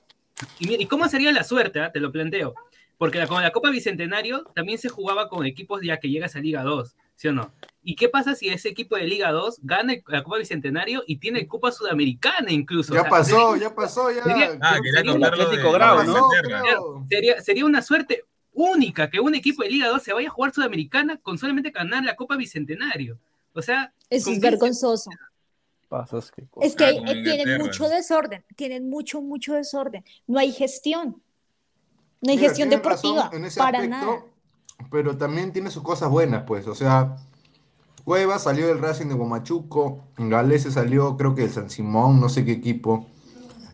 [0.60, 1.80] Y, mira, ¿y cómo sería la suerte?
[1.80, 1.92] ah?
[1.92, 2.54] Te lo planteo.
[2.98, 6.40] Porque la- con la Copa Bicentenario también se jugaba con equipos ya que llegas a
[6.40, 6.96] Liga 2.
[7.16, 7.52] ¿Sí o no?
[7.86, 11.48] ¿Y qué pasa si ese equipo de Liga 2 gana la Copa Bicentenario y tiene
[11.48, 12.94] Copa Sudamericana incluso?
[12.94, 14.24] Ya O sea, pasó, sería- ya pasó, ya.
[14.24, 16.14] sería- Ah, Sería- de Atlético Grau, Ya ¿no?
[16.14, 18.24] pasó, sería, sería una suerte
[18.54, 22.04] única que un equipo de Liga 2 se vaya a jugar Sudamericana con solamente ganar
[22.04, 23.18] la Copa Bicentenario.
[23.54, 25.10] O sea, Eso ¿con es vergonzoso.
[25.90, 26.66] Pasas que cosa.
[26.66, 30.04] Es que Ah, eh, tienen mucho desorden, tienen mucho, mucho desorden.
[30.26, 31.22] No hay gestión.
[32.22, 34.26] No hay Mira, gestión razón deportiva en ese para aspecto, nada.
[34.92, 36.68] Pero también tiene sus cosas buenas, pues.
[36.68, 37.16] O sea,
[38.04, 42.46] Cueva salió del Racing de Guamachuco, Galese salió, creo que del San Simón, no sé
[42.46, 43.08] qué equipo.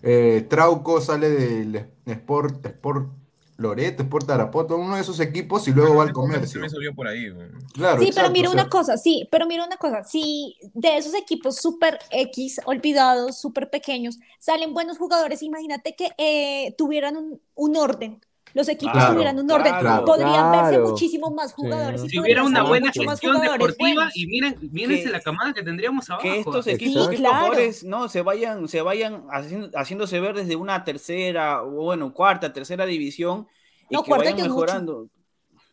[0.04, 3.10] Eh, Trauco sale del Sport, Sport
[3.58, 6.68] Loreto, Sport Tarapoto, uno de esos equipos y luego va al comercio.
[6.70, 7.28] Salió por ahí.
[7.74, 10.98] Claro, Sí, pero mira o sea, una cosa, sí, pero mira una cosa, si de
[10.98, 17.42] esos equipos super X, olvidados, súper pequeños, salen buenos jugadores, imagínate que eh, tuvieran un,
[17.56, 18.22] un orden,
[18.54, 20.06] los equipos Claro, tuvieran un orden, claro.
[20.06, 20.90] podrían verse Claro.
[20.90, 22.04] muchísimo más jugadores.
[22.04, 24.18] y si hubiera una buena gestión deportiva buenos.
[24.18, 26.24] y miren, mírense Que- la camada que tendríamos abajo.
[26.24, 27.46] que estos Sí, equipos, que estos claro.
[27.48, 32.52] jugadores no se vayan, se vayan haciendo- haciéndose ver desde una tercera, o bueno, cuarta,
[32.52, 33.48] tercera división
[33.90, 34.50] y No, que cuarta vayan mucho.
[34.62, 35.08] mejorando.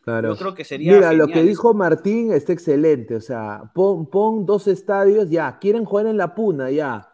[0.03, 0.29] Claro.
[0.29, 3.15] Yo creo que sería Mira, lo que dijo Martín está excelente.
[3.15, 5.57] O sea, pon, pon dos estadios, ya.
[5.59, 7.09] Quieren jugar en la Puna, ya.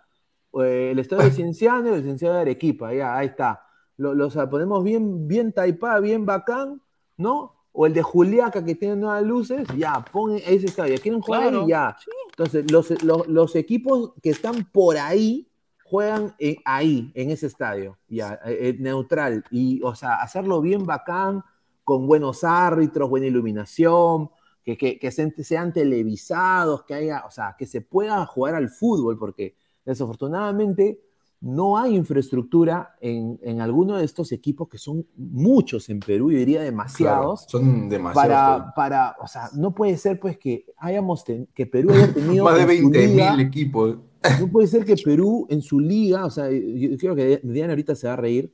[0.62, 3.64] Eh, el estadio de Cienciano y el Cienciano de Arequipa, ya, ahí está.
[3.98, 6.82] Lo, los ponemos bien, bien taipá, bien bacán,
[7.18, 7.54] ¿no?
[7.72, 10.96] O el de Juliaca que tiene nuevas luces, ya, pon ese estadio.
[11.02, 11.68] ¿Quieren jugar Claro, ahí?
[11.70, 11.98] Ya.
[12.30, 15.48] Entonces, los, los, los equipos que están por ahí
[15.84, 19.44] juegan en- ahí, en ese estadio, ya, eh, eh, neutral.
[19.52, 21.44] Y, o sea, hacerlo bien bacán,
[21.84, 24.30] con buenos árbitros, buena iluminación,
[24.64, 28.70] que, que, que sean, sean televisados, que haya, o sea, que se pueda jugar al
[28.70, 29.56] fútbol, porque
[29.86, 31.00] desafortunadamente
[31.46, 36.38] no hay infraestructura en, en alguno de estos equipos que son muchos en Perú, yo
[36.38, 37.46] diría claro, demasiados.
[37.50, 38.72] son demasiados.
[38.72, 42.46] Para, para, o sea, no puede ser pues que hayamos ten- que Perú haya tenido
[42.46, 43.98] Más de en su 20 liga- mil equipos.
[44.40, 47.94] no puede ser que Perú en su liga, o sea, yo creo que Diana ahorita
[47.96, 48.54] se va a reír,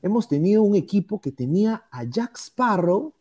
[0.00, 3.12] hemos tenido un equipo que tenía a Jack Sparrow,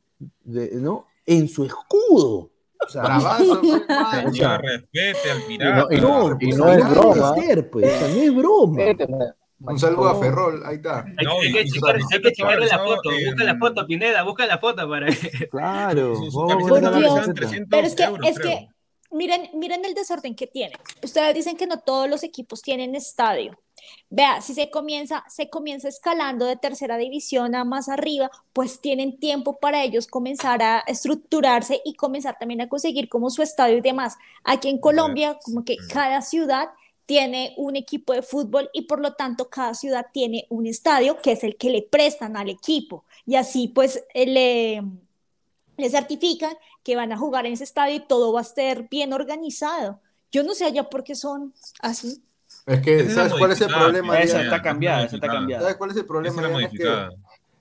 [0.46, 1.06] de- ¿no?
[1.26, 2.52] En su escudo.
[2.86, 3.62] O sea, Bravazo.
[4.28, 5.96] O sea, respete al Y no, pirata.
[5.96, 7.34] y no- y no es broma.
[7.72, 8.84] pues, o sea, no es broma.
[9.60, 10.20] Un saludo a.
[10.20, 11.06] Ferrol, ahí está.
[11.18, 14.24] Hay, No, hay que checar- hay que checarle la foto, en- busca la foto, Pineda,
[14.24, 15.08] busca la foto para
[15.50, 16.16] Claro.
[16.16, 17.10] Su, su vamos a camiseta ver la Por Dios.
[17.14, 17.48] estaban camiseta.
[17.48, 18.50] 300 Pero es que, euros, es creo.
[18.60, 18.68] que
[19.12, 20.78] miren, miren el desorden que tienen.
[21.02, 23.58] Ustedes dicen que no todos los equipos tienen estadio.
[24.10, 29.20] Vea, si se comienza, se comienza escalando de tercera división a más arriba, pues tienen
[29.20, 33.82] tiempo para ellos comenzar a estructurarse y comenzar también a conseguir como su estadio y
[33.82, 34.18] demás.
[34.44, 36.70] Aquí en Colombia, como que cada ciudad
[37.06, 41.34] tiene un equipo de fútbol y por lo tanto cada ciudad tiene un estadio que
[41.34, 43.06] es el que le prestan al equipo.
[43.26, 44.84] Y así pues eh, le,
[45.78, 49.14] le certifican que van a jugar en ese estadio y todo va a estar bien
[49.14, 50.00] organizado.
[50.32, 52.22] Yo no sé allá por qué son así.
[52.66, 54.20] Es que, ¿sabes cuál es el problema?
[54.22, 55.62] Esa está cambiada, esa está cambiada.
[55.64, 56.42] ¿Sabes cuál es el problema?
[56.64, 57.10] Es que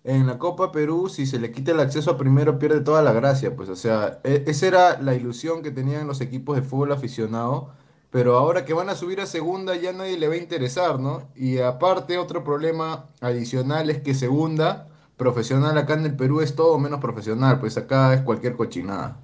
[0.04, 3.12] en la Copa Perú, si se le quita el acceso a primero, pierde toda la
[3.12, 3.54] gracia.
[3.56, 7.72] Pues, o sea, e- esa era la ilusión que tenían los equipos de fútbol aficionado.
[8.10, 11.28] Pero ahora que van a subir a segunda, ya nadie le va a interesar, ¿no?
[11.34, 16.78] Y aparte, otro problema adicional es que segunda, profesional acá en el Perú es todo
[16.78, 17.58] menos profesional.
[17.60, 19.20] Pues acá es cualquier cochinada.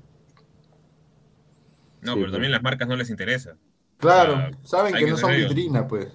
[2.01, 2.33] No, Sí, pero pues.
[2.33, 3.57] también las marcas no les interesa.
[4.01, 5.49] Claro, O sea, saben que que no son ellos.
[5.55, 6.09] vitrina, pues.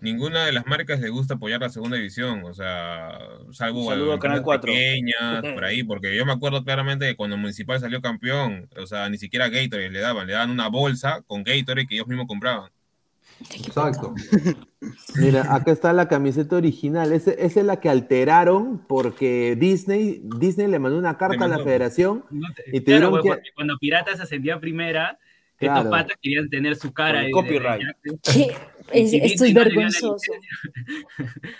[0.00, 3.18] Ninguna de las marcas le gusta apoyar la segunda división, o sea,
[3.50, 4.72] salvo a Canal 4.
[4.72, 9.08] pequeñas, por ahí, porque yo me acuerdo claramente que cuando Municipal salió campeón, o sea,
[9.08, 12.70] ni siquiera Gatorade le daban, le daban una bolsa con Gatorade que ellos mismos compraban.
[13.54, 14.14] Exacto.
[15.16, 17.12] Mira, acá está la camiseta original.
[17.12, 22.24] Esa es la que alteraron porque Disney, Disney le mandó una carta a la federación
[22.30, 23.42] No te- y tuvieron que...
[23.54, 25.18] cuando Piratas ascendía a primera,
[25.58, 25.78] Claro.
[25.80, 27.82] estos patas querían tener su cara el copyright.
[28.92, 30.32] esto es vergonzoso.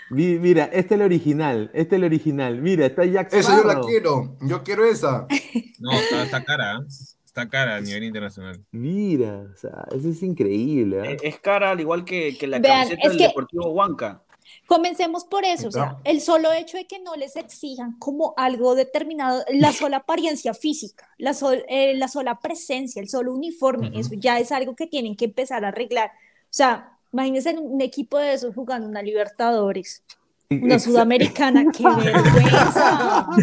[0.09, 2.61] Mi- Mira, este es el original, este es el original.
[2.61, 3.87] Mira, está Jack Esa yo la Sparrow.
[3.87, 4.37] quiero.
[4.41, 5.27] Yo quiero esa.
[5.79, 6.85] No, está, está cara, ¿eh?
[7.25, 8.59] está cara a nivel internacional.
[8.71, 11.13] Mira, o sea, eso es increíble.
[11.13, 14.21] Eh, Es cara al igual que, que la Vean, camiseta del que- Deportivo Huanca.
[14.69, 18.75] Comencemos por eso, o sea, el solo hecho de que no les exijan como algo
[18.75, 24.11] determinado, la sola apariencia física, la, sol- eh, la sola presencia, el solo uniforme, eso
[24.13, 26.11] ya es algo que tienen que empezar a arreglar.
[26.11, 30.03] O sea, imagínense un equipo de esos jugando una Libertadores,
[30.51, 33.27] una Ex- Sudamericana, qué vergüenza.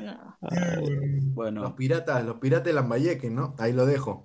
[0.00, 0.36] No.
[0.40, 3.54] Los Bueno, piratas, los piratas de Lambayeque, ¿no?
[3.58, 4.24] Ahí lo dejo.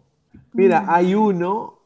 [0.53, 1.79] Mira, hay uno,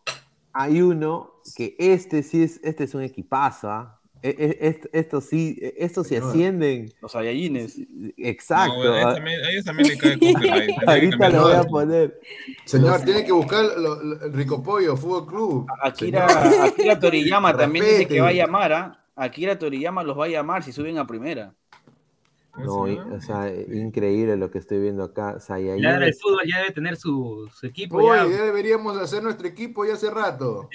[0.58, 3.94] hay uno que este sí es, este es un equipazo, ¿ah?
[4.24, 4.30] e-
[4.62, 6.30] e- est- Estos sí, e- estos se Señor.
[6.30, 6.94] ascienden.
[7.02, 7.80] Los Saiyajines.
[8.18, 8.84] Exacto.
[8.84, 10.70] No, a, ellos ah, también, a ellos también le cae copyright.
[10.88, 12.20] Ahorita lo voy a poner.
[12.66, 15.68] Señor, tiene que buscar lo- lo- el Rico Pollo, Fútbol Club.
[15.84, 16.26] Akira.
[16.66, 19.04] Akira Toriyama también dice que va a llamar, ¿ah?
[19.16, 21.54] Akira Toriyama los va a llamar si suben a primera.
[22.58, 25.38] No, o sea, increíble lo que estoy viendo acá.
[25.48, 27.98] Ya el fútbol ya debe tener su, su equipo.
[27.98, 28.28] Uy, ya.
[28.28, 30.70] ya deberíamos hacer nuestro equipo ya hace rato.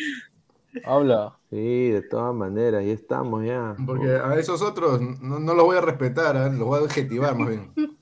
[0.84, 1.36] Habla.
[1.50, 3.76] Sí, de todas maneras, ya estamos ya.
[3.84, 6.50] Porque a esos otros no, no los voy a respetar, ¿eh?
[6.56, 7.72] los voy a adjetivar más bien.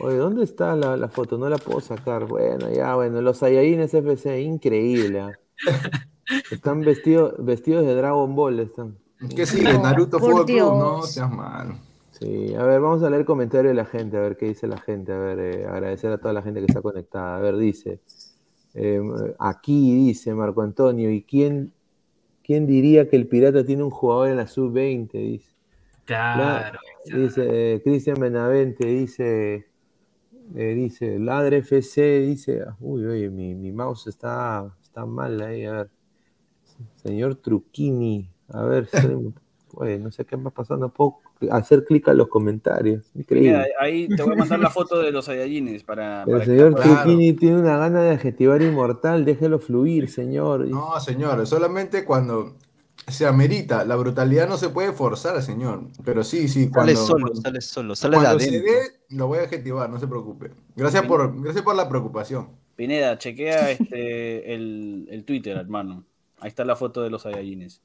[0.00, 1.38] Oye, ¿dónde está la, la foto?
[1.38, 2.26] No la puedo sacar.
[2.26, 5.20] Bueno, ya, bueno, los Saiyajines FC, increíble.
[5.20, 5.32] ah.
[6.50, 8.98] Están vestidos, vestidos de Dragon Ball, están.
[9.34, 9.78] ¿Qué sigue?
[9.78, 11.74] Naruto Fútbol Club, no seas malo.
[12.18, 14.78] Sí, a ver, vamos a leer comentarios de la gente, a ver qué dice la
[14.78, 17.36] gente, a ver, eh, agradecer a toda la gente que está conectada.
[17.36, 18.00] A ver, dice,
[18.74, 19.00] eh,
[19.38, 21.72] aquí dice Marco Antonio, ¿y quién,
[22.42, 25.12] quién diría que el Pirata tiene un jugador en la sub-20?
[25.12, 25.50] Dice.
[26.04, 26.78] Claro.
[27.04, 29.66] Dice eh, Cristian Benavente, dice,
[30.54, 35.72] eh, dice, Ladre FC, dice, uy, oye, mi, mi mouse está, está mal ahí, a
[35.72, 35.90] ver.
[36.96, 38.88] Señor Truquini, a ver,
[39.74, 41.18] oye, no sé qué va pasando, puedo
[41.50, 43.50] hacer clic a los comentarios, increíble.
[43.58, 46.74] Mira, ahí te voy a mandar la foto de los Saiyajines para, El para señor
[46.74, 47.16] Claro.
[47.38, 50.66] Tiene una gana de adjetivar inmortal, déjelo fluir, señor.
[50.66, 52.54] No, señor, solamente cuando
[53.06, 53.84] se amerita.
[53.84, 55.82] La brutalidad no se puede forzar, señor.
[56.04, 58.78] Pero sí, sí, Sale cuando, solo, cuando- sale solo, sale cuando se dé,
[59.10, 60.50] lo voy a adjetivar, no se preocupe.
[60.76, 62.48] Gracias por, gracias por la preocupación.
[62.76, 66.04] Pineda, chequea este, el, el Twitter, hermano.
[66.40, 67.80] Ahí está la foto de los Saiyajines.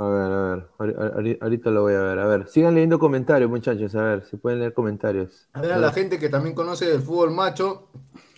[0.00, 2.48] A ver, a ver, ahori- ahori- ahorita lo voy a ver, a ver.
[2.48, 5.46] Sigan leyendo comentarios, muchachos, a ver, si pueden leer comentarios.
[5.52, 7.88] A ver, a la gente que también conoce del fútbol macho,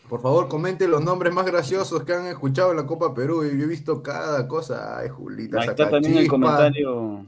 [0.09, 3.45] por favor, comente los nombres más graciosos que han escuchado en la Copa Perú.
[3.45, 4.99] Yo he visto cada cosa.
[4.99, 7.27] Ay, Julita, Ahí está también el comentario.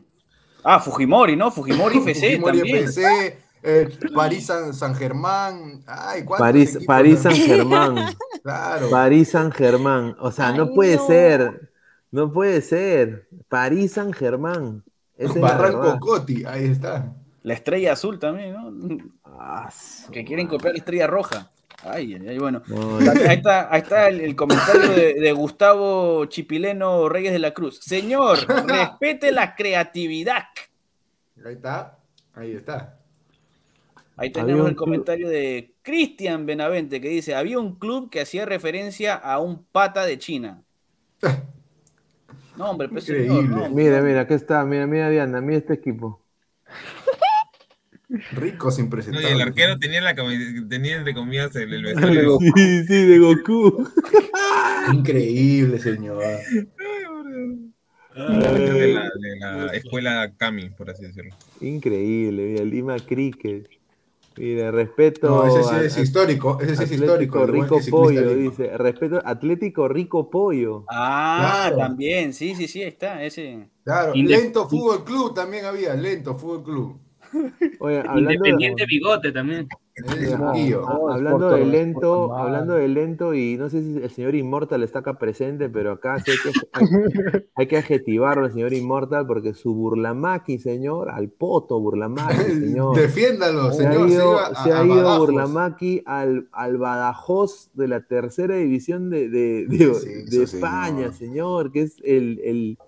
[0.64, 1.52] Ah, Fujimori, ¿no?
[1.52, 2.84] Fujimori FC Fujimori también.
[2.88, 5.82] FC, eh, París San, San Germán.
[5.86, 7.34] Ay, ¿cuántos París, París San?
[7.34, 7.94] Germán.
[8.42, 8.90] Claro.
[8.90, 10.16] París San Germán.
[10.20, 11.06] O sea, no puede no.
[11.06, 11.70] ser.
[12.14, 13.26] No puede ser.
[13.48, 14.84] París San Germán.
[15.18, 15.98] Esa es la Barranco.
[15.98, 17.12] Coti, ahí está.
[17.42, 18.98] La estrella azul también, ¿no?
[19.24, 19.68] Ah,
[20.12, 21.50] Que quieren copiar la estrella roja.
[21.82, 22.62] Ay, ay, ay, bueno.
[22.68, 27.52] No, Ahí está, ahí está el, el comentario de, de Gustavo Chipileno Reyes de la
[27.52, 27.80] Cruz.
[27.82, 30.44] Señor, respete la creatividad.
[31.44, 31.98] Ahí está.
[32.32, 32.96] Ahí está.
[34.16, 38.46] Ahí tenemos el club- comentario de Cristian Benavente que dice, había un club que hacía
[38.46, 40.62] referencia a un pata de China.
[42.56, 43.56] No, hombre, pues señor, Increíble.
[43.68, 44.64] no, Mira, mira, aquí está.
[44.64, 46.20] Mira, mira, Diana, mira este equipo.
[48.32, 49.30] Ricos No, y impresentables.
[49.32, 52.38] el arquero tenía, la tenía entre comillas el, el vestuario.
[52.54, 53.88] Sí, sí, de Goku.
[54.92, 56.22] Increíble, señor.
[58.14, 61.34] de, la, de la escuela Kami, por así decirlo.
[61.60, 63.68] Increíble, mira, Lima Cricket.
[64.36, 65.28] Mira, respeto.
[65.28, 66.58] No, ese sí es a- histórico.
[66.60, 67.38] Ese sí es Atlético histórico.
[67.38, 68.50] igual Rico Pollo, Lima.
[68.50, 68.76] dice.
[68.76, 70.84] Respeto, Atlético Rico Pollo.
[70.88, 71.76] Ah, Claro.
[71.78, 73.68] también, sí, sí, sí, está, ese.
[73.84, 75.94] Claro, Lento Fútbol Club también había.
[75.94, 76.98] Lento Fútbol Club.
[77.80, 79.68] Oye, hablando de, Independiente Bigote también.
[80.40, 84.98] No, hablando de lento, hablando de lento, y no sé si el señor Inmortal está
[84.98, 89.54] acá presente, pero acá sí hay que, hay, hay que adjetivarlo al señor Inmortal porque
[89.54, 92.96] su burlamaki, señor, al poto burlamaki, señor.
[92.96, 94.08] Defiéndalo, Se ha señor.
[94.10, 95.18] ido, iba a- se ha ido Badajoz.
[95.20, 101.14] Burlamaki al, al Badajoz de la tercera división de, de, España, señor?
[101.14, 102.78] señor, que es el, el,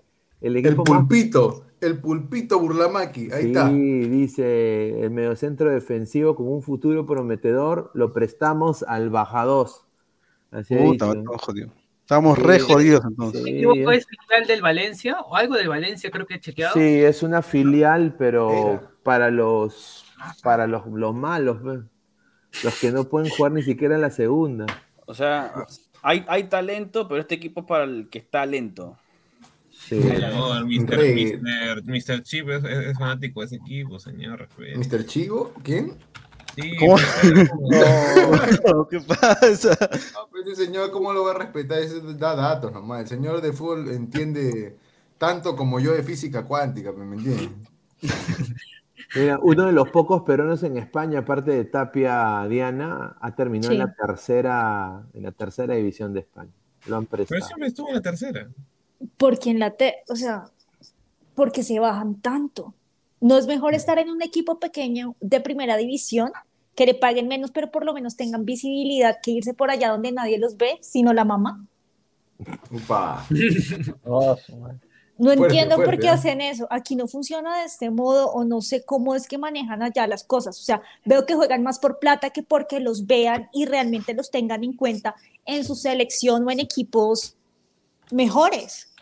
[0.41, 1.63] el El equipo más pulpito.
[1.81, 3.31] El pulpito Burlamaki.
[3.31, 3.69] Ahí Sí, está.
[3.69, 9.83] dice el mediocentro defensivo con un futuro prometedor, lo prestamos al Bajados.
[10.51, 11.71] Así Puta, estamos jodidos.
[12.01, 12.43] Estamos Sí.
[12.43, 13.43] re jodidos entonces.
[13.43, 15.17] ¿Me Sí, es- ¿Es filial del Valencia?
[15.21, 16.73] ¿O algo del Valencia creo que he chequeado?
[16.73, 18.91] Sí, es una filial, pero Era.
[19.03, 20.03] para los
[20.41, 21.79] para los, los malos, pues.
[22.63, 24.65] los que no pueden jugar ni siquiera en la segunda.
[25.05, 25.53] O sea,
[26.01, 28.97] hay, hay talento, pero este equipo es para el que está lento.
[29.87, 29.95] Sí.
[29.95, 30.97] El Mr.
[30.97, 31.83] Mr.
[31.85, 32.21] Mr.
[32.23, 34.49] Chip es, fanático de ese equipo, señor.
[34.57, 35.05] Mr.
[35.05, 35.93] Chivo, ¿quién?
[36.55, 36.97] Sí, ¿Cómo?
[36.97, 39.77] pues, No, ¿Qué pasa?
[40.13, 41.79] No, pues ese señor, ¿cómo lo va a respetar?
[41.79, 43.01] Ese da datos nomás.
[43.01, 44.75] El señor de fútbol entiende
[45.17, 47.49] tanto como yo de física cuántica, ¿me entiendes?
[49.15, 53.79] Mira, uno de los pocos peruanos en España, aparte de Tapia Diana, ha terminado en
[53.79, 56.51] la tercera, en la tercera división de España.
[56.87, 57.47] Lo han Pero prestado.
[57.47, 58.49] siempre estuvo en la tercera.
[59.17, 60.45] Porque en la te, o sea,
[61.35, 62.73] porque se bajan tanto.
[63.19, 66.31] ¿No es mejor estar en un equipo pequeño de primera división
[66.75, 70.11] que le paguen menos, pero por lo menos tengan visibilidad que irse por allá donde
[70.11, 71.65] nadie los ve, sino la mamá?
[72.87, 73.49] Madre.
[75.17, 76.11] No Fuerte, entiendo por qué ¿eh?
[76.11, 76.67] hacen eso.
[76.69, 80.23] Aquí no funciona de este modo o no sé cómo es que manejan allá las
[80.23, 80.59] cosas.
[80.59, 84.29] O sea, veo que juegan más por plata que porque los vean y realmente los
[84.29, 85.15] tengan en cuenta
[85.45, 87.36] en su selección o en equipos
[88.11, 88.93] mejores.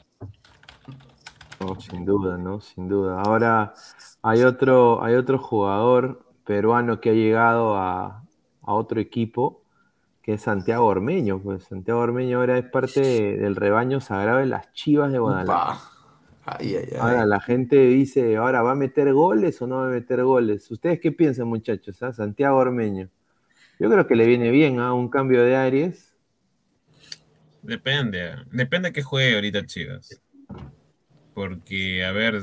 [1.59, 2.59] No, sin duda, ¿no?
[2.59, 3.21] Sin duda.
[3.21, 3.73] Ahora
[4.21, 8.23] hay otro, hay otro jugador peruano que ha llegado a,
[8.61, 9.63] a otro equipo,
[10.21, 11.39] que es Santiago Ormeño.
[11.39, 15.79] Pues Santiago Ormeño ahora es parte del rebaño sagrado de las Chivas de Guadalajara.
[16.45, 16.97] Ay, ay, ay.
[16.99, 20.69] Ahora la gente dice, ahora va a meter goles o no va a meter goles.
[20.69, 22.03] ¿Ustedes qué piensan, muchachos?
[22.03, 22.13] ah?
[22.13, 23.09] Santiago Ormeño.
[23.79, 26.14] Yo creo que le viene bien a un cambio de Aries.
[27.65, 30.21] Depende, depende que juegue ahorita Chivas.
[31.33, 32.39] Porque, a ver,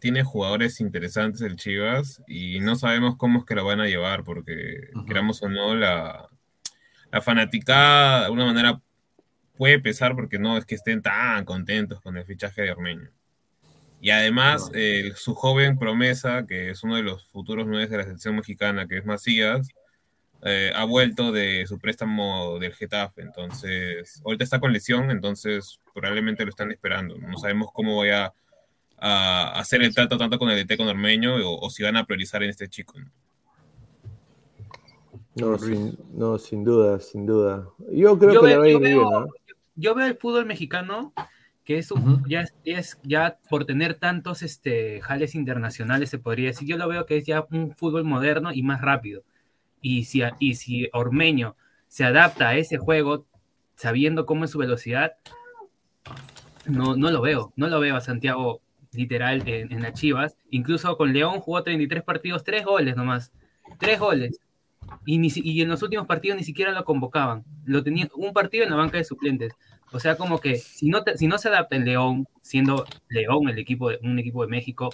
[0.00, 4.22] tiene jugadores interesantes el Chivas y no sabemos cómo es que lo van a llevar,
[4.22, 6.28] porque queramos o no, la,
[7.10, 8.80] la fanaticada de alguna manera
[9.56, 13.10] puede pesar porque no es que estén tan contentos con el fichaje de Ormeño.
[14.02, 18.04] Y además, eh, su joven promesa, que es uno de los futuros nueve de la
[18.04, 19.68] selección mexicana, que es Macías,
[20.42, 23.22] eh, ha vuelto de su préstamo del Getafe.
[23.22, 27.16] Entonces, ahorita está con lesión, entonces probablemente lo están esperando.
[27.18, 28.32] No sabemos cómo vaya
[28.98, 32.04] a hacer el trato tanto con el DT con Ormeño o, o si van a
[32.04, 32.98] priorizar en este chico.
[32.98, 33.06] ¿no?
[35.36, 37.66] No, sin, no, sin duda, sin duda.
[37.92, 39.26] Yo creo Yo que le veo- va a ir yo bien, veo- ¿no?
[39.76, 41.12] yo veo el fútbol mexicano
[41.64, 46.48] que es, un- ya, es- es ya por tener tantos este, jales internacionales, se podría
[46.48, 49.22] decir, yo lo veo que es ya un fútbol moderno y más rápido.
[49.80, 51.56] Y si, y si Ormeño
[51.88, 53.26] se adapta a ese juego
[53.76, 55.12] sabiendo cómo es su velocidad,
[56.66, 58.60] no, no lo veo, no lo veo a Santiago
[58.92, 60.36] literal en, en las Chivas.
[60.50, 63.32] Incluso con León jugó 33 partidos, 3 goles nomás,
[63.78, 64.40] 3 goles.
[65.06, 67.44] Y, ni y en los últimos partidos ni siquiera lo convocaban.
[67.64, 69.52] Lo tenía un partido en la banca de suplentes.
[69.92, 73.58] O sea, como que si no, si no se adapta en León, siendo León el
[73.58, 74.90] equipo de, un equipo de México,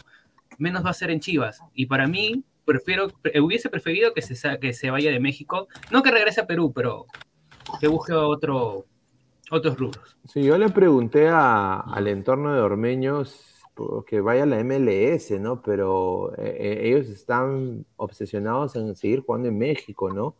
[0.58, 1.60] menos va a ser en Chivas.
[1.74, 5.68] Y para mí, prefiero, pre- hubiese preferido que se, que se vaya de México.
[5.90, 7.06] No que regrese a Perú, pero
[7.80, 8.84] que busque otro,
[9.50, 10.16] otros rubros.
[10.26, 13.52] Sí, yo le pregunté a- al entorno de Ormeños
[14.06, 15.60] que vaya a la MLS, ¿no?
[15.60, 20.34] Pero eh, eh, ellos están obsesionados en seguir jugando en México, ¿no?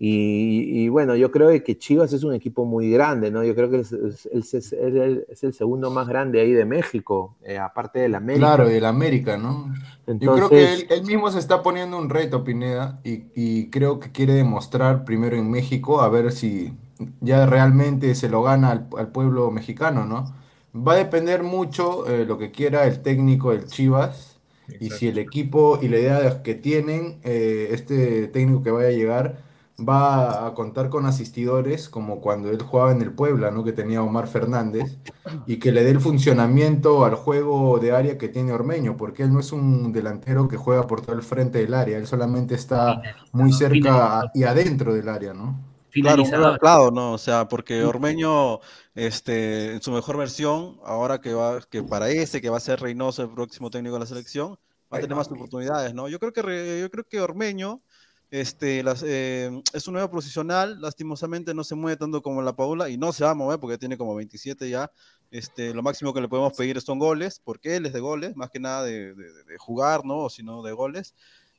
[0.00, 3.42] Y, y bueno, yo creo que Chivas es un equipo muy grande, ¿no?
[3.42, 6.64] Yo creo que es, es- es- es el, es el segundo más grande ahí de
[6.64, 8.46] México, eh, aparte del América.
[8.46, 9.74] Claro, del América, ¿no?
[10.06, 13.70] Yo creo Entonces- que él, él mismo se está poniendo un reto, Pineda, y, y
[13.70, 16.72] creo que quiere demostrar primero en México a ver si
[17.20, 20.32] ya realmente se lo gana al, al pueblo mexicano, ¿no?
[20.76, 24.38] Va a depender mucho eh, lo que quiera el técnico del Chivas
[24.80, 28.92] y si el equipo y la idea que tienen, eh, este técnico que vaya a
[28.92, 29.47] llegar
[29.78, 33.64] va a contar con asistidores como cuando él jugaba en el Puebla, ¿no?
[33.64, 34.98] Que tenía Omar Fernández
[35.46, 39.32] y que le dé el funcionamiento al juego de área que tiene Ormeño, porque él
[39.32, 43.02] no es un delantero que juega por todo el frente del área, él solamente está
[43.32, 45.58] muy cerca y adentro del área, ¿no?
[46.00, 46.24] Claro,
[46.58, 47.12] claro, ¿no?
[47.14, 48.60] O sea, porque Ormeño,
[48.94, 53.22] este, en su mejor versión, ahora que va, que parece que va a ser Reynoso
[53.24, 54.58] el próximo técnico de la selección,
[54.92, 56.08] va a tener más oportunidades, ¿no?
[56.08, 57.82] Yo creo que Re- yo creo que Ormeño,
[58.30, 62.88] este, las, eh, es un nuevo profesional, lastimosamente no se mueve tanto como la Paula
[62.90, 64.90] y no se va a mover porque tiene como 27 ya.
[65.30, 68.50] Este, lo máximo que le podemos pedir son goles, porque él es de goles, más
[68.50, 70.28] que nada de, de- de- de jugar, ¿no?
[70.30, 71.14] Sino de goles.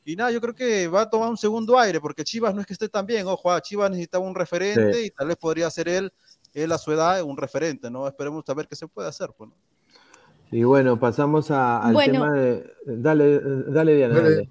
[0.05, 2.67] Y nada, yo creo que va a tomar un segundo aire, porque Chivas no es
[2.67, 5.05] que esté tan bien, ojo, ah, Chivas necesitaba un referente Sí.
[5.05, 6.11] y tal vez podría ser él,
[6.53, 8.07] él a su edad, un referente, ¿no?
[8.07, 9.55] Esperemos a ver qué se puede hacer, pues, ¿no?
[10.51, 12.13] Y bueno, pasamos a- al Bueno.
[12.13, 12.73] tema de...
[12.87, 14.29] Dale, dale Diana, Dale.
[14.35, 14.49] dale.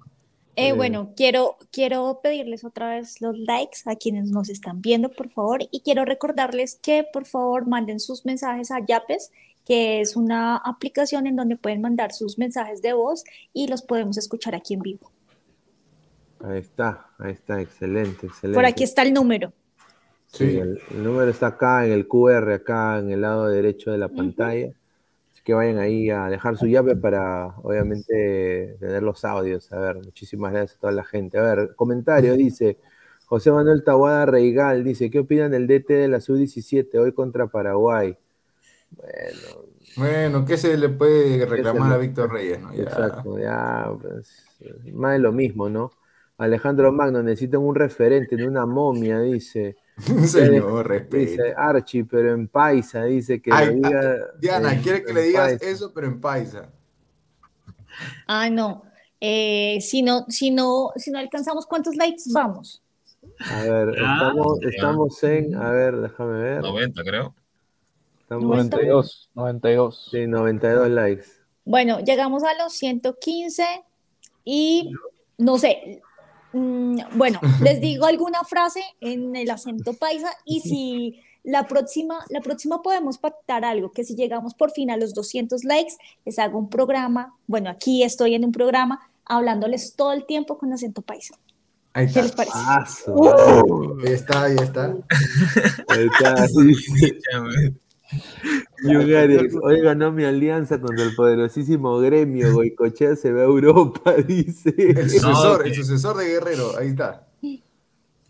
[0.59, 5.09] Eh, Eh, bueno, quiero, quiero pedirles otra vez los likes a quienes nos están viendo,
[5.09, 9.31] por favor, y quiero recordarles que por favor manden sus mensajes a Yapes,
[9.65, 13.23] que es una aplicación en donde pueden mandar sus mensajes de voz
[13.53, 15.11] y los podemos escuchar aquí en vivo.
[16.43, 18.55] Ahí está, ahí está, excelente, excelente.
[18.55, 19.53] Por aquí está el número.
[20.27, 23.97] Sí, el, el número está acá en el QR, acá en el lado derecho de
[23.97, 24.73] la pantalla.
[25.39, 29.71] Así que vayan ahí a dejar su llave para, obviamente, tener los audios.
[29.71, 31.37] A ver, muchísimas gracias a toda la gente.
[31.37, 32.77] A ver, comentario, dice
[33.25, 38.17] José Manuel Tahuada Reigal, dice, ¿qué opinan del DT de la Sub-17 hoy contra Paraguay?
[38.91, 39.63] Bueno,
[39.95, 42.73] Bueno, ¿qué se le puede reclamar le- a Víctor Reyes, no?
[42.73, 42.81] Ya.
[42.83, 44.45] Exacto, ya, pues,
[44.93, 45.91] más de lo mismo, ¿no?
[46.39, 49.75] Alejandro Magno, necesitan un referente, no una momia, dice.
[50.25, 51.17] Señor, respeto.
[51.17, 53.89] Dice Archie, pero en paisa, dice que Ay, diga.
[54.01, 55.65] ah, Diana, en- quiere que le digas paisa.
[55.69, 56.69] eso, pero en paisa.
[58.27, 58.83] Ah, no.
[59.19, 62.81] Eh, si no, si no, si no alcanzamos, ¿cuántos likes vamos?
[63.51, 64.69] A ver, Ah, estamos, ya.
[64.69, 66.61] estamos en, a ver, déjame ver.
[66.61, 67.35] 90, creo.
[68.21, 70.07] Estamos 92, 92.
[70.11, 71.25] Sí, 92 likes.
[71.65, 73.65] Bueno, llegamos a los 115
[74.45, 74.91] y
[75.37, 76.01] no sé,
[76.51, 82.81] bueno, les digo alguna frase en el acento paisa y si la próxima, la próxima
[82.81, 85.93] podemos pactar algo, que si llegamos por fin a los 200 likes,
[86.25, 90.73] les hago un programa, bueno, aquí estoy en un programa hablándoles todo el tiempo con
[90.73, 91.35] acento paisa.
[91.93, 92.21] Ahí ¿Qué está.
[92.21, 92.53] les parece?
[92.55, 93.99] Ah, Uh.
[94.05, 94.95] Ahí está, ahí está.
[95.87, 96.47] Ahí está,
[99.17, 102.53] Arias, hoy ganó mi alianza contra el poderosísimo gremio.
[102.53, 104.73] Goicochea se ve a Europa, dice.
[104.77, 107.27] El sucesor, el sucesor de Guerrero, ahí está.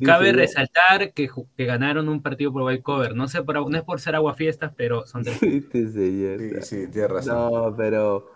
[0.04, 3.16] Cabe Dice, resaltar que, ganaron un partido por white cover.
[3.16, 5.40] No sé, por, no es por ser aguafiestas, pero son tres.
[5.42, 5.62] Sí,
[6.62, 7.36] sí, tienes razón.
[7.36, 8.32] No, pero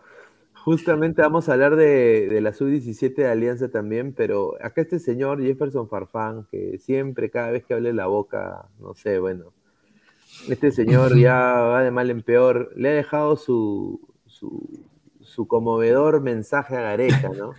[0.55, 5.41] justamente vamos a hablar de, de la sub-17 de Alianza también, pero acá este señor
[5.41, 9.53] Jefferson Farfán, que siempre, cada vez que hable la boca, no sé, bueno,
[10.49, 14.85] este señor ya va de mal en peor, le ha dejado su, su,
[15.22, 17.53] su conmovedor mensaje a Gareca, ¿no?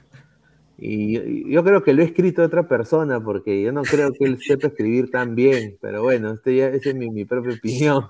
[0.77, 4.39] Y yo creo que lo he escrito otra persona, porque yo no creo que él
[4.41, 8.07] sepa escribir tan bien, pero bueno, este ya, esa es mi, mi propia opinión.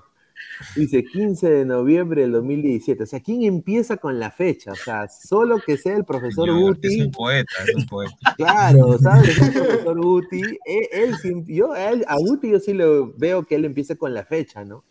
[0.75, 3.03] Dice 15 de noviembre del 2017.
[3.03, 4.71] O sea, ¿quién empieza con la fecha?
[4.71, 7.01] O sea, solo que sea el profesor Es Guti.
[7.01, 8.15] un poeta, es un poeta.
[8.37, 9.37] Claro, ¿sabes?
[9.41, 10.41] El profesor Guti.
[10.65, 14.13] Él, él sí- yo, él- a Guti yo sí lo veo que él empieza con
[14.13, 14.83] la fecha, ¿no?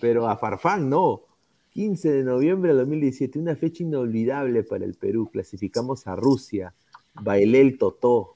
[0.00, 1.22] Pero a Farfán no.
[1.70, 5.30] 15 de noviembre del 2017, una fecha inolvidable para el Perú.
[5.32, 6.74] Clasificamos a Rusia.
[7.14, 8.34] Bailé el totó.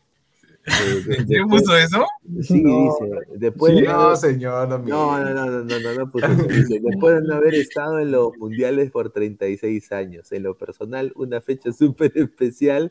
[1.09, 2.05] Eh, ¿Quién puso eso?
[2.43, 3.11] Sí, dice.
[3.37, 6.43] Después No, señor, no, no, no, no, no, puso eso.
[6.43, 11.13] Dice, después de no haber estado en los mundiales por 36 años, en lo personal,
[11.15, 12.91] una fecha súper especial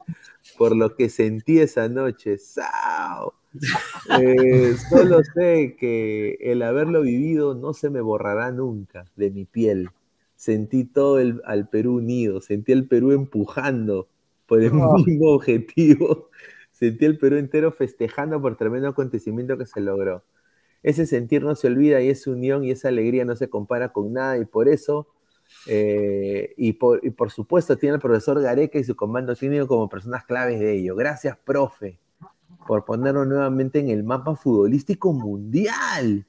[0.58, 2.38] por lo que sentí esa noche.
[2.38, 3.34] ¡Sao!
[4.20, 9.90] Eh, solo sé que el haberlo vivido no se me borrará nunca de mi piel.
[10.36, 14.08] Sentí todo el, al Perú unido, sentí al Perú empujando
[14.46, 14.96] por el ah.
[15.06, 16.30] mismo objetivo
[16.76, 20.26] Sentí el Perú entero festejando por tremendo acontecimiento que se logró.
[20.84, 24.12] Ese sentir no se olvida y esa unión y esa alegría no se compara con
[24.12, 25.08] nada y por eso,
[25.68, 29.88] eh, y, por, y por supuesto, tiene al profesor Gareca y su comando técnico como
[29.88, 30.98] personas claves de ello.
[30.98, 31.98] Gracias, profe,
[32.68, 36.26] por ponerlo nuevamente en el mapa futbolístico mundial.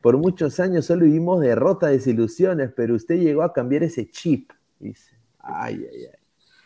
[0.00, 4.52] Por muchos años solo vivimos derrotas, desilusiones, pero usted llegó a cambiar ese chip.
[4.78, 6.23] Dice, ay, ay, ay.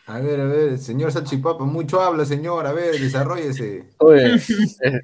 [0.09, 2.65] A ver, a ver, señor Salchipapa, mucho habla, señor.
[2.65, 3.83] A ver, desarrollese.
[3.99, 4.35] Oye,
[4.83, 5.01] eh,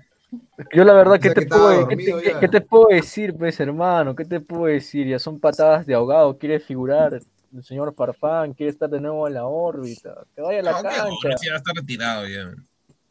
[0.73, 3.59] yo la verdad, ¿qué O sea, te, puedo, qué, te, qué- te puedo decir, pues,
[3.59, 4.15] hermano?
[4.15, 5.07] ¿Qué te puedo decir?
[5.07, 7.19] Ya son patadas de ahogado, quiere figurar
[7.55, 10.81] el señor Farfán, quiere estar de nuevo en la órbita, que vaya a la No,
[10.81, 12.51] que cancha, ya está retirado ya.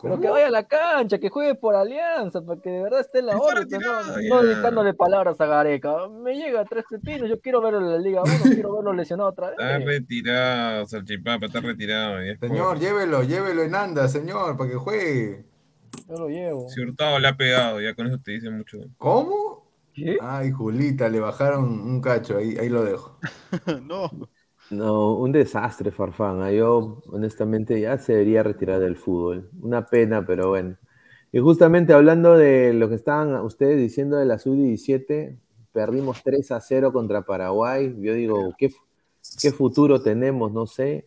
[0.04, 3.18] Pero que vaya a la cancha, que juegue por Alianza, para que de verdad esté
[3.18, 3.78] en la Está órbita,
[4.28, 6.08] no, dedicándole palabras a Gareca.
[6.08, 9.30] Me llega a tres pepinos, yo quiero verlo en la Liga 1, quiero verlo lesionado
[9.30, 9.84] otra Está vez.
[9.86, 12.18] retirado, Salchipapa, está retirado.
[12.38, 15.44] por- Señor, llévelo, llévelo en anda, señor, para que juegue.
[16.08, 16.68] Yo lo llevo.
[16.68, 18.78] Si Hurtado le ha pegado, ya con eso te dice mucho.
[18.98, 19.64] ¿Cómo?
[19.94, 20.18] ¿Qué?
[20.20, 23.18] Ay, Julita, le bajaron un cacho, ahí, ahí lo dejo.
[23.82, 24.10] no.
[24.70, 26.42] No, un desastre, Farfán.
[26.42, 29.50] Ah, Yo, honestamente, ya se debería retirar del fútbol.
[29.60, 30.76] Una pena, pero bueno.
[31.32, 35.36] Y justamente hablando de lo que estaban ustedes diciendo de la sub-17,
[35.72, 37.94] perdimos 3 a 0 contra Paraguay.
[38.00, 38.70] Yo digo, ¿qué,
[39.50, 40.52] futuro tenemos?
[40.52, 41.06] No sé.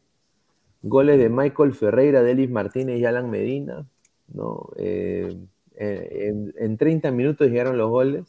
[0.84, 3.88] Goles de Michael Ferreira, Delis Martínez y Alan Medina.
[4.34, 4.70] ¿no?
[4.76, 5.36] Eh,
[5.78, 8.26] en, en 30 minutos llegaron los goles.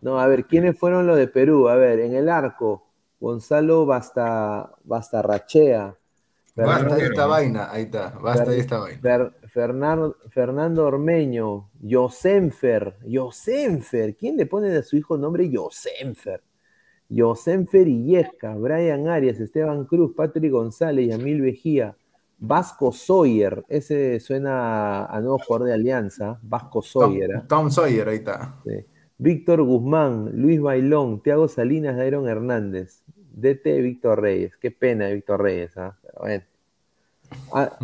[0.00, 1.68] No, a ver, ¿quiénes fueron los de Perú?
[1.68, 2.87] A ver, en el arco,
[3.20, 5.94] Gonzalo Basta, Bastarrachea.
[6.56, 9.00] Basta Fernando- esta vaina, ahí está, basta de esta vaina.
[9.00, 16.42] Fer- Fernan- Fernando Ormeño, Yosenfer, Yosenfer, ¿quién le pone a su hijo nombre Yosenfer?
[17.08, 21.96] Yosenfer Illesca, Brian Arias, Esteban Cruz, Patrick González, Yamil Vejía,
[22.38, 27.36] Vasco Sawyer, ese suena a nuevo jugador de Alianza, Vasco Sawyer.
[27.36, 27.44] ¿ah?
[27.48, 28.54] Tom Sawyer, ahí está.
[28.64, 28.84] Sí.
[29.18, 33.02] Víctor Guzmán, Luis Bailón, Tiago Salinas, Dairon Hernández,
[33.34, 34.56] DT Víctor Reyes.
[34.56, 35.96] Qué pena de Víctor Reyes, ¿ah?
[36.02, 36.44] Pero bueno.
[37.52, 37.76] Ah,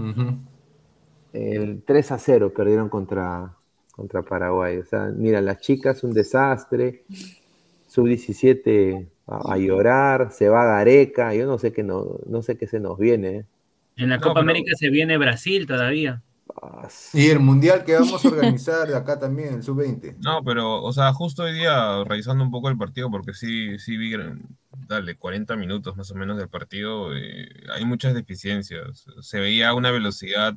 [1.33, 3.53] el 3 a 0 perdieron contra,
[3.93, 4.79] contra Paraguay.
[4.79, 7.03] O sea, mira, las chicas un desastre.
[7.89, 11.35] Sub-17 a, a llorar, se va Gareca.
[11.35, 13.29] Yo no sé qué, no, no sé qué se nos viene.
[13.37, 13.45] ¿eh?
[13.97, 16.23] En la No, Copa pero- América se viene Brasil todavía.
[17.13, 20.17] Y el mundial que vamos a organizar acá también, el sub-20.
[20.19, 23.97] No, pero, o sea, justo hoy día revisando un poco el partido, porque sí, sí
[23.97, 24.15] vi,
[24.89, 29.07] dale, 40 minutos más o menos del partido, eh, hay muchas deficiencias.
[29.21, 30.55] Se veía una velocidad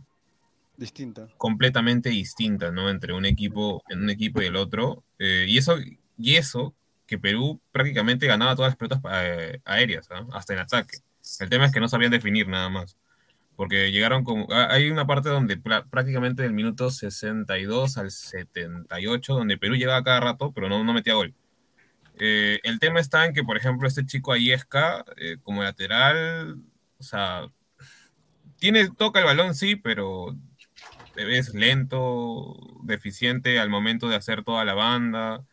[0.75, 1.27] Distinta.
[1.37, 2.89] completamente distinta, ¿no?
[2.89, 5.03] Entre un equipo, en un equipo y el otro.
[5.19, 5.77] Eh, y eso,
[6.17, 6.75] y eso
[7.07, 10.97] que Perú prácticamente ganaba todas las pelotas eh, aéreas, hasta en ataque.
[11.39, 12.97] El tema es que no sabían definir nada más.
[13.57, 19.75] Porque llegaron ah, Hay una parte donde prácticamente del minuto 62 al 78, donde Perú
[19.75, 21.33] llegaba cada rato, pero no, no metía gol.
[22.19, 26.61] Eh, el tema está en que, por ejemplo, este chico Ayesca, eh, como lateral,
[26.99, 27.49] o sea,
[28.59, 30.35] tiene, toca el balón, sí, pero
[31.15, 35.45] es lento, deficiente al momento de hacer toda la banda.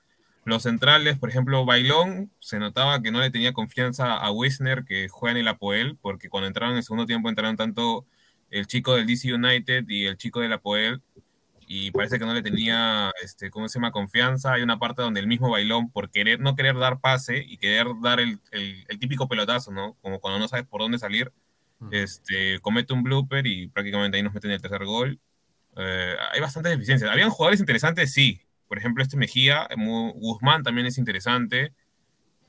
[0.44, 5.08] Los centrales, por ejemplo, Bailón, se notaba que no le tenía confianza a Wisner, que
[5.08, 8.06] juega en el Apoel, porque cuando entraron en el segundo tiempo entraron tanto
[8.50, 11.02] el chico del DC United y el chico del Apoel,
[11.66, 14.52] y parece que no le tenía, este, ¿cómo se llama?, confianza.
[14.54, 17.86] Hay una parte donde el mismo Bailón, por querer, no querer dar pase y querer
[18.02, 19.94] dar el, el- el típico pelotazo, ¿no?
[20.02, 21.32] Como cuando no sabes por dónde salir,
[21.90, 25.20] este, comete un blooper y prácticamente ahí nos meten el tercer gol.
[25.76, 27.10] Eh, hay bastantes deficiencias.
[27.12, 28.42] Habían jugadores interesantes, sí.
[28.68, 31.72] Por ejemplo, este Mejía, Guzmán también es interesante.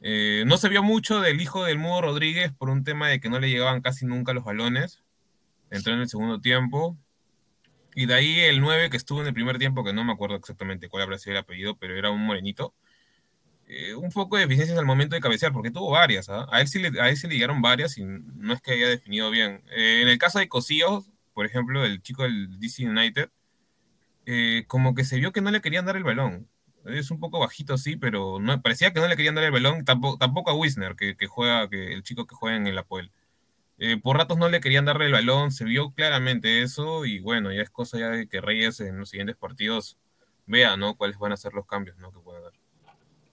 [0.02, 3.30] Eh, no se vio mucho del hijo del Mudo Rodríguez por un tema de que
[3.30, 5.04] no le llegaban casi nunca los balones.
[5.70, 6.98] Entró en el segundo tiempo.
[7.96, 10.36] Y de ahí el 9 que estuvo en el primer tiempo, que no me acuerdo
[10.36, 12.74] exactamente cuál habrá sido el apellido, pero era un morenito.
[13.68, 16.30] Eh, un poco de deficiencias al momento de cabecear, porque tuvo varias.
[16.30, 16.48] ¿ah?
[16.52, 18.88] A, él sí le, a él sí le llegaron varias y no es que haya
[18.90, 19.64] definido bien.
[19.76, 23.30] Eh, en el caso de Cosío, por ejemplo, el chico del DC United,
[24.26, 26.48] eh, como que se vio que no le querían dar el balón.
[26.86, 29.86] Es un poco bajito, sí, pero no, parecía que no le querían dar el balón,
[29.86, 33.12] tampoco, tampoco a Wisner, que, que juega, que el chico que juega en el Apoel.
[33.78, 37.52] Eh, por ratos no le querían darle el balón, se vio claramente eso, y bueno,
[37.52, 39.98] ya es cosa ya de que Reyes en los siguientes partidos
[40.46, 40.96] vea, ¿no?
[40.96, 42.12] Cuáles van a ser los cambios, ¿no?
[42.12, 42.54] Que pueda dar.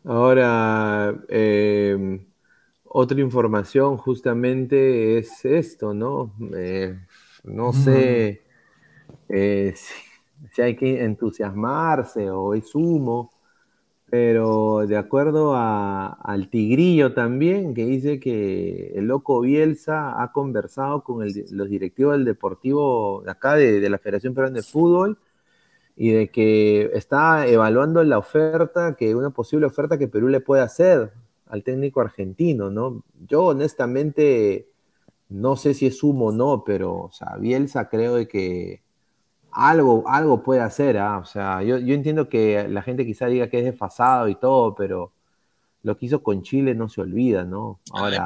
[0.04, 2.26] Ahora, eh,
[2.84, 6.34] otra información justamente es esto, ¿no?
[6.56, 6.98] Eh,
[7.44, 8.42] no sé
[9.28, 9.94] eh, si,
[10.52, 13.30] si hay que entusiasmarse o es humo,
[14.10, 21.02] pero de acuerdo a- al Tigrillo también, que dice que el loco Bielsa ha conversado
[21.04, 25.18] con los directivos del Deportivo de acá, de, de la Federación Peruana de Fútbol,
[25.96, 30.62] y de que está evaluando la oferta, que una posible oferta que Perú le puede
[30.62, 31.12] hacer
[31.46, 33.04] al técnico argentino, ¿no?
[33.28, 34.68] Yo honestamente
[35.28, 37.10] no sé si es humo o no, pero,
[37.40, 38.82] Bielsa creo de que
[39.52, 41.18] algo, algo puede hacer, ¿ah?
[41.18, 44.74] O sea, yo, yo entiendo que la gente quizá diga que es desfasado y todo,
[44.74, 45.12] pero
[45.82, 47.80] lo que hizo con Chile no se olvida, ¿no?
[47.92, 48.24] Ahora,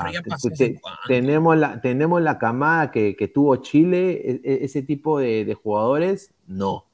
[0.56, 5.44] te- tenemos, la, tenemos la camada que, que tuvo Chile, e- e- ese tipo de,
[5.44, 6.84] de jugadores, no,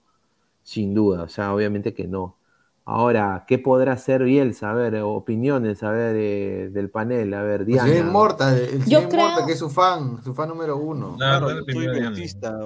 [0.62, 2.36] sin duda, o sea, obviamente que no.
[2.84, 4.70] Ahora, ¿qué podrá hacer Bielsa?
[4.72, 8.10] A ver, opiniones, a ver, de- del panel, a ver, El Diana.
[8.10, 11.16] Morta, el Yo Morta, creo- que es su fan, su fan número uno.
[11.16, 11.86] Claro, dale yo soy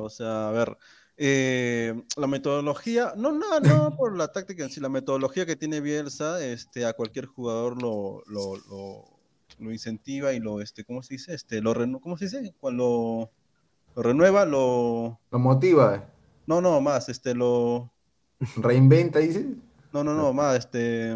[0.03, 0.77] o sea, a ver,
[1.17, 5.81] eh, la metodología, no, no, no por la táctica en sí, la metodología que tiene
[5.81, 9.05] Bielsa, este, a cualquier jugador lo, lo, lo,
[9.59, 11.35] lo incentiva y lo, este, ¿cómo se dice?
[11.35, 12.55] Este, lo renu- ¿cómo se dice?
[12.61, 13.31] Cuando
[13.95, 16.05] lo renueva, lo, Lo motiva,
[16.47, 17.91] no, no, más, este, lo,
[18.57, 19.47] reinventa, dice.
[19.93, 21.13] no, no, no, más, este,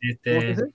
[0.00, 0.74] Este, ¿cómo se este?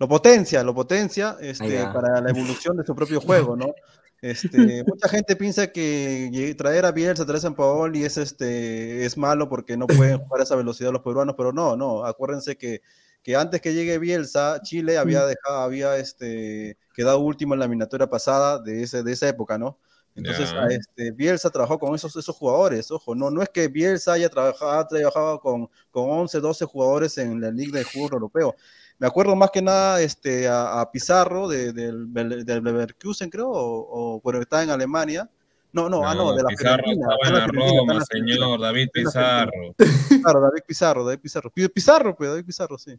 [0.00, 3.74] Lo potencia, lo potencia este, para la evolución de su propio juego, ¿no?
[4.20, 9.16] Este, mucha gente piensa que traer a Bielsa, traer a San Paoli es, este, es
[9.16, 12.82] malo porque no pueden jugar a esa velocidad los peruanos, pero no, no, acuérdense que,
[13.22, 18.08] que antes que llegue Bielsa, Chile había dejado, había este, quedado último en la eliminatoria
[18.08, 19.78] pasada de, ese, de esa época, ¿no?
[20.14, 20.64] Entonces, Ya.
[20.64, 24.28] a este, Bielsa trabajó con esos, esos jugadores, ojo, no, no es que Bielsa haya
[24.28, 28.56] trabajado, trabajado con, con 11, 12 jugadores en la Liga de Fútbol Europeo.
[28.98, 34.16] Me acuerdo más que nada este, a, a Pizarro de- del, del, Leverkusen, creo, o,
[34.16, 35.28] o bueno, está en Alemania.
[35.72, 38.88] No, no, ah, no, de la Pizarro Fiorentina, estaba en la Roma, la señor David
[38.92, 39.74] Pizarro.
[40.22, 41.50] Claro, David Pizarro, David Pizarro.
[41.50, 42.98] Pi- Pizarro, pues, David Pizarro, sí.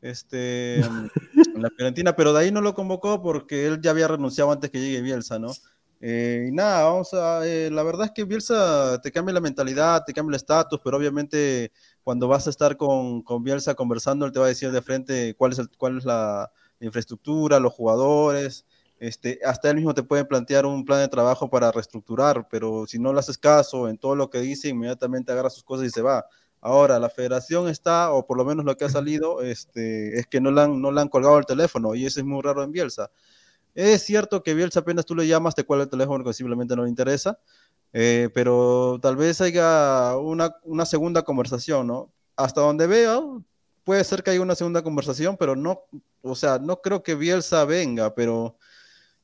[0.00, 1.10] Este, en
[1.54, 4.80] la Fiorentina, pero de ahí no lo convocó porque él ya había renunciado antes que
[4.80, 5.52] llegue Bielsa, ¿no?
[6.00, 10.02] Eh, y nada, vamos a, eh, la verdad es que Bielsa te cambia la mentalidad,
[10.04, 11.70] te cambia el estatus, pero obviamente
[12.02, 15.34] cuando vas a estar con, con Bielsa conversando, él te va a decir de frente
[15.34, 16.50] cuál es, el, cuál es la
[16.80, 18.66] infraestructura, los jugadores,
[19.02, 23.00] este, hasta él mismo te puede plantear un plan de trabajo para reestructurar, pero si
[23.00, 26.02] no le haces caso en todo lo que dice, inmediatamente agarra sus cosas y se
[26.02, 26.24] va.
[26.60, 30.40] Ahora, la federación está, o por lo menos lo que ha salido, este, es que
[30.40, 32.70] no le, han, no le han colgado el teléfono, y eso es muy raro en
[32.70, 33.10] Bielsa.
[33.74, 36.84] Es cierto que Bielsa apenas tú le llamas, te cuelga el teléfono que simplemente no
[36.84, 37.40] le interesa,
[37.92, 42.12] eh, pero tal vez haya una, una segunda conversación, ¿no?
[42.36, 43.44] Hasta donde veo,
[43.84, 45.82] puede ser que haya una segunda conversación, pero no,
[46.22, 48.56] o sea, no creo que Bielsa venga, pero,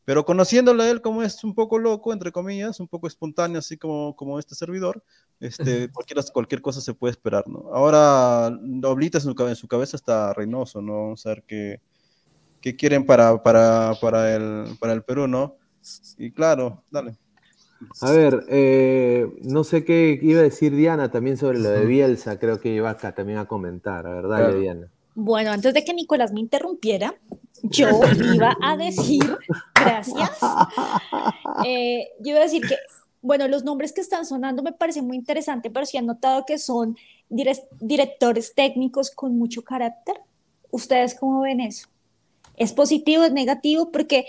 [0.04, 3.76] Pero conociéndolo a él como es un poco loco, entre comillas, un poco espontáneo, así
[3.76, 5.02] como, como este servidor,
[5.38, 7.68] este, cualquier, cualquier cosa se puede esperar, ¿no?
[7.74, 8.48] Ahora,
[8.84, 10.92] Oblita en su, en su cabeza está Reynoso, ¿no?
[10.94, 11.80] Vamos a ver qué,
[12.62, 15.56] qué quieren para, para, para, el, para el Perú, ¿no?
[16.16, 17.16] Y claro, dale.
[18.00, 22.38] A ver, eh, no sé qué iba a decir Diana también sobre lo de Bielsa,
[22.38, 24.60] creo que iba acá también a comentar, a ver, dale Claro.
[24.60, 24.88] Diana.
[25.14, 27.14] Bueno, antes de que Nicolás me interrumpiera,
[27.62, 27.88] yo
[28.34, 29.36] iba a decir,
[29.74, 30.38] gracias,
[31.66, 32.76] eh, yo iba a decir que,
[33.20, 36.58] bueno, los nombres que están sonando me parecen muy interesantes, pero sí han notado que
[36.58, 36.96] son
[37.28, 40.16] dire- directores técnicos con mucho carácter.
[40.70, 41.88] ¿Ustedes cómo ven eso?
[42.56, 43.90] ¿Es positivo, es negativo?
[43.90, 44.26] Porque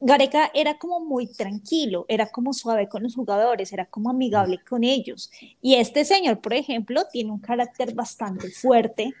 [0.00, 4.82] Gareca era como muy tranquilo, era como suave con los jugadores, era como amigable con
[4.82, 5.30] ellos.
[5.60, 9.12] Y este señor, por ejemplo, tiene un carácter bastante fuerte,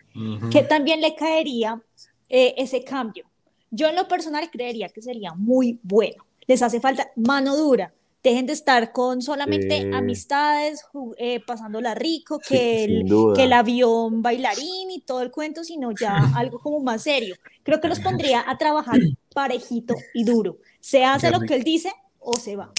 [0.50, 1.82] que también le caería
[2.30, 3.26] eh, ese cambio.
[3.70, 6.24] Yo en lo personal creería que sería muy bueno.
[6.46, 7.92] Les hace falta mano dura.
[8.22, 9.90] Dejen de estar con solamente Sí.
[9.92, 10.84] amistades,
[11.16, 15.62] eh, pasándola rico, Sí, que, sin el, que el avión bailarín y todo el cuento,
[15.64, 17.36] sino ya algo como más serio.
[17.62, 18.98] Creo que los pondría a trabajar
[19.34, 20.58] parejito y duro.
[20.80, 22.72] Se hace lo que él dice o se va.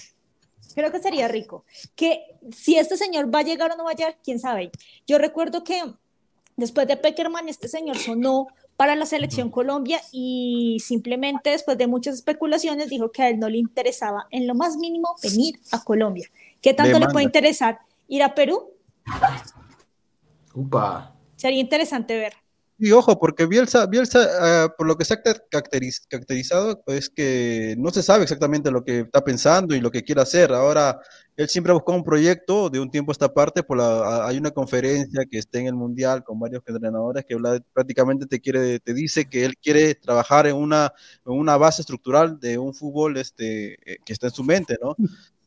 [0.73, 1.65] Creo que sería rico.
[1.95, 2.21] Que
[2.51, 4.71] si este señor va a llegar o no va a llegar, quién sabe.
[5.05, 5.81] Yo recuerdo que
[6.55, 8.47] después de Peckerman, este señor sonó
[8.77, 13.47] para la selección Colombia y simplemente después de muchas especulaciones dijo que a él no
[13.47, 16.27] le interesaba en lo más mínimo venir a Colombia.
[16.61, 17.23] ¿Qué tanto le puede Demanda.
[17.23, 18.71] interesar ir a Perú?
[20.55, 21.15] Upa.
[21.35, 22.33] Sería interesante ver.
[22.83, 24.27] Y ojo, porque Bielsa, Bielsa
[24.65, 28.71] ah, por lo que se ha car- caracteriz- caracterizado, es que no se sabe exactamente
[28.71, 30.51] lo que está pensando y lo que quiere hacer.
[30.51, 30.99] Ahora,
[31.37, 33.61] él siempre ha buscado un proyecto de un tiempo a esta parte.
[33.61, 33.85] Por la,
[34.23, 38.25] a- hay una conferencia que está en el Mundial con varios entrenadores que habla prácticamente
[38.25, 40.91] te, quiere, te dice que él quiere trabajar en una,
[41.25, 44.97] en una base estructural de un fútbol este, eh, que está en su mente, ¿no?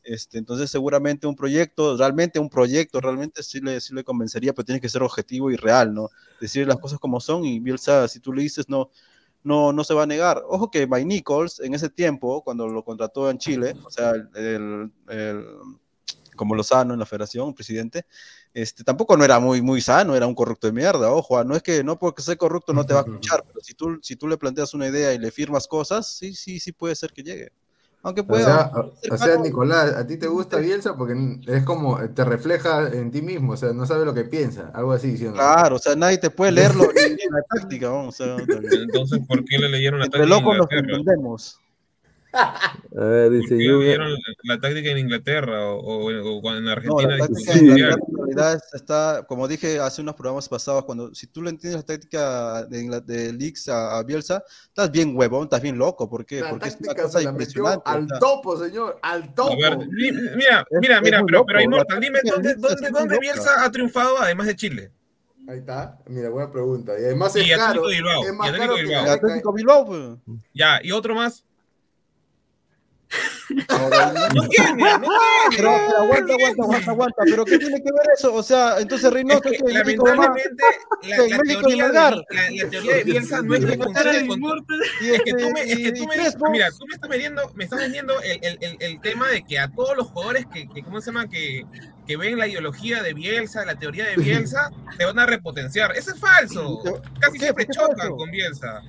[0.05, 4.65] Este, entonces seguramente un proyecto, realmente un proyecto, realmente sí le, sí le convencería, pero
[4.65, 6.11] tiene que ser objetivo y real, ¿no?
[6.39, 8.91] Decir las cosas como son y Bielsa, si tú le dices, no,
[9.43, 10.43] no, no se va a negar.
[10.47, 14.91] Ojo que Mike Nichols, en ese tiempo, cuando lo contrató en Chile, o sea, el,
[15.09, 15.45] el-
[16.35, 18.05] como Lozano en la federación, presidente,
[18.53, 21.55] este, tampoco no era muy, muy sano, era un corrupto de mierda, ojo, ah, no
[21.55, 24.15] es que no porque sea corrupto no te va a escuchar, pero si tú, si
[24.17, 27.23] tú le planteas una idea y le firmas cosas, sí, sí, sí puede ser que
[27.23, 27.51] llegue.
[28.05, 28.45] Aunque O pueda.
[28.45, 28.71] sea,
[29.01, 29.37] ser o- o sea.
[29.37, 30.95] Nicolás, ¿a ti te gusta Bielsa?
[30.95, 31.15] Porque
[31.47, 34.91] es como, te refleja en ti mismo, o sea, no sabe lo que piensa, algo
[34.93, 35.37] así, ¿sí o no?
[35.37, 39.19] Claro, o sea, nadie te puede leerlo ni en la táctica, vamos, o sea, Entonces,
[39.27, 41.61] ¿por qué le leyeron la entre táctica en locos nos entendemos.
[42.37, 43.79] A ver, ¿Por dice yo.
[43.79, 44.09] le leyeron
[44.43, 47.65] la táctica en Inglaterra o, o- o cuando en No, Argentina la táctica en?
[47.67, 51.81] Inglaterra en realidad está, como dije hace unos programas pasados, cuando si tú le entiendes
[51.81, 56.25] la táctica de, de Leeds a, a Bielsa, estás bien huevón, estás bien loco, ¿por
[56.25, 56.41] qué?
[56.41, 57.83] La Porque es una cosa la impresionante.
[57.85, 59.57] o al sea, topo, señor, al topo.
[59.57, 63.19] Ver, mira, Es- mira, es mira, pero, loco, pero la dime dónde, dónde, es dónde.
[63.19, 64.91] Bielsa ha triunfado además de Chile.
[65.47, 66.93] Ahí está, mira, buena pregunta.
[66.99, 68.99] Y además es Y Atlético caro, Bilbao, es y más Atlético caro que Bilbao.
[69.01, 69.25] el Gareca.
[69.27, 70.37] Atlético Bilbao, pues.
[70.53, 71.45] Ya, y otro más.
[73.49, 74.83] No, tiene,
[75.55, 77.23] Pero, aguanta, aguanta, aguanta, aguanta.
[77.25, 78.33] Pero ¿qué tiene que ver eso?
[78.33, 80.27] O sea, entonces Es Reynoso que, es que México de más.
[80.27, 80.63] lamentablemente
[81.03, 83.77] la, ¿Qué, la México y teoría de, la, la teoría de Bielsa no es que
[83.77, 84.41] funcione con
[85.01, 86.15] Y Es que tú este, me, es que tú me,
[86.51, 89.59] mira, tú me estás vendiendo, me estás vendiendo el, el, el, el tema de que
[89.59, 91.27] a todos los jugadores que, que ¿cómo se llama?
[91.29, 91.65] Que,
[92.07, 95.91] que ven la ideología de Bielsa, la teoría de Bielsa, te van a repotenciar.
[95.95, 96.81] Eso es falso.
[97.19, 98.81] Casi siempre ¿Por qué chocan con Bielsa.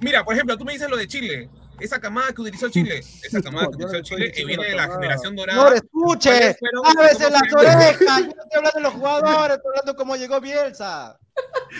[0.00, 1.50] Mira, por ejemplo, tú me dices lo de Chile.
[1.80, 5.36] Esa camada que utilizó Chile, esa camada que utilizó Chile, que viene de la generación
[5.36, 5.70] dorada.
[5.70, 8.20] No, escuche, ábrese ¿Cómo las orejas.
[8.20, 11.18] Yo no estoy hablando de los jugadores, estoy hablando de cómo llegó Bielsa.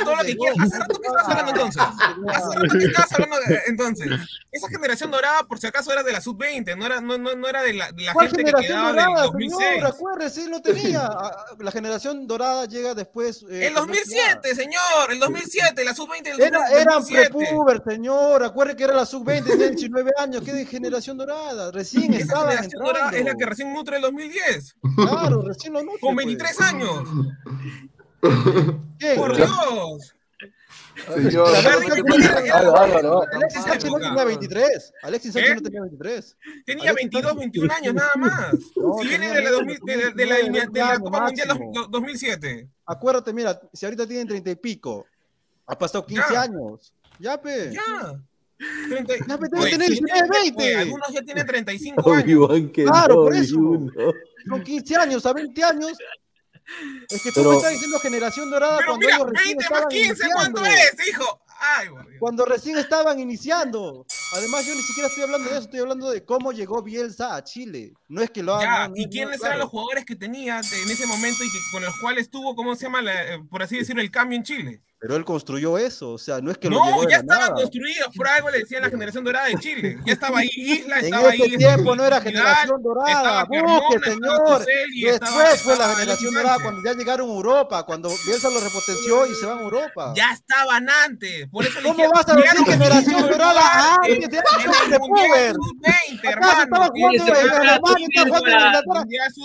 [0.05, 0.57] Todo lo que quieras.
[0.61, 1.83] Hace rato que estabas hablando entonces.
[2.29, 3.37] Hace rato que estabas hablando
[3.67, 4.09] entonces.
[4.53, 7.49] Esa generación dorada, por si acaso, era de la sub-20, no era, no, no, no
[7.49, 9.69] era de la, de la ¿Cuál gente que generación quedaba del dorada, 2006.
[9.71, 9.87] señor?
[9.87, 11.07] Acuérdese, no tenía.
[11.07, 13.43] Ah, La generación dorada llega después.
[13.51, 17.31] eh, El cuando él 2007, señor, el 2007, la sub-20 del Era, eran 2007.
[17.37, 18.45] prepuber, señor.
[18.45, 20.43] Acuérdate que era la sub-20, tenía 19 años.
[20.45, 21.71] ¿Qué de generación dorada?
[21.73, 25.83] Recién Esa estaban generación dorada es la que recién nutre el 2010, Claro, recién lo
[25.83, 26.27] nutre, con pues.
[26.27, 27.03] 23 años.
[28.99, 29.15] ¿Qué?
[29.16, 30.15] Por Dios.
[31.15, 34.93] Señor, Pero Alberto, Alexis ¿qué Sánchez- no tenía 23.
[35.03, 36.36] Alexis Sánchez no tenía 23.
[36.66, 38.53] Tenía Alexis 22, Sánchez- 21 años nada más.
[38.77, 41.05] No, Si viene de la, menos, 2000 de la, de la, 19, de la 20
[41.05, 41.73] Copa Mundial máximo.
[41.73, 42.69] dos- 2007.
[42.86, 45.07] Acuérdate, mira, si ahorita tienen 30 y pico,
[45.66, 46.43] ha pasado 15 Ya.
[46.43, 46.93] años.
[47.20, 47.73] Ya, pe.
[47.73, 48.20] Ya.
[48.89, 50.77] 30 y- Ya, pe, debe Oye, tener sí, 19, oye, 20.
[50.77, 52.49] algunos ya tienen 35 años.
[52.74, 53.57] Claro, por eso.
[54.51, 55.93] Con 15 años a 20 años.
[57.09, 59.65] Es que tú Pero- me estás diciendo generación dorada Pero cuando mira, ellos recién 20
[59.65, 61.03] más estaban 15, ¿cuánto iniciando.
[61.03, 61.40] es, hijo?
[61.61, 61.89] Ay.
[62.20, 64.07] Cuando recién estaban iniciando.
[64.35, 67.43] Además, yo ni siquiera estoy hablando de eso, estoy hablando de cómo llegó Bielsa a
[67.43, 67.95] Chile.
[68.09, 68.93] No es que lo Ya, hagan.
[68.97, 72.31] ¿y quiénes eran los jugadores que tenía en ese momento y que, con los cuales
[72.31, 74.82] tuvo, ¿cómo se llama, la- eh, por así decirlo, el cambio en Chile?
[75.01, 77.20] Pero él construyó eso, o sea, no es que lo llegó No, de ya la
[77.23, 77.55] estaba nada.
[77.55, 79.97] construido, por algo le decían la generación dorada de Chile.
[80.05, 81.57] Ya estaba ahí, Isla En estaba ese ahí.
[81.57, 84.59] tiempo no era generación dorada, busque, señor.
[84.66, 89.27] Después estaba- fue la generación dorada cuando ya llegaron a Europa, cuando Bielsa lo repotenció
[89.27, 90.12] y se van a Europa.
[90.16, 91.47] Ya estaban antes.
[91.49, 95.53] Por eso ¿Cómo vas a decir generación dorada antes en- de en antes de?
[95.55, 98.65] Sub-20, Acá estaba jugando Y en Alemania, estaba jugando en Inglaterra.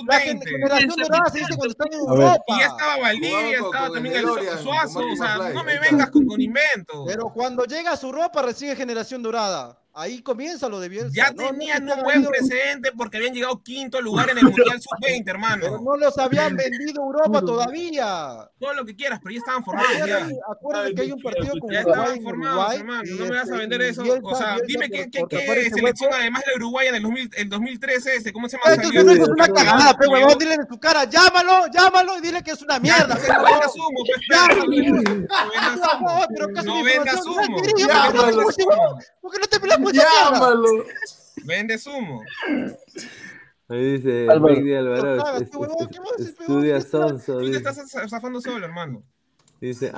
[0.08, 0.50] La gen- Sub-20.
[0.50, 2.00] generación dorada se dice cuando están en.
[2.00, 2.44] Europa.
[2.48, 4.26] Y ya estaba Valdivia, estaba también el
[4.64, 7.04] Suazo, o sea, no me vengas con, con inventos.
[7.08, 9.83] Pero cuando llega a su Europa recibe generación dorada.
[9.96, 11.12] Ahí comienza lo de Bielsa.
[11.14, 14.82] Ya No, no tenían un buen precedente porque habían llegado quinto lugar en el Mundial
[14.82, 15.82] Sub-20, Pero hermano.
[15.84, 18.50] no los habían vendido a Europa todavía.
[18.60, 20.02] Todo lo que quieras, pero ya estaban formados ya.
[20.18, 22.78] Acuérdate, acuérdate que hay un partido con Ya Uruguay estaban formados, Uruguay.
[22.80, 23.04] hermano.
[23.20, 24.02] No me vas a este, vender eso.
[24.04, 27.50] Bielsa- O sea, Bielsa dime qué, qué, selección, además de Uruguay en el, 2000, el
[27.50, 28.74] 2013, ese, ¿cómo se llama?
[28.74, 32.18] Esto Salió- es una- es una cagada, pe huevón, dile en su cara, llámalo, llámalo
[32.18, 33.14] y dile que es una mierda.
[33.14, 34.22] No vendas humo, pues.
[34.28, 34.48] No
[35.54, 36.10] vendas humo.
[36.20, 36.84] No, pero ¿acaso No no?
[39.22, 39.83] ¿Por qué no te no peleas?
[39.92, 40.86] Llámalo.
[41.46, 42.24] Vendes humo.
[43.68, 44.56] Ahí dice Álvaro.
[44.56, 45.16] Magdi Alvarado.
[45.18, 46.82] No cagas, es- tío, huevón, es- ¿qué vas a decir, Estudia?
[46.82, 47.40] Sonso.
[47.40, 49.04] Tú te estás zafando solo, hermano.
[49.60, 49.92] dice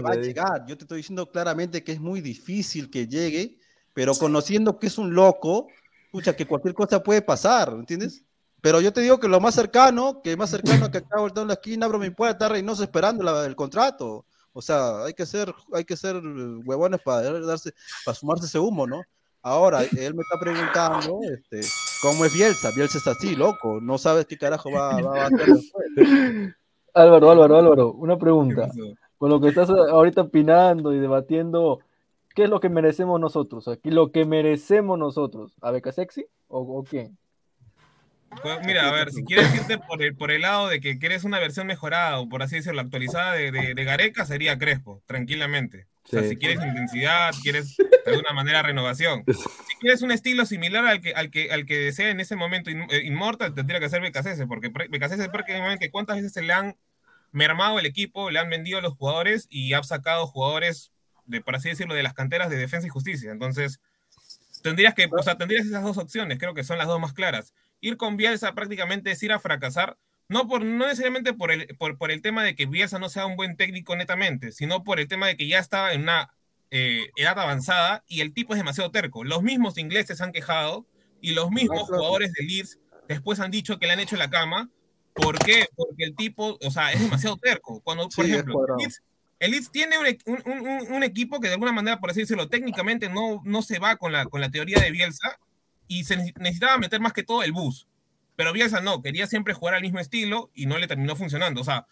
[0.00, 0.28] va a dice.
[0.28, 3.58] llegar, yo te estoy diciendo claramente que es muy difícil que llegue,
[3.94, 5.68] pero conociendo que es un loco,
[6.12, 8.22] pucha, que cualquier cosa puede pasar, ¿entiendes?
[8.60, 11.48] Pero yo te digo que lo más cercano, que más cercano que acá volteando en
[11.48, 14.26] la esquina, abro mi puerta, está Reynoso esperando la- el contrato.
[14.58, 17.72] O sea, hay que ser, hay que ser huevones para darse,
[18.04, 19.02] para sumarse ese humo, ¿no?
[19.40, 21.60] Ahora, él me está preguntando, este,
[22.02, 22.72] ¿cómo es Bielsa?
[22.74, 25.86] Bielsa es así, loco, no sabes qué carajo va, va a hacer después.
[26.92, 28.68] Álvaro, Álvaro, Álvaro, una ¿Qué pregunta.
[29.16, 31.78] Con lo que estás ahorita opinando y debatiendo,
[32.34, 33.68] ¿qué es lo que merecemos nosotros?
[33.68, 37.16] Aquí lo que merecemos nosotros, ¿a Beca Sexy o, o quién?
[38.42, 41.24] Pues mira, a ver, si quieres irte por el, por el lado de que quieres
[41.24, 45.86] una versión mejorada o por así decirlo, actualizada de, de, de Gareca, sería Crespo, tranquilamente.
[46.04, 49.24] O sea, si quieres intensidad, quieres de alguna manera renovación.
[49.26, 52.70] Si quieres un estilo similar al que, al que, al que desea en ese momento
[52.70, 56.76] In- eh, Inmortal, tendría que ser Becasese, porque Becasese prácticamente cuántas veces se le han
[57.32, 60.92] mermado el equipo, le han vendido a los jugadores y ha sacado jugadores,
[61.26, 63.30] de, por así decirlo, de las canteras de defensa y justicia.
[63.30, 63.80] Entonces,
[64.62, 67.52] tendrías que, o sea, tendrías esas dos opciones, creo que son las dos más claras.
[67.80, 69.96] Ir con Bielsa prácticamente es ir a fracasar,
[70.28, 73.24] no, por, no necesariamente por el, por, por el tema de que Bielsa no sea
[73.26, 76.32] un buen técnico netamente, sino por el tema de que ya está en una
[76.70, 79.24] eh, edad avanzada y el tipo es demasiado terco.
[79.24, 80.86] Los mismos ingleses han quejado
[81.22, 82.78] y los mismos jugadores de Leeds
[83.08, 84.68] después han dicho que le han hecho la cama.
[85.14, 85.66] ¿Por qué?
[85.74, 87.80] Porque el tipo, o sea, es demasiado terco.
[87.80, 88.60] Cuando, por Sí, ejemplo.
[88.78, 89.02] Leeds
[89.40, 92.48] el Leeds tiene un, un- un- un equipo que de alguna manera, por así decirlo,
[92.48, 95.38] técnicamente no, no se va con la, con la teoría de Bielsa
[95.88, 97.86] y se nece- necesitaba meter más que todo el bus.
[98.36, 101.60] Pero Bielsa no, quería siempre jugar al mismo estilo y no le terminó funcionando.
[101.60, 101.86] O sea,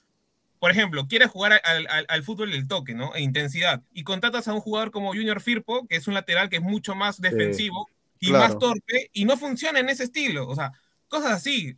[0.61, 3.15] por ejemplo, quieres jugar al, al- al fútbol del toque, ¿no?
[3.15, 3.83] E intensidad.
[3.93, 6.95] Y contratas a un jugador como Junior Firpo, que es un lateral que es mucho
[6.95, 7.89] más defensivo
[8.21, 8.45] y claro.
[8.55, 10.47] más torpe, y no funciona en ese estilo.
[10.49, 10.73] O sea,
[11.09, 11.77] cosas así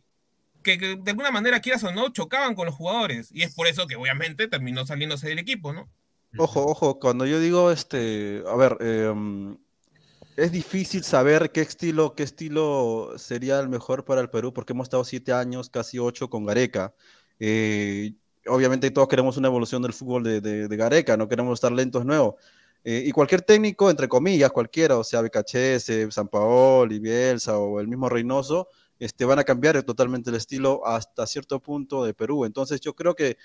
[0.63, 3.29] que, que de alguna manera, quieras o no, chocaban con los jugadores.
[3.33, 5.89] Y es por eso que obviamente terminó saliéndose del equipo, ¿no?
[6.37, 9.57] Ojo, ojo, cuando yo digo este, a ver, em,
[10.43, 14.85] es difícil saber qué estilo, qué estilo sería el mejor para el Perú, porque hemos
[14.85, 16.93] estado siete años, casi ocho con Gareca.
[17.39, 18.13] Eh,
[18.47, 22.05] obviamente todos queremos una evolución del fútbol de, de- de Gareca, no queremos estar lentos
[22.05, 22.35] nuevos.
[22.83, 27.87] Eh, y cualquier técnico, entre comillas, cualquiera, o sea, Becachese, San Paoli, Bielsa o el
[27.87, 32.45] mismo Reynoso, este, van a cambiar totalmente el estilo hasta cierto punto de Perú.
[32.45, 33.37] Entonces yo creo que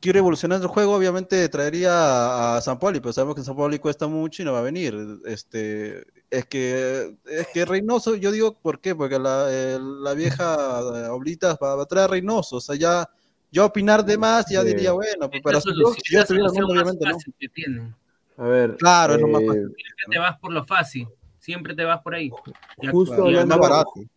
[0.00, 3.78] quiero evolucionar el juego, obviamente traería a, a San Pauli, pero sabemos que San Pauli
[3.78, 4.96] cuesta mucho y no va a venir.
[5.26, 8.94] Este, es que es que Reynoso, yo digo, ¿por qué?
[8.94, 12.76] Porque la, el- la vieja eh, Oblitas va, va a traer a Reynoso, o sea,
[12.76, 13.08] ya
[13.52, 14.68] yo opinar de más ya Sí.
[14.68, 15.68] diría, bueno, pues, la si
[16.12, 17.12] yo, estuviera obviamente no.
[17.14, 17.94] fácil que tienen.
[18.36, 18.76] A ver.
[18.76, 19.74] Claro, es lo más eh, fácil.
[20.10, 21.08] Te vas por lo fácil.
[21.50, 22.30] Siempre te vas por ahí.
[22.92, 23.60] Justo hablando,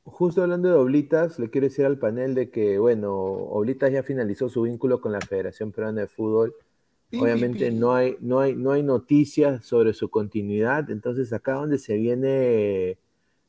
[0.03, 4.61] justo de Oblitas, le quiero decir al panel de que, bueno, Oblitas ya finalizó su
[4.61, 6.53] vínculo con la Federación Peruana de Fútbol.
[7.19, 10.91] Obviamente no hay, no hay, no hay noticias sobre su continuidad.
[10.91, 12.99] Entonces, acá donde se viene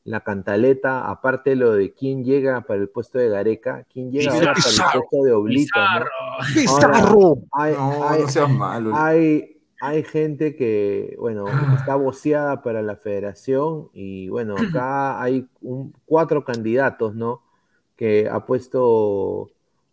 [0.03, 4.31] la cantaleta, aparte de lo de quién llega para el puesto de Gareca, quién llega
[4.31, 4.99] para el Pizarro.
[5.09, 6.53] puesto de Oblitas, ¿no?
[6.55, 7.05] Pizarro.
[7.07, 8.91] Ahora, hay, No, hay- no seas malo.
[8.95, 11.45] hay, hay gente que, bueno,
[11.77, 17.41] está voceada para la federación y, bueno, acá hay un- cuatro candidatos, ¿no?
[17.95, 19.49] Que ha puesto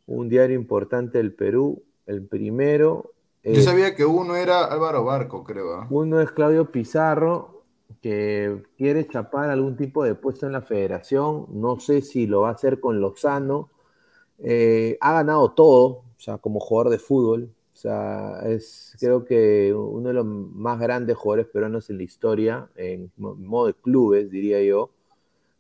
[0.07, 1.83] un diario importante del Perú.
[2.07, 3.13] El primero
[3.45, 5.75] Yo sabía que uno era Álvaro Barco, creo.
[5.75, 5.87] ¿ah?
[5.91, 7.63] uno es Claudio Pizarro
[8.01, 11.47] que quiere chapar algún tipo de puesto en la federación.
[11.51, 13.69] No sé si lo va a hacer con Lozano.
[14.39, 17.51] Eh, ha ganado todo, o sea, como jugador de fútbol.
[17.75, 22.71] O sea, es creo que uno de los más grandes jugadores peruanos en la historia,
[22.77, 24.91] en mo- modo de clubes, diría yo.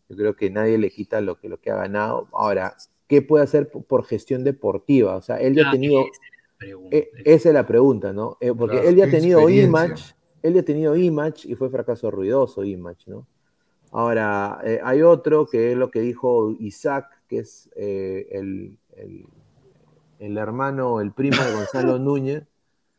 [0.08, 2.28] Yo creo que nadie le quita lo que, lo que ha ganado.
[2.32, 2.76] Ahora,
[3.08, 5.16] ¿qué puede hacer por, gestión deportiva?
[5.16, 6.04] O sea, él ya ha Ah, tenido...
[6.04, 6.98] esa es la pregunta.
[6.98, 8.36] Eh, esa es la pregunta, ¿no?
[8.40, 9.48] Eh, porque Claro, él ya ha tenido.
[9.48, 13.26] Image, él ya ha tenido Image y fue fracaso ruidoso Image, ¿no?
[13.92, 19.26] Ahora, eh, hay otro que es lo que dijo Isaac, que es eh, el, el-
[20.24, 22.44] el hermano, el primo de Gonzalo Núñez,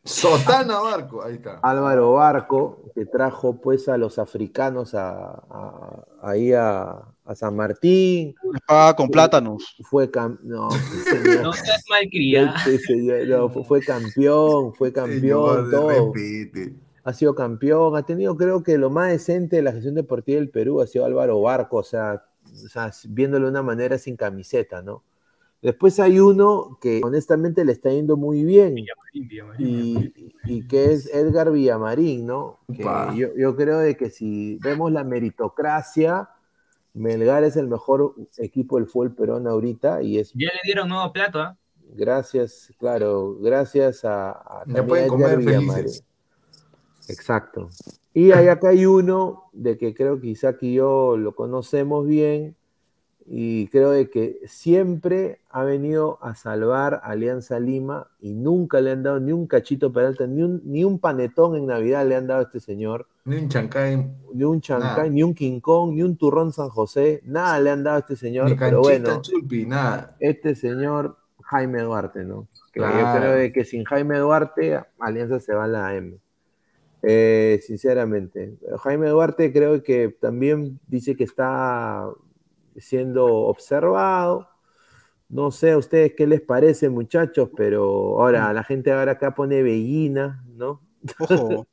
[0.06, 1.60] Sotana Barco, ahí está.
[1.64, 8.36] Álvaro Barco, que trajo pues a los africanos a, a- ahí a, a San Martín.
[8.68, 9.78] Paga con plátanos.
[9.90, 10.70] Fue cam- no,
[11.06, 11.41] señor.
[11.44, 12.52] No seas malcriado.
[12.86, 15.90] Señor, no, fue, fue campeón, fue campeón, Señor, todo.
[16.14, 16.76] repite.
[17.06, 20.50] ha sido campeón, ha tenido creo que lo más decente de la gestión deportiva del
[20.50, 24.82] Perú ha sido Álvaro Barco, o sea, o sea, viéndolo de una manera sin camiseta,
[24.82, 25.02] ¿no?
[25.64, 30.14] Después hay uno que honestamente le está yendo muy bien Villamarín, Villamarín.
[30.45, 32.60] y, y que es Edgar Villamarín, ¿no?
[32.68, 32.84] Que
[33.15, 36.30] yo, yo creo de que si vemos la meritocracia,
[36.94, 41.11] Melgar es el mejor equipo del fútbol peruano ahorita y es Ya le dieron nuevo
[41.14, 41.57] plato, ¿ah?
[41.95, 46.03] gracias, claro, gracias a, a Ya pueden comer felices.
[47.07, 47.69] Exacto.
[48.14, 52.56] Y hay acá hay uno de que creo que Isaac y yo lo conocemos bien
[53.26, 58.91] y creo de que siempre ha venido a salvar a Alianza Lima y nunca le
[58.91, 62.28] han dado ni un cachito peralta, ni un, ni un panetón en Navidad le han
[62.28, 65.10] dado a este señor, Ni un chancay, ni un chancay, Nada.
[65.10, 68.16] ni un King Kong, ni un turrón San José, nada le han dado a este
[68.18, 70.16] señor, ni pero bueno, chulpi, nada.
[70.20, 72.48] este señor Jaime Duarte, ¿no?
[72.74, 73.20] Que Yo Claro.
[73.20, 76.18] creo de que sin Jaime Duarte, Alianza se va a la M.
[77.06, 78.58] Eh, sinceramente.
[78.82, 82.08] Jaime Duarte creo que también dice que está
[82.78, 84.50] siendo observado.
[85.30, 89.64] No sé a ustedes qué les parece, muchachos, pero ahora la gente ahora acá pone
[89.64, 90.82] Bellina, ¿no?
[91.18, 91.68] Ojo,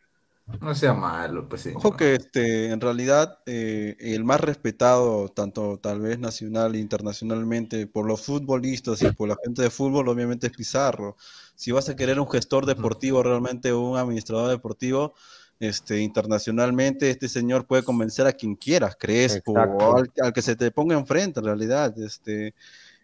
[0.60, 1.78] No sea malo, pues señor.
[1.78, 7.86] ojo que este, en realidad eh, el más respetado, tanto tal vez nacional e internacionalmente,
[7.86, 11.16] por los futbolistas y por la gente de fútbol, obviamente es Pizarro.
[11.54, 15.14] Si vas a querer un gestor deportivo, realmente un administrador deportivo,
[15.60, 19.76] este, internacionalmente, este señor puede convencer a quien quieras, Crespo, Exacto.
[19.76, 21.96] o al, al que se te ponga enfrente, en realidad.
[21.98, 22.54] Este,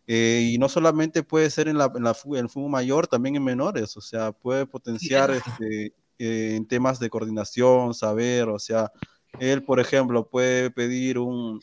[0.07, 3.37] eh, y no solamente puede ser en, la, en, la en el fútbol mayor, también
[3.37, 8.91] en menores, o sea, puede potenciar este, eh, en temas de coordinación, saber, o sea,
[9.41, 11.61] él, por ejemplo, puede pedir un,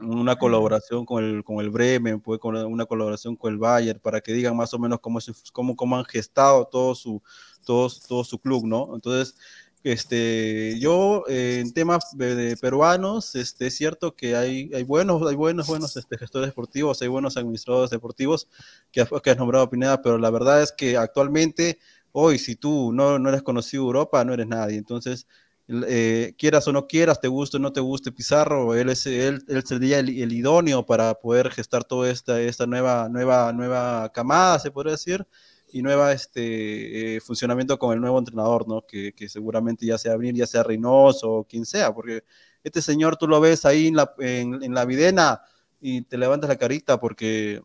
[0.00, 4.20] una colaboración con el, con el Bremen, puede con una colaboración con el Bayern, para
[4.20, 5.18] que digan más o menos cómo,
[5.52, 7.20] cómo, cómo han gestado todo su,
[7.66, 8.94] todo, todo su club, ¿no?
[8.94, 9.36] Entonces,
[9.82, 12.14] este, yo eh, en temas
[12.60, 17.08] peruanos, este, es cierto que hay, hay buenos, hay buenos, buenos este, gestores deportivos, hay
[17.08, 18.48] buenos administradores deportivos
[18.92, 21.78] que, has- nombrado Pineda, pero la verdad es que actualmente,
[22.12, 24.76] hoy, si tú no, no eres conocido Europa, no eres nadie.
[24.78, 25.26] Entonces,
[25.68, 29.44] eh, quieras o no quieras, te guste o no te guste Pizarro, él, es, él,
[29.48, 34.58] él sería el, el idóneo para poder gestar toda esta, esta nueva, nueva, nueva camada,
[34.58, 35.26] se podría decir
[35.72, 38.82] y nueva este eh, funcionamiento con el nuevo entrenador, ¿no?
[38.86, 42.24] Que, que seguramente ya sea Abril, ya sea Reynoso o quien sea, porque
[42.64, 45.40] este señor tú lo ves ahí en la, en, en la videna
[45.80, 47.62] y te levantas la carita porque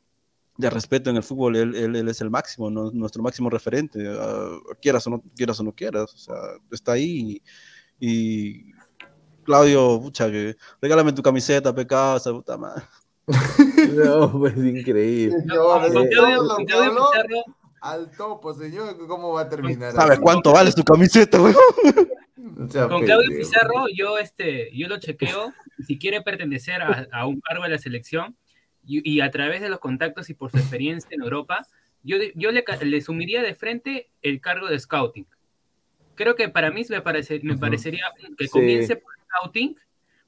[0.57, 2.89] de respeto en el fútbol, él, él, él es el máximo, ¿no?
[2.91, 6.35] nuestro máximo referente, uh, quieras, o no, quieras o no quieras, o sea,
[6.71, 7.41] está ahí
[7.99, 8.71] y, y
[9.43, 12.83] Claudio, pucha, que regálame tu camiseta, pecado, esa puta madre.
[13.95, 15.39] No, pues increíble.
[15.41, 17.43] Señor, Con de Claudio- con Claudio Pizarro,
[17.93, 19.93] al topo, señor, ¿cómo va a terminar?
[19.93, 21.55] ¿Sabes cuánto vale tu camiseta, weón?
[22.35, 23.49] No sea Con Claudio pendejo.
[23.49, 25.53] Pizarro, yo, este, yo lo chequeo.
[25.85, 28.35] Si quiere pertenecer a, a un cargo de la selección
[28.85, 31.67] y, y a través de los contactos y por su experiencia en Europa,
[32.03, 35.25] yo, yo le, le sumiría de frente el cargo de scouting.
[36.15, 38.03] Creo que para mí me, parece, me parecería
[38.37, 38.51] que Sí.
[38.51, 39.75] comience por scouting,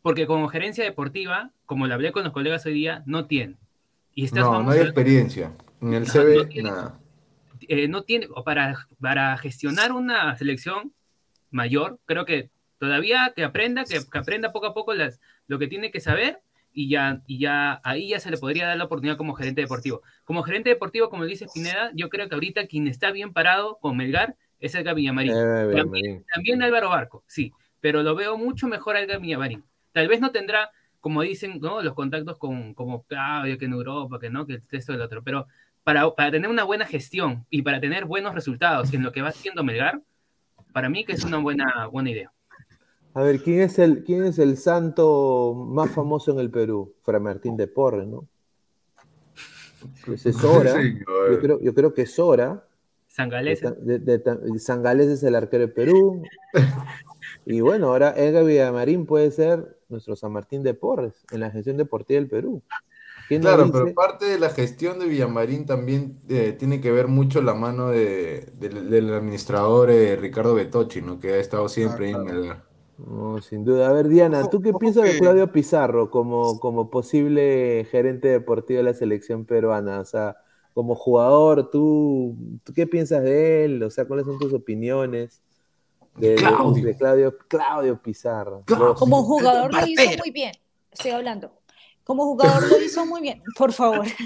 [0.01, 3.55] porque como gerencia deportiva, como le hablé con los colegas hoy día, no tiene.
[4.13, 5.53] Y estás, No, no hay experiencia.
[5.81, 6.99] En el No, CV, no nada.
[7.68, 10.94] Eh, no tiene, o para, para gestionar una selección
[11.52, 12.49] mayor, creo que
[12.80, 16.41] todavía que aprenda, que, que aprenda poco a poco las, lo que tiene que saber
[16.73, 20.03] y ya, y ya ahí ya se le podría dar la oportunidad como gerente deportivo.
[20.26, 23.98] Como gerente deportivo, como dice Pineda, yo creo que ahorita quien está bien parado con
[23.98, 25.34] Melgar es Edgar Villamarín.
[25.34, 29.64] Eh, también, también Álvaro Barco, sí, pero lo veo mucho mejor a Edgar Villamarín.
[29.91, 30.69] Tal vez no tendrá,
[30.99, 31.81] como dicen, ¿no?
[31.81, 35.23] los contactos con como Claudio, que en Europa, que no, que esto y el otro,
[35.23, 35.48] pero
[35.88, 39.30] para, para tener una buena gestión y para tener buenos resultados en lo que va
[39.30, 40.01] haciendo Melgar,
[40.73, 42.30] para mí que es una buena, buena idea.
[43.14, 46.93] A ver, ¿quién es el, quién es el santo más famoso en el Perú?
[47.03, 48.27] Fray Martín de Porres, ¿no?
[50.14, 50.73] Ese es Sora.
[50.73, 51.31] Señor.
[51.31, 52.65] Yo creo, yo creo que Sora.
[53.07, 53.61] San Galés.
[53.61, 56.22] De, de- de- San Galés es el arquero de Perú.
[57.45, 61.77] Y bueno, ahora Edgar Villamarín puede ser nuestro San Martín de Porres en la gestión
[61.77, 62.61] deportiva del Perú.
[63.27, 63.77] ¿Quién nos Claro, dice?
[63.79, 67.89] pero parte de la gestión de Villamarín también eh, tiene que ver mucho la mano
[67.89, 71.19] de, del- del administrador eh, Ricardo Betocci, ¿no?
[71.19, 72.63] Que ha estado siempre ahí en Melgar.
[72.97, 73.89] No, sin duda.
[73.89, 78.83] A ver, Diana, ¿tú qué piensas de Claudio Pizarro como, como posible gerente deportivo de
[78.83, 79.99] la selección peruana?
[79.99, 80.37] O sea,
[80.73, 83.83] como jugador, ¿tú, ¿tú qué piensas de él?
[83.83, 85.41] O sea, ¿cuáles son tus opiniones
[86.15, 86.83] de, Claudio.
[86.85, 88.63] de Claudio, Claudio Pizarro?
[88.97, 90.53] Como jugador lo hizo muy bien,
[90.91, 91.51] estoy hablando.
[92.07, 94.07] Como jugador lo hizo muy bien, por favor.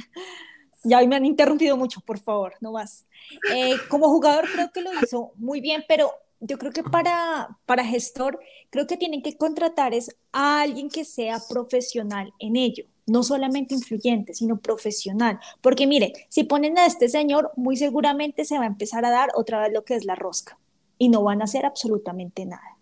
[0.84, 3.06] Ya me han interrumpido mucho, por favor, no más.
[3.53, 7.86] Eh, como jugador creo que lo hizo muy bien, pero yo creo que para, para
[7.86, 8.40] gestor,
[8.72, 13.76] creo que tienen que contratar es a alguien que sea profesional en ello, no solamente
[13.76, 15.40] influyente, sino profesional.
[15.62, 19.30] Porque mire, si ponen a este señor, muy seguramente se va a empezar a dar
[19.36, 20.58] otra vez lo que es la rosca
[20.98, 22.80] y no van a hacer absolutamente nada.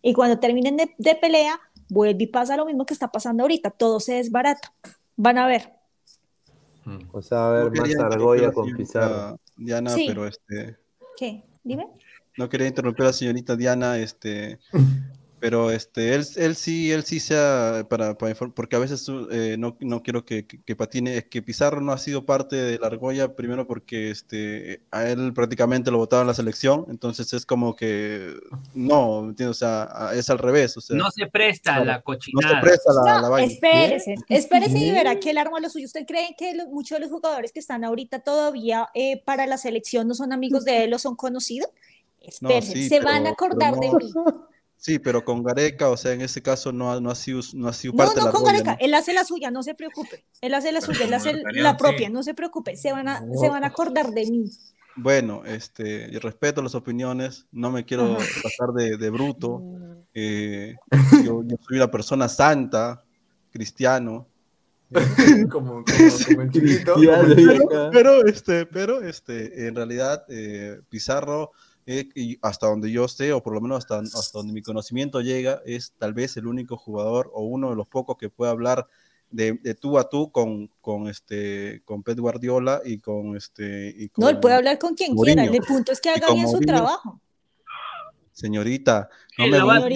[0.00, 1.60] Y cuando terminen de, de pelea,
[1.92, 4.72] vuelve y pasa lo mismo que está pasando ahorita, todo se desbarata.
[5.16, 5.72] Van a ver.
[7.12, 9.38] O sea, a ver, No más quería interrumpir argolla con Pizarro.
[9.56, 10.04] Diana, Sí.
[10.08, 10.78] pero este,
[11.16, 11.44] ¿Qué?
[11.62, 11.86] Dime.
[12.38, 14.58] no quería interrumpir a la señorita Diana, este,
[15.42, 19.76] pero este, él, él sí, él sí sea para, para porque a veces eh, no,
[19.80, 22.86] no quiero que, que- que patine, es que Pizarro no ha sido parte de la
[22.86, 27.74] argolla, primero porque este, a él prácticamente lo votaron en la selección, entonces es como
[27.74, 28.34] que
[28.72, 29.56] no, ¿me entiendes?
[29.56, 32.54] O sea, es al revés, o sea, No se presta la no cochinada.
[32.54, 33.52] se presta la, la No, vaina.
[33.52, 35.86] espérese, espérese y verá que él arma lo suyo.
[35.86, 39.58] ¿Usted cree que lo- muchos de los jugadores que están ahorita todavía eh, para la
[39.58, 41.68] selección no son amigos de él o son conocidos?
[42.20, 43.80] Espérese, sí, se pero- van a acordar no.
[43.80, 44.10] de mí.
[44.84, 47.68] Sí, pero con Gareca, o sea, en ese caso no ha, no ha sido, no
[47.68, 48.78] ha sido No, parte de no la con Gareca, ¿no?
[48.80, 50.24] él hace la suya, no se preocupe.
[50.40, 51.76] Él hace la Pero suya, él hace la sí.
[51.78, 52.76] propia, no se preocupe.
[52.76, 54.44] Se van a, se van a acordar de mí.
[54.96, 58.26] Bueno, este, yo respeto las opiniones, no me quiero Ajá.
[58.42, 59.62] pasar de, de bruto.
[60.14, 60.74] eh,
[61.24, 63.04] yo, yo soy una persona santa,
[63.52, 64.26] cristiano.
[65.50, 66.96] Como, como, como el chiquito.
[67.36, 71.52] pero, pero, este, pero este, en realidad eh, Pizarro,
[71.86, 75.20] eh, y hasta donde yo sé, o por lo menos hasta, hasta donde mi conocimiento
[75.20, 78.86] llega, es tal vez el único jugador o uno de los pocos que puede hablar
[79.30, 83.88] de, de tú a tú con, con, este, con Pep Guardiola y con este.
[83.96, 85.42] Y No, él con puede hablar con quien Mourinho.
[85.42, 85.56] quiera.
[85.56, 86.72] El punto es que haga con bien su Mourinho.
[86.74, 87.20] trabajo.
[88.42, 89.08] Señorita,
[89.38, 89.86] no me No,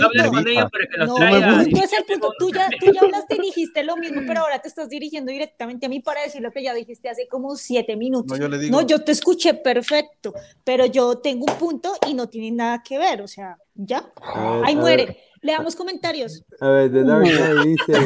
[1.60, 2.32] es el punto.
[2.38, 5.86] Tú ya, tú ya hablaste y dijiste lo mismo, pero ahora te estás dirigiendo directamente
[5.86, 8.38] a mí para decir lo que ya dijiste hace como siete minutos.
[8.38, 10.32] No, yo le digo- No, yo te escuché perfecto,
[10.64, 13.20] pero yo tengo un punto y no tiene nada que ver.
[13.22, 14.00] O sea, ya.
[14.00, 15.06] Ver, Ahí muere.
[15.06, 15.16] ver.
[15.42, 16.42] Leamos comentarios.
[16.60, 18.00] A ver, The Dark Knight dice,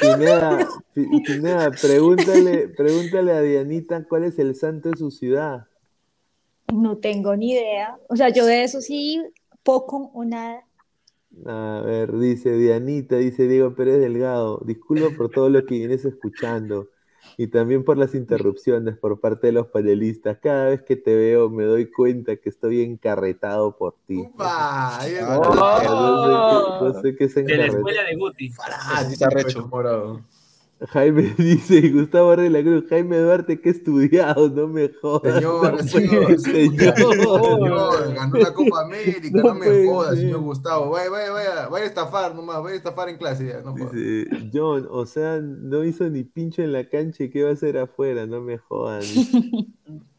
[0.00, 5.66] Pineda, Pi- Pineda, pregúntale, pregúntale a Dianita cuál es el santo de su ciudad.
[6.72, 7.96] No tengo ni idea.
[8.08, 9.20] O sea, yo de eso sí,
[9.62, 10.64] poco o nada.
[11.46, 16.88] A ver, dice Dianita, dice Diego Pérez Delgado, disculpa por todo lo que vienes escuchando
[17.38, 20.38] y también por las interrupciones por parte de los panelistas.
[20.42, 24.20] Cada vez que te veo me doy cuenta que estoy encarretado por ti.
[24.20, 24.98] Está.
[25.00, 25.54] No sé
[26.50, 28.52] qué- no sé qué es De la escuela de Guti.
[29.70, 30.20] Morado.
[30.88, 35.34] Jaime dice, Gustavo Arre la Cruz, Jaime Duarte, que he estudiado, no me jodas.
[35.34, 38.14] Señor, no señor, señor, señor.
[38.14, 40.90] ganó la Copa América, No no, me jodas, señor Gustavo.
[40.90, 43.74] Vaya, vaya, vaya, vaya a estafar nomás, vaya a estafar en clase ya, no.
[43.74, 47.52] Dice, John, o sea, no hizo ni pincho en la cancha y qué va a
[47.52, 49.02] hacer afuera, no me jodan.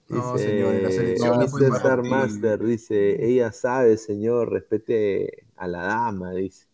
[0.09, 1.77] No, Dice, señor, en la selección fue mal.
[1.77, 6.67] Star Master dice, ella sabe, señor, respete a la dama, dice.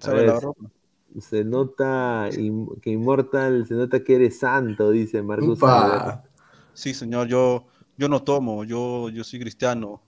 [0.00, 0.70] A Sabe ver, la broma.
[1.18, 5.58] Se nota que Immortal, se nota que eres santo, dice Marcus.
[6.72, 7.66] Sí, señor, yo,
[7.96, 10.02] yo no tomo, yo, yo soy cristiano.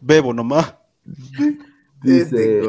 [0.00, 0.76] Bebo nomás.
[2.02, 2.62] Dice Este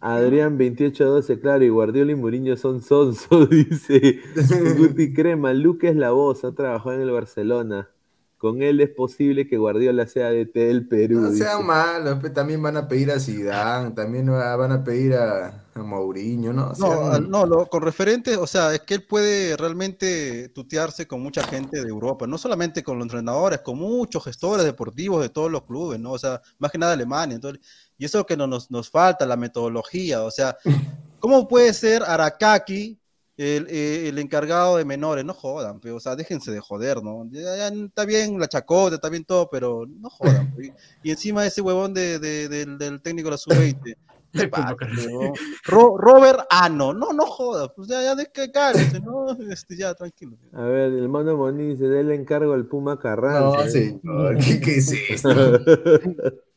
[0.00, 4.20] Adrián 2812, claro, y Guardiola y Mourinho son sonso, dice
[4.78, 7.90] Guti Crema, Luque es la voz, ha trabajado en el Barcelona.
[8.38, 11.20] Con él es posible que Guardiola sea DT del Perú.
[11.20, 11.42] No dice.
[11.44, 15.64] sean malos, pe, también van a pedir a Zidane, también va- van a pedir a,
[15.74, 16.72] a Mourinho, ¿no?
[16.78, 21.42] No, no, lo- con referentes, o sea, es que él puede realmente tutearse con mucha
[21.42, 25.64] gente de Europa, no solamente con los entrenadores, con muchos gestores deportivos de todos los
[25.64, 26.12] clubes, ¿no?
[26.12, 27.34] O sea, más que nada Alemania.
[27.34, 27.60] Entonces,
[27.98, 30.56] y eso es lo que no- nos, nos falta, la metodología, o sea,
[31.18, 32.96] ¿cómo puede ser Arakaki
[33.38, 35.24] el, eh, el encargado de menores?
[35.24, 37.26] No jodan, pero, o sea, déjense de joder, ¿no?
[37.30, 40.54] Ya- ya está bien la chacota, está bien todo, pero no jodan.
[40.54, 40.74] pe.
[41.02, 43.96] Y, encima ese huevón de, de- del, del técnico de la sub-20.
[44.34, 45.32] ¿no?
[45.64, 49.94] Ro- Robert Ano, no, no jodas, pues ya, ya de que cállense, no, este, ya,
[49.94, 50.36] tranquilo.
[50.52, 53.64] A ver, el mono Moni dice, déle encargo al Puma Carranza.
[53.64, 55.30] No, señor, ¿qué- qué es esto?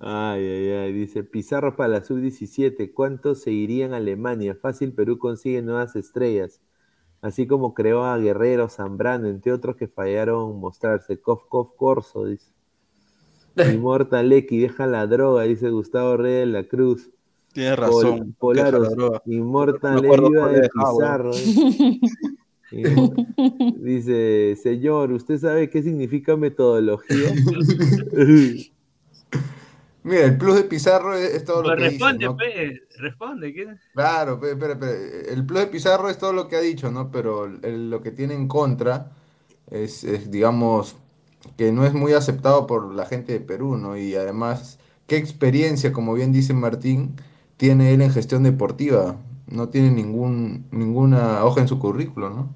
[0.00, 4.54] ay, ay, ay, dice Pizarro para la sub-17, ¿cuántos se irían a Alemania?
[4.54, 6.60] Fácil, Perú consigue nuevas estrellas,
[7.20, 11.20] así como creó a Guerrero, Zambrano, entre otros que fallaron mostrarse.
[11.20, 12.50] Kof, Kof, Corso, dice.
[13.56, 17.10] Immortal X, deja la droga, dice Gustavo Reyes de la Cruz.
[17.52, 19.10] Tienes Pol- razón, la Polaros, No
[20.40, 21.32] cuál de es, Pizarro.
[23.80, 27.34] Dice, señor, ¿usted sabe qué significa metodología?
[30.02, 32.38] Mira, el plus de Pizarro es, es todo lo Pues que responde, dice, ¿no?
[32.38, 33.52] pe, responde.
[33.54, 33.66] ¿qué?
[33.92, 34.78] Claro, pe- espera,
[35.32, 37.10] El plus de Pizarro es todo lo que ha dicho, ¿no?
[37.10, 39.12] Pero el- lo que tiene en contra
[39.70, 40.96] es, es, digamos,
[41.56, 43.96] que no es muy aceptado por la gente de Perú, ¿no?
[43.96, 44.78] Y además,
[45.08, 47.16] ¿qué experiencia, como bien dice Martín,
[47.56, 49.16] tiene él en gestión deportiva?
[49.48, 52.54] No tiene ningún, ninguna hoja en su currículo, ¿no?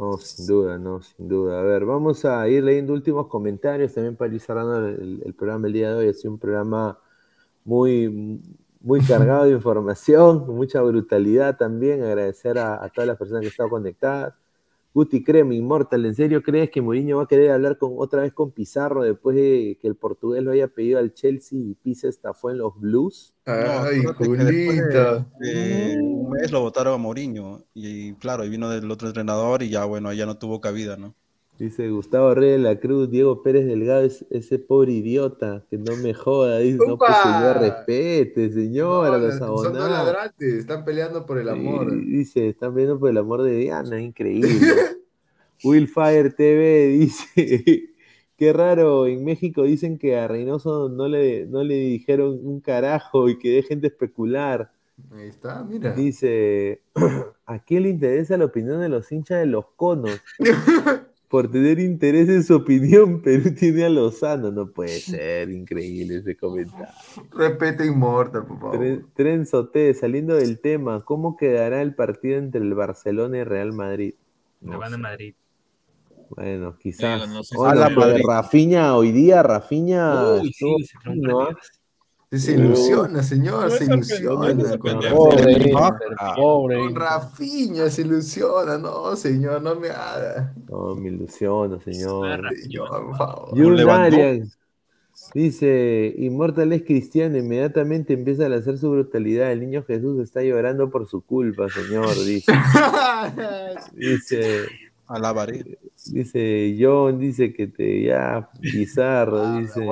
[0.00, 1.60] No, sin duda, no, sin duda.
[1.60, 5.66] A ver, vamos a ir leyendo últimos comentarios también para ir cerrando el, el programa
[5.66, 6.08] el día de hoy.
[6.08, 6.98] Ha sido un programa
[7.64, 8.40] muy,
[8.80, 12.02] muy cargado de información, con mucha brutalidad también.
[12.02, 14.34] Agradecer a, a todas las personas que estado conectadas.
[14.92, 18.32] Guti Creme, Inmortal, ¿en serio crees que Mourinho va a querer hablar con, otra vez
[18.32, 22.50] con Pizarro después de que el portugués lo haya pedido al Chelsea y Pizza estafó
[22.50, 23.32] en los Blues?
[23.46, 25.28] Ay, Julita.
[25.38, 25.54] de-
[25.94, 29.68] de un mes lo votaron a Mourinho y, claro, y vino del otro entrenador y
[29.70, 31.14] ya, bueno, ya no tuvo cabida, ¿no?
[31.60, 35.94] Dice Gustavo Reyes de la Cruz, Diego Pérez Delgado, es ese pobre idiota, que no
[35.98, 36.58] me joda.
[36.60, 37.22] Dice, no, pues ¡Upa!
[37.22, 39.90] señor, respete, señor, a los son dos abonados.
[39.90, 41.90] ladrantes, están peleando por el amor.
[41.90, 44.48] Sí, dice, están viendo por el amor de Diana, increíble.
[45.62, 47.90] Willfire TV dice,
[48.38, 53.28] qué raro, en México dicen que a Reynoso no le, no le dijeron un carajo
[53.28, 54.72] y que dejen de especular.
[55.12, 55.92] Ahí está, mira.
[55.92, 56.80] Dice,
[57.44, 60.18] ¿a quién le interesa la opinión de los hinchas de los conos?
[61.30, 64.50] Por tener interés en su opinión, Perú tiene a Lozano.
[64.50, 66.88] No puede ser, increíble ese comentario.
[67.30, 68.76] Respete Inmortal, por favor.
[68.76, 73.72] Tren, Tren Soté, saliendo del tema, ¿cómo quedará el partido entre el Barcelona y Real
[73.72, 74.14] Madrid?
[74.60, 75.34] Van a Madrid.
[76.30, 77.20] Bueno, quizás.
[77.22, 78.22] Digo, no sé si.
[78.26, 80.32] Rafinha, hoy día Rafinha.
[80.34, 81.48] Uy, sí, estuvo
[82.38, 84.46] se ilusiona, señor, No se ilusiona.
[84.46, 84.78] sorprendente.
[84.78, 85.72] Con, Pobre
[86.36, 86.88] pobre.
[86.94, 88.78] Rafinha se ilusiona.
[88.78, 90.54] No, señor, no me haga.
[90.68, 92.40] No, me ilusiono, señor.
[92.56, 92.90] Señor,
[95.34, 99.50] dice: Inmortal es cristiano, inmediatamente empieza a lanzar su brutalidad.
[99.50, 102.14] El niño Jesús está llorando por su culpa, señor.
[102.24, 102.52] Dice.
[103.94, 104.66] Dice.
[105.08, 105.78] Alabaré.
[106.12, 109.84] Dice John, dice que te ya, Pizarro, dice.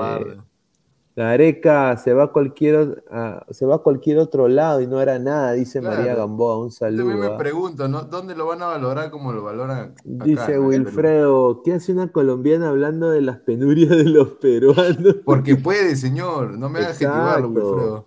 [1.19, 1.31] Guarda.
[1.31, 3.03] Gareca se va a cualquier
[3.51, 5.97] se va a cualquier otro lado y no hará nada, dice Claro.
[5.97, 7.35] María Gamboa, un También me saludo.
[7.35, 7.39] ¿ah?
[7.39, 8.03] pregunto, ¿no?
[8.03, 10.59] ¿Dónde lo van a valorar como lo valoran acá, Dice?
[10.59, 15.16] Wilfredo, ¿qué hace una colombiana hablando de las penurias de los peruanos?
[15.24, 16.59] Porque puede, señor.
[16.59, 17.49] No me haga adjetivarlo.
[17.49, 18.07] Wilfredo.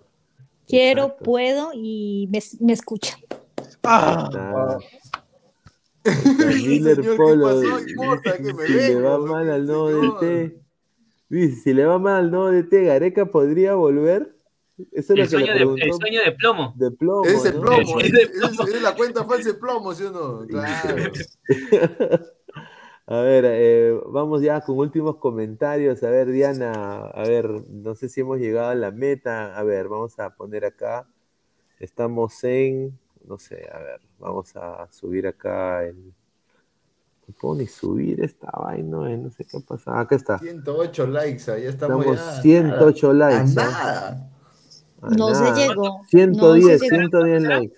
[0.66, 3.16] Quiero, puedo y me, me escucha.
[3.84, 4.78] Ah.
[6.04, 7.60] Miller Señor, ¿qué Polo, pasó?
[7.78, 10.61] dice, Importa que me si le va mal al nuevo DT, dice,
[11.32, 14.36] si le va mal al nuevo DT, Gareca podría volver.
[14.92, 16.74] Eso es El lo que sueño, le de, el sueño de plomo.
[16.76, 17.60] De plomo, Es el ¿no?
[17.62, 20.46] plomo, Sí, es, de es- es la cuenta falsa de plomo, ¿sí o no?
[20.46, 21.12] Claro.
[23.06, 26.02] A ver, eh, vamos ya con últimos comentarios.
[26.04, 29.56] A ver, Diana, a ver, no sé si hemos llegado a la meta.
[29.58, 31.06] A ver, vamos a poner acá.
[31.80, 32.96] Estamos en,
[33.26, 36.14] no sé, a ver, vamos a subir acá el.
[37.32, 39.98] No puedo ni subir esta vaina, eh, no sé qué pasa.
[39.98, 40.38] Acá está.
[40.38, 42.42] 108 likes, ahí estamos, Estamos ya.
[42.42, 43.50] 108 A likes.
[43.50, 43.54] ¿eh?
[43.54, 44.30] nada.
[45.00, 46.00] A No se llegó.
[46.10, 47.08] 110, No se llegó.
[47.08, 47.76] 110 likes.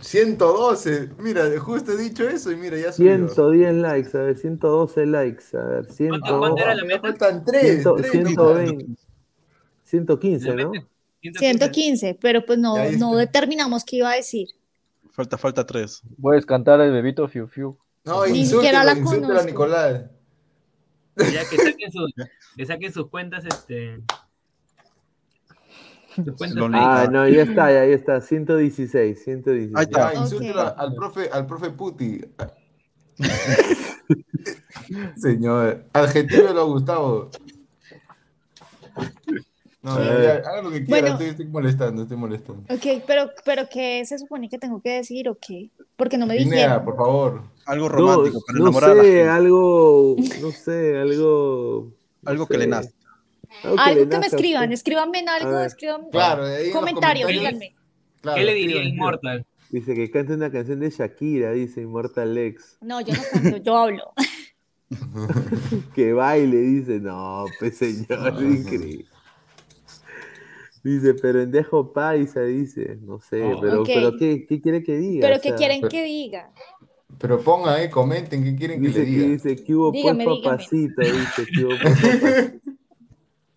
[0.00, 1.10] 112.
[1.18, 3.16] Mira, justo he dicho eso y mira, ya subió.
[3.16, 7.00] 110 likes, a ver, 112 likes, a ver, 100, cuánto era la Me meta?
[7.00, 7.82] faltan 3.
[7.82, 8.86] 100, 120,
[9.84, 10.72] 115, ¿no?
[11.22, 14.48] 115, pero pues no, no determinamos qué iba a decir.
[15.12, 16.02] Falta, falta tres.
[16.20, 17.78] Puedes cantar el bebito Fiu Fiu.
[18.06, 19.42] No, Ni siquiera la a.
[19.44, 20.04] Nicolás.
[21.16, 22.14] Ya que saquen, sus-
[22.56, 24.00] que saquen sus cuentas, este.
[26.14, 26.54] Sus cuentas.
[26.56, 29.72] Lo Ah, no, ya está, ya, ya está, 116, 116.
[29.76, 30.12] Ahí está.
[30.14, 32.20] Ya, insúltelo al profe, al profe Puti.
[35.16, 37.30] Señor, adjetivelo a Gustavo.
[39.82, 41.06] No, ya, ya, haga lo que quiera, Bueno.
[41.14, 42.62] estoy, estoy molestando, estoy molestando.
[42.74, 45.70] Ok, pero, pero ¿qué se supone que tengo que decir o qué?
[45.96, 46.84] Porque no me Pineda, dijeron.
[46.84, 47.42] por favor.
[47.66, 49.28] Algo No, romántico para no enamorar a la sé, gente.
[49.28, 51.92] algo, no sé, algo.
[52.22, 52.92] no Algo que le nace.
[53.64, 54.72] Algo Algo que me escriban, usted.
[54.74, 57.74] escríbanme en algo, escriban Claro, comentario, díganme.
[58.20, 58.94] Claro, ¿Qué le diría escriban.
[58.96, 59.46] Immortal?
[59.70, 62.78] Dice que cante una canción de Shakira, dice Immortal X.
[62.82, 64.12] No, yo no canto, yo hablo.
[65.96, 67.00] Que baile, dice.
[67.00, 69.06] No, pues señor, increíble.
[70.84, 72.96] Dice, pero en Dejo Paisa, dice.
[73.02, 73.60] No sé, Oh.
[73.60, 75.26] pero, pero ¿qué, qué quiere que diga?
[75.26, 76.52] Pero O ¿qué sea, quieren pero- que diga?
[77.18, 79.26] Pero pongan ahí, comenten qué quieren que le que diga.
[79.28, 80.56] dice que hubo Dígame, pues dígame.
[80.56, 82.70] papacito, dice que hubo pues papacito.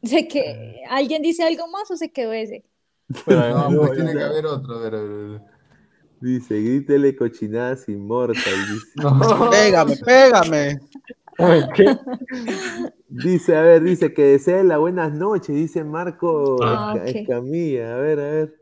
[0.01, 2.63] ¿De que alguien dice algo más o se quedó ese?
[3.27, 5.41] No, No, pues tiene que haber otro, pero...
[6.21, 8.85] Dice, grítele cochinadas inmortal, dice.
[8.95, 9.49] No.
[9.49, 10.80] Pégame, pégame.
[11.76, 11.97] ¿Qué?
[13.07, 16.95] Dice, a ver, dice que desee la buenas noches, dice Marco Ah.
[17.05, 17.95] Escamilla.
[17.95, 18.55] A ver, a ver.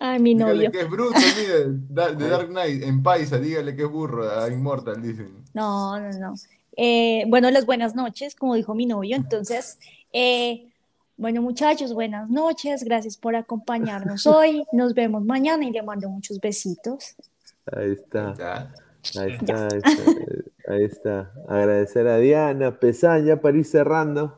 [0.00, 0.70] Ay, mi Dígale novio.
[0.72, 4.48] que es bruto, mire, da- de Dark Knight, en paisa, dígale que es burro, a
[4.48, 5.44] Immortal, dicen.
[5.54, 6.34] No, no, no.
[6.76, 9.16] Eh, bueno, las buenas noches, como dijo mi novio.
[9.16, 9.78] Entonces,
[10.12, 10.68] eh,
[11.16, 12.84] bueno, muchachos, buenas noches.
[12.84, 14.64] Gracias por acompañarnos hoy.
[14.72, 17.16] Nos vemos mañana y le mando muchos besitos.
[17.72, 18.34] Ahí está.
[18.38, 18.72] Ya.
[19.20, 21.32] Ahí está, ahí está, ahí está.
[21.48, 24.37] Agradecer a Diana, Pesán, ya para ir cerrando.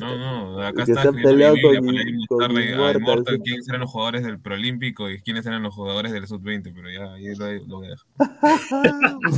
[0.00, 1.84] No, no, acá Que está peleado con- con
[2.16, 6.26] mostrarle a Immortal, quiénes eran los jugadores del Prolímpico y quiénes eran los jugadores del
[6.26, 8.06] Sub-20, pero ya ahí lo, lo voy a dejar.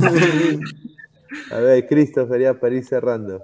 [1.51, 3.43] A ver, Christopher, ya para ir cerrando.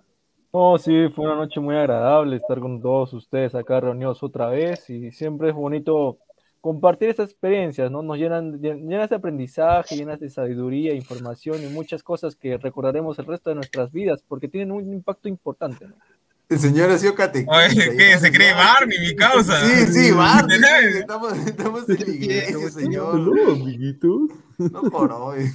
[0.53, 4.89] No, sí, fue una noche muy agradable estar con todos ustedes acá reunidos otra vez
[4.89, 6.18] y siempre es bonito
[6.61, 8.02] compartir estas experiencias, ¿no?
[8.02, 13.19] Nos llenan, llen- llenas de aprendizaje, llenas de sabiduría, información y muchas cosas que recordaremos
[13.19, 15.95] el resto de nuestras vidas porque tienen un impacto importante, ¿no?
[16.49, 17.57] El señor ha sido catequista.
[17.57, 18.18] Oye, ¿qué?
[18.19, 18.53] ¿Se cree.
[18.53, 19.60] Barney, mi causa?
[19.65, 20.57] Sí, sí, Barney,
[20.98, 23.15] estamos, estamos en la iglesia, señor.
[23.19, 24.22] Hola, amiguitos.
[24.57, 25.52] No por hoy.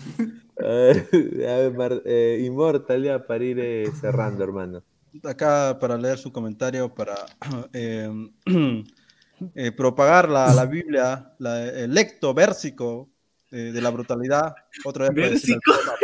[0.61, 1.09] A ver,
[1.49, 4.83] a ver, Mar- eh, Immortal, ya para ir eh, cerrando, hermano.
[5.25, 7.15] Acá para leer su comentario, para
[7.73, 8.11] eh,
[9.55, 13.09] eh, propagar la, la Biblia, la- el lecto versico
[13.51, 14.55] eh, de la brutalidad.
[14.85, 15.43] Otra vez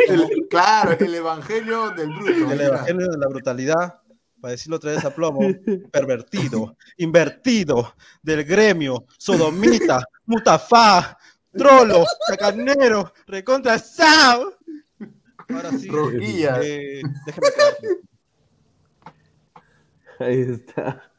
[0.07, 2.51] El- claro, el evangelio del bruto.
[2.53, 3.98] el evangelio de la brutalidad,
[4.41, 5.39] para decirlo otra vez a plomo,
[5.91, 11.17] pervertido, invertido, del gremio, sodomita, mutafá,
[11.51, 14.53] trolo, chacanero, recontra sao.
[15.49, 17.73] Ahora sí, eh, déjeme quedar.
[20.19, 21.09] Ahí está.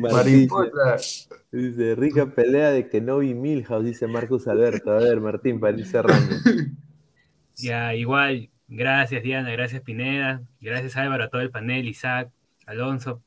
[0.00, 0.96] Mariposa.
[1.52, 4.90] Dice, rica pelea de Kenobi Milhouse, dice Marcus Alberto.
[4.90, 6.34] A ver, Martín, para ir cerrando.
[7.58, 12.30] Ya, igual, gracias Diana, gracias Pineda, gracias Álvaro, a todo el panel, Isaac,
[12.68, 13.22] Alonso.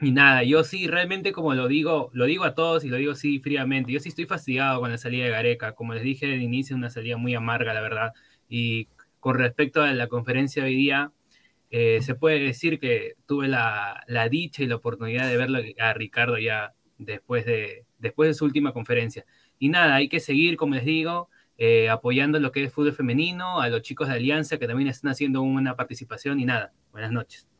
[0.00, 3.14] Y nada, yo sí, realmente como lo digo, lo digo a todos y lo digo
[3.14, 6.42] sí fríamente, yo sí estoy fastidiado con la salida de Gareca, como les dije al
[6.42, 8.12] inicio, una salida muy amarga, la verdad.
[8.48, 8.88] Y
[9.20, 11.12] con respecto a la conferencia de hoy día,
[11.70, 15.94] eh, se puede decir que tuve la, la dicha y la oportunidad de verlo a
[15.94, 19.24] Ricardo ya después de, después de su última conferencia.
[19.58, 21.28] Y nada, hay que seguir, como les digo,
[21.58, 25.12] eh, apoyando lo que es fútbol femenino, a los chicos de Alianza que también están
[25.12, 27.51] haciendo una participación y nada, buenas noches.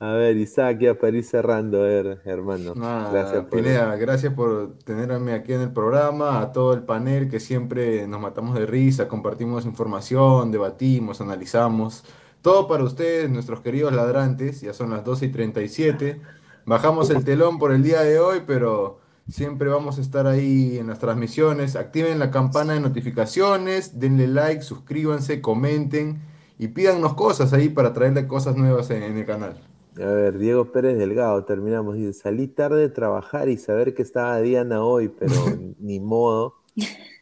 [0.00, 2.74] A ver, Isaac, ya para ir cerrando, a ver, hermano.
[2.74, 7.40] Gracias por Pineda, gracias por tenerme aquí en el programa, a todo el panel que
[7.40, 12.04] siempre nos matamos de risa, compartimos información, debatimos, analizamos.
[12.42, 16.20] Todo para ustedes, nuestros queridos ladrantes, ya son las 12 y 37.
[16.66, 18.98] Bajamos el telón por el día de hoy, pero
[19.28, 21.76] siempre vamos a estar ahí en las transmisiones.
[21.76, 26.20] Activen la campana de notificaciones, denle like, suscríbanse, comenten
[26.58, 29.73] y pídannos cosas ahí para traerle cosas nuevas en, en el canal.
[30.00, 31.96] A ver, Diego Pérez Delgado, terminamos.
[31.96, 35.32] Dice, salí tarde de trabajar y saber que estaba Diana hoy, pero
[35.78, 36.56] ni modo.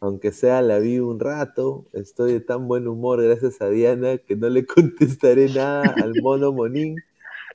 [0.00, 1.86] Aunque sea, la vi un rato.
[1.92, 6.52] Estoy de tan buen humor gracias a Diana que no le contestaré nada al mono
[6.52, 6.96] Monín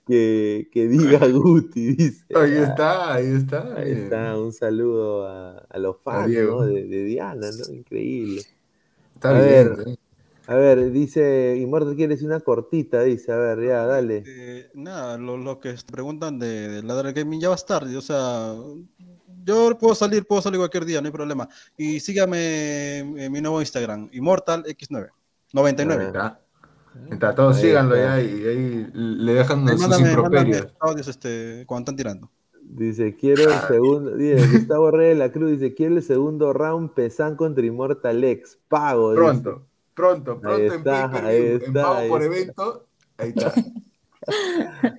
[0.05, 2.23] que, que diga Guti, dice.
[2.35, 3.75] Ahí Ah, está, ahí está.
[3.75, 4.03] Ahí eh.
[4.03, 6.31] está, un saludo a, a los fans.
[6.33, 6.61] ¿no?
[6.61, 7.73] de, de Diana, ¿no?
[7.73, 8.43] Increíble.
[9.15, 9.97] Está a bien, ver, ¿eh?
[10.47, 14.23] A ver, dice, Immortal quiere decir una cortita, dice, a ver, ya, dale.
[14.25, 18.01] Eh, nada, lo, lo que preguntan de, de Ladra Gaming ya va a estar, o
[18.01, 18.53] sea,
[19.43, 21.47] yo puedo salir, puedo salir cualquier día, no hay problema.
[21.77, 25.09] Y sígame en mi nuevo Instagram, Immortal X9,
[25.53, 26.01] 99.
[26.01, 26.41] Ahí está.
[26.95, 30.61] Ahí está, todos Ahí síganlo ya y ahí le dejan Ahí sus mándame, improperios.
[30.61, 32.31] mándame audios este, cuando están tirando.
[32.61, 36.93] Dice, quiero el segundo, dice, Gustavo Reyes de la Cruz dice, quiero el segundo round
[36.93, 39.11] Pesán contra Immortal X, pago.
[39.11, 39.49] dice.
[39.97, 42.35] Pronto, pronto, en está, per ahí en está, pago ahí por está.
[42.35, 42.85] evento.
[43.17, 43.53] Ahí está.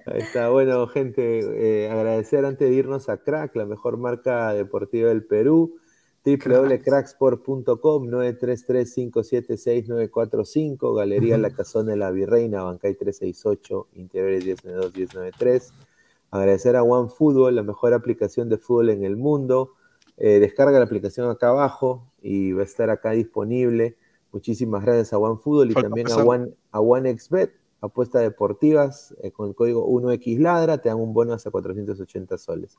[0.06, 5.10] Ahí está, bueno, gente, eh, agradecer antes de irnos a Crack, la mejor marca deportiva
[5.10, 5.76] del Perú,
[6.24, 15.72] www.cracksport.com, 933-576-945, Galería La Casona de la Virreina, Bancay 368, Interiores 1092-1093,
[16.30, 19.74] Agradecer a OneFootball, la mejor aplicación de fútbol en el mundo.
[20.18, 23.96] Eh, descarga la aplicación acá abajo y va a estar acá disponible.
[24.32, 26.16] Muchísimas gracias a OneFootball y Falta también a.
[26.16, 31.50] One, a OneXBet, apuestas deportivas, eh, con el código 1XLadra, te dan un bono hasta
[31.50, 32.78] 480 soles.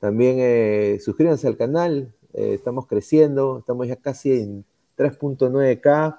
[0.00, 4.64] También eh, suscríbanse al canal, eh, estamos creciendo, estamos ya casi en
[4.96, 6.18] 3.9K,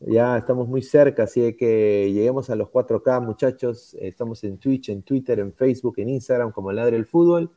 [0.00, 3.96] ya estamos muy cerca, así de que lleguemos a los 4K, muchachos.
[4.00, 7.50] Estamos en Twitch, en Twitter, en Facebook, en Instagram, como Ladre el Fútbol,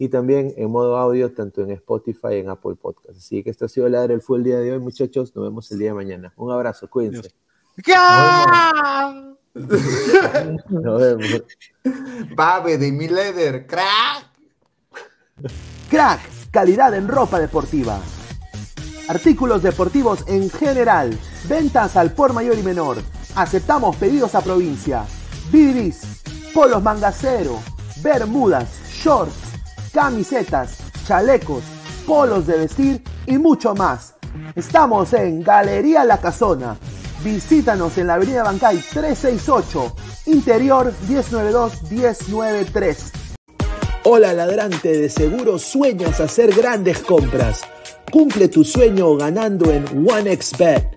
[0.00, 3.18] y también en modo audio, tanto en Spotify y en Apple Podcast.
[3.18, 5.36] Así que esto ha sido Ladre el Fútbol el día de hoy, muchachos.
[5.36, 6.32] Nos vemos el día de mañana.
[6.36, 7.34] Un abrazo, cuídense.
[10.70, 11.42] Nos vemos.
[12.34, 14.24] Babe de mi leather, crack.
[15.90, 16.20] Crack,
[16.50, 18.00] calidad en ropa deportiva.
[19.06, 21.10] Artículos deportivos en general.
[21.46, 22.96] Ventas al por mayor y menor.
[23.34, 25.04] Aceptamos pedidos a provincia.
[25.52, 26.22] Bidris,
[26.54, 27.58] polos mangacero,
[28.02, 29.49] bermudas, shorts,
[29.92, 31.62] camisetas, chalecos,
[32.06, 34.14] polos de vestir y mucho más.
[34.54, 36.76] Estamos en Galería La Casona.
[37.24, 39.94] Visítanos en la Avenida Bancay 368,
[40.26, 42.96] Interior 1092-1093.
[44.04, 47.62] Hola ladrante, de seguro sueñas hacer grandes compras.
[48.10, 50.96] Cumple tu sueño ganando en OneXBet.